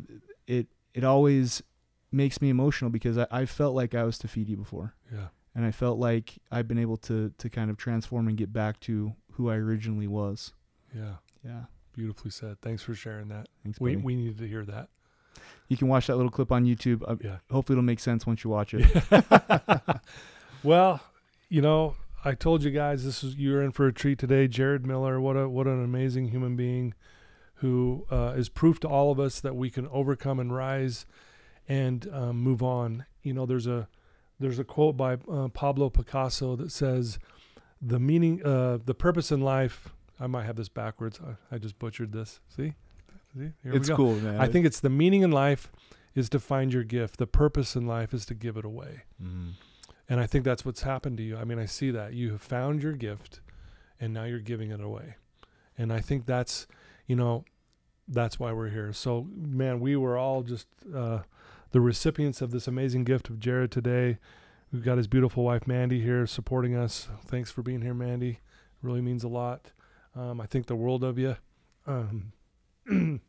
It 0.46 0.68
it 0.94 1.04
always 1.04 1.64
makes 2.12 2.42
me 2.42 2.50
emotional 2.50 2.90
because 2.92 3.18
I, 3.18 3.28
I 3.32 3.46
felt 3.46 3.76
like 3.76 3.96
I 3.96 4.04
was 4.04 4.18
Te 4.18 4.28
Fiti 4.28 4.56
before, 4.56 4.94
yeah. 5.12 5.28
and 5.56 5.66
I 5.66 5.72
felt 5.72 5.98
like 6.00 6.34
I've 6.52 6.68
been 6.68 6.80
able 6.80 6.98
to 6.98 7.32
to 7.38 7.50
kind 7.50 7.70
of 7.70 7.78
transform 7.78 8.28
and 8.28 8.38
get 8.38 8.52
back 8.54 8.80
to 8.82 9.14
who 9.34 9.50
I 9.50 9.56
originally 9.56 10.08
was. 10.08 10.54
Yeah, 10.96 11.16
Yeah. 11.46 11.64
beautifully 11.94 12.32
said. 12.32 12.60
Thanks 12.62 12.84
for 12.84 12.94
sharing 12.94 13.28
that. 13.30 13.48
Thanks, 13.64 13.80
We 13.80 13.94
buddy. 13.96 14.06
we 14.06 14.16
needed 14.16 14.38
to 14.40 14.48
hear 14.48 14.66
that. 14.66 14.90
you 15.70 15.78
can 15.78 15.88
watch 15.88 16.08
that 16.08 16.18
little 16.18 16.32
clip 16.32 16.52
on 16.52 16.66
YouTube. 16.66 17.02
Uh, 17.08 17.16
Yeah. 17.24 17.38
hopefully, 17.50 17.76
it'll 17.76 17.84
make 17.86 18.00
sense 18.02 18.28
once 18.28 18.44
you 18.44 18.50
watch 18.50 18.74
it. 18.74 18.86
well, 20.64 21.02
you 21.50 21.62
know, 21.62 21.96
I 22.24 22.34
told 22.36 22.64
you 22.64 22.72
guys 22.72 23.04
this 23.04 23.24
is 23.24 23.36
you're 23.36 23.62
in 23.62 23.72
for 23.72 23.88
a 23.88 23.94
treat 23.94 24.20
today. 24.20 24.48
Jared 24.48 24.86
Miller, 24.86 25.20
what 25.20 25.36
a 25.36 25.50
what 25.50 25.68
an 25.68 25.84
amazing 25.84 26.28
human 26.30 26.56
being, 26.56 26.94
who 27.56 28.06
uh, 28.12 28.34
is 28.36 28.50
proof 28.50 28.80
to 28.82 28.88
all 28.88 29.12
of 29.12 29.20
us 29.20 29.40
that 29.40 29.56
we 29.56 29.70
can 29.70 29.88
overcome 29.88 30.40
and 30.40 30.54
rise, 30.54 31.06
and 31.72 32.10
um, 32.12 32.38
move 32.38 32.62
on. 32.62 33.06
You 33.24 33.34
know, 33.34 33.46
there's 33.46 33.66
a 33.66 33.88
there's 34.40 34.60
a 34.60 34.66
quote 34.66 34.98
by 34.98 35.18
uh, 35.32 35.48
Pablo 35.48 35.90
Picasso 35.90 36.58
that 36.58 36.72
says, 36.72 37.18
"The 37.82 37.98
meaning, 38.00 38.46
uh, 38.46 38.80
the 38.84 38.94
purpose 38.94 39.32
in 39.32 39.40
life." 39.40 39.90
I 40.20 40.28
might 40.28 40.44
have 40.44 40.56
this 40.56 40.70
backwards. 40.70 41.20
I, 41.26 41.56
I 41.56 41.58
just 41.58 41.80
butchered 41.80 42.12
this. 42.12 42.42
See, 42.56 42.74
see, 43.34 43.52
here 43.64 43.74
it's 43.74 43.88
we 43.90 43.94
go. 43.94 43.96
cool, 43.96 44.16
man. 44.16 44.40
I 44.40 44.48
think 44.48 44.66
it's 44.66 44.82
the 44.82 44.90
meaning 44.90 45.22
in 45.22 45.32
life 45.32 45.72
is 46.14 46.30
to 46.30 46.40
find 46.40 46.74
your 46.74 46.84
gift. 46.84 47.18
The 47.18 47.26
purpose 47.26 47.76
in 47.76 47.88
life 47.88 48.14
is 48.14 48.26
to 48.26 48.36
give 48.36 48.58
it 48.58 48.66
away. 48.66 49.04
Mm. 49.24 49.54
And 50.10 50.20
I 50.20 50.28
think 50.28 50.44
that's 50.44 50.66
what's 50.66 50.82
happened 50.82 51.18
to 51.18 51.24
you. 51.24 51.38
I 51.38 51.46
mean, 51.46 51.58
I 51.58 51.66
see 51.66 51.90
that. 51.92 52.14
You 52.14 52.34
have 52.34 52.42
found 52.42 52.84
your 52.84 52.92
gift 52.92 53.40
and 54.00 54.14
now 54.14 54.26
you're 54.26 54.40
giving 54.40 54.70
it 54.72 54.82
away. 54.82 55.16
And 55.78 55.94
I 55.94 56.02
think 56.02 56.26
that's, 56.26 56.68
you 57.08 57.16
know, 57.16 57.46
that's 58.10 58.38
why 58.38 58.52
we're 58.52 58.70
here. 58.70 58.92
So, 58.92 59.26
man, 59.34 59.80
we 59.80 59.96
were 59.96 60.18
all 60.18 60.44
just 60.44 60.68
uh, 60.94 61.20
the 61.72 61.82
recipients 61.82 62.42
of 62.42 62.52
this 62.52 62.68
amazing 62.68 63.04
gift 63.04 63.30
of 63.30 63.40
Jared 63.40 63.72
today. 63.72 64.18
We've 64.72 64.84
got 64.84 64.98
his 64.98 65.08
beautiful 65.08 65.44
wife 65.44 65.68
Mandy 65.68 66.02
here 66.02 66.26
supporting 66.26 66.76
us. 66.76 67.10
Thanks 67.26 67.52
for 67.52 67.62
being 67.62 67.82
here, 67.82 67.94
Mandy. 67.94 68.40
Really 68.82 69.02
means 69.02 69.24
a 69.24 69.28
lot. 69.28 69.72
Um, 70.16 70.42
I 70.42 70.46
think 70.46 70.68
the 70.68 70.76
world 70.76 71.04
of 71.04 71.18
you. 71.18 71.38
Um, 71.86 72.34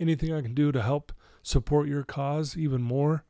anything 0.00 0.32
I 0.32 0.42
can 0.42 0.54
do 0.54 0.72
to 0.72 0.82
help 0.82 1.12
support 1.42 1.88
your 1.88 2.02
cause 2.02 2.56
even 2.56 2.82
more, 2.82 3.24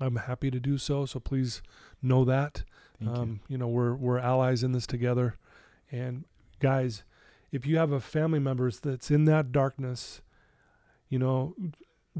I'm 0.00 0.16
happy 0.16 0.50
to 0.50 0.60
do 0.60 0.78
so. 0.78 1.06
So 1.06 1.20
please 1.20 1.62
know 2.02 2.24
that. 2.24 2.64
Thank 2.98 3.10
you. 3.10 3.22
Um, 3.22 3.40
you 3.48 3.58
know, 3.58 3.68
we're 3.68 3.94
we're 3.94 4.18
allies 4.18 4.62
in 4.62 4.72
this 4.72 4.86
together. 4.86 5.36
And 5.90 6.24
guys, 6.60 7.04
if 7.52 7.66
you 7.66 7.78
have 7.78 7.92
a 7.92 8.00
family 8.00 8.38
member 8.38 8.70
that's 8.70 9.10
in 9.10 9.24
that 9.26 9.52
darkness, 9.52 10.20
you 11.08 11.18
know, 11.18 11.54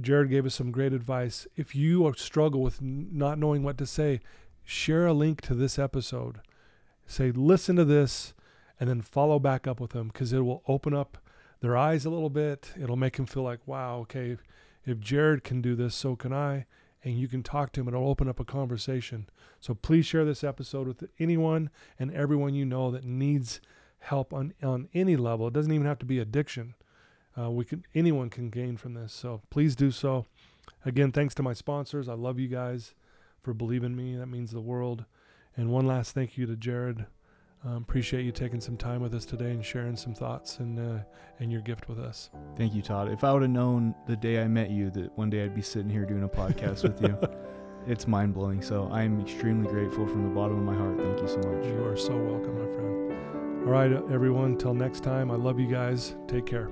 Jared 0.03 0.30
gave 0.30 0.46
us 0.46 0.55
some 0.55 0.70
great 0.70 0.92
advice. 0.92 1.46
If 1.57 1.74
you 1.74 2.12
struggle 2.16 2.62
with 2.62 2.80
not 2.80 3.38
knowing 3.38 3.62
what 3.62 3.78
to 3.78 3.86
say, 3.86 4.20
share 4.64 5.07
a 5.07 5.12
link 5.12 5.40
to 5.42 5.55
this 5.55 5.78
episode. 5.78 6.40
Say, 7.07 7.30
listen 7.30 7.76
to 7.76 7.84
this, 7.84 8.34
and 8.78 8.88
then 8.88 9.01
follow 9.01 9.38
back 9.38 9.66
up 9.66 9.80
with 9.80 9.90
them 9.90 10.09
because 10.09 10.32
it 10.32 10.40
will 10.40 10.62
open 10.68 10.94
up 10.94 11.18
their 11.61 11.76
eyes 11.76 12.05
a 12.05 12.11
little 12.11 12.30
bit. 12.30 12.72
It'll 12.80 12.96
make 12.96 13.16
them 13.16 13.26
feel 13.26 13.42
like, 13.42 13.61
wow, 13.66 13.99
okay, 14.01 14.30
if, 14.30 14.42
if 14.84 15.01
Jared 15.01 15.42
can 15.42 15.61
do 15.61 15.74
this, 15.74 15.94
so 15.94 16.16
can 16.16 16.32
I. 16.32 16.66
And 17.03 17.18
you 17.18 17.28
can 17.28 17.42
talk 17.42 17.72
to 17.72 17.80
him, 17.80 17.88
and 17.88 17.96
it'll 17.96 18.09
open 18.09 18.28
up 18.28 18.40
a 18.40 18.44
conversation. 18.44 19.28
So 19.61 19.74
please 19.74 20.07
share 20.07 20.24
this 20.24 20.44
episode 20.44 20.86
with 20.86 21.05
anyone 21.18 21.70
and 21.99 22.12
everyone 22.12 22.55
you 22.55 22.64
know 22.64 22.90
that 22.90 23.05
needs 23.05 23.61
help 24.01 24.32
on 24.32 24.55
on 24.62 24.88
any 24.94 25.16
level. 25.16 25.49
It 25.49 25.55
doesn't 25.55 25.72
even 25.72 25.86
have 25.86 25.99
to 26.01 26.07
be 26.07 26.18
addiction. 26.18 26.74
Uh, 27.39 27.51
we 27.51 27.64
can 27.64 27.84
anyone 27.95 28.30
can 28.30 28.51
gain 28.51 28.76
from 28.76 28.95
this. 28.95 29.12
So 29.12 29.43
please 29.51 29.76
do 29.76 29.91
so. 29.91 30.26
Again, 30.84 31.12
thanks 31.12 31.34
to 31.36 31.43
my 31.43 31.53
sponsors. 31.53 32.09
I 32.09 32.14
love 32.14 32.39
you 32.39 32.49
guys 32.49 32.95
for 33.43 33.55
believing 33.55 33.97
me. 33.97 34.16
That 34.16 34.26
means 34.26 34.51
the 34.51 34.61
world. 34.61 35.05
And 35.57 35.70
one 35.70 35.86
last 35.86 36.12
thank 36.14 36.36
you 36.36 36.47
to 36.47 36.57
Jared. 36.57 37.07
Um, 37.64 37.78
appreciate 37.78 38.24
you 38.24 38.30
taking 38.30 38.61
some 38.61 38.76
time 38.76 39.03
with 39.03 39.12
us 39.14 39.24
today 39.24 39.51
and 39.51 39.64
sharing 39.64 39.97
some 39.97 40.14
thoughts 40.14 40.59
and 40.59 40.78
uh, 40.78 41.03
and 41.41 41.51
your 41.51 41.61
gift 41.61 41.89
with 41.89 41.99
us. 41.99 42.30
Thank 42.57 42.72
you, 42.74 42.82
Todd. 42.82 43.11
If 43.11 43.24
I 43.24 43.32
would 43.32 43.43
have 43.43 43.51
known 43.51 43.95
the 44.07 44.16
day 44.16 44.41
I 44.41 44.47
met 44.47 44.70
you 44.70 44.91
that 44.91 45.16
one 45.18 45.28
day 45.28 45.43
I'd 45.45 45.55
be 45.55 45.62
sitting 45.62 45.91
here 45.91 46.05
doing 46.05 46.22
a 46.22 46.28
podcast 46.28 46.84
with 46.84 47.03
you, 47.03 47.18
it's 47.93 48.07
mind 48.07 48.34
blowing. 48.34 48.62
So 48.62 48.89
I'm 48.93 49.20
extremely 49.20 49.68
grateful 49.68 50.07
from 50.07 50.22
the 50.22 50.34
bottom 50.34 50.59
of 50.59 50.64
my 50.64 50.74
heart. 50.74 50.99
Thank 50.99 51.20
you 51.20 51.28
so 51.28 51.39
much. 51.39 51.66
You 51.66 51.84
are 51.84 51.97
so 51.97 52.16
welcome, 52.16 52.59
my 52.59 52.74
friend. 52.74 53.66
All 53.66 53.72
right, 53.72 53.93
everyone. 54.12 54.57
Till 54.57 54.74
next 54.74 55.03
time, 55.03 55.30
I 55.30 55.34
love 55.34 55.59
you 55.59 55.66
guys. 55.66 56.14
Take 56.28 56.47
care. 56.47 56.70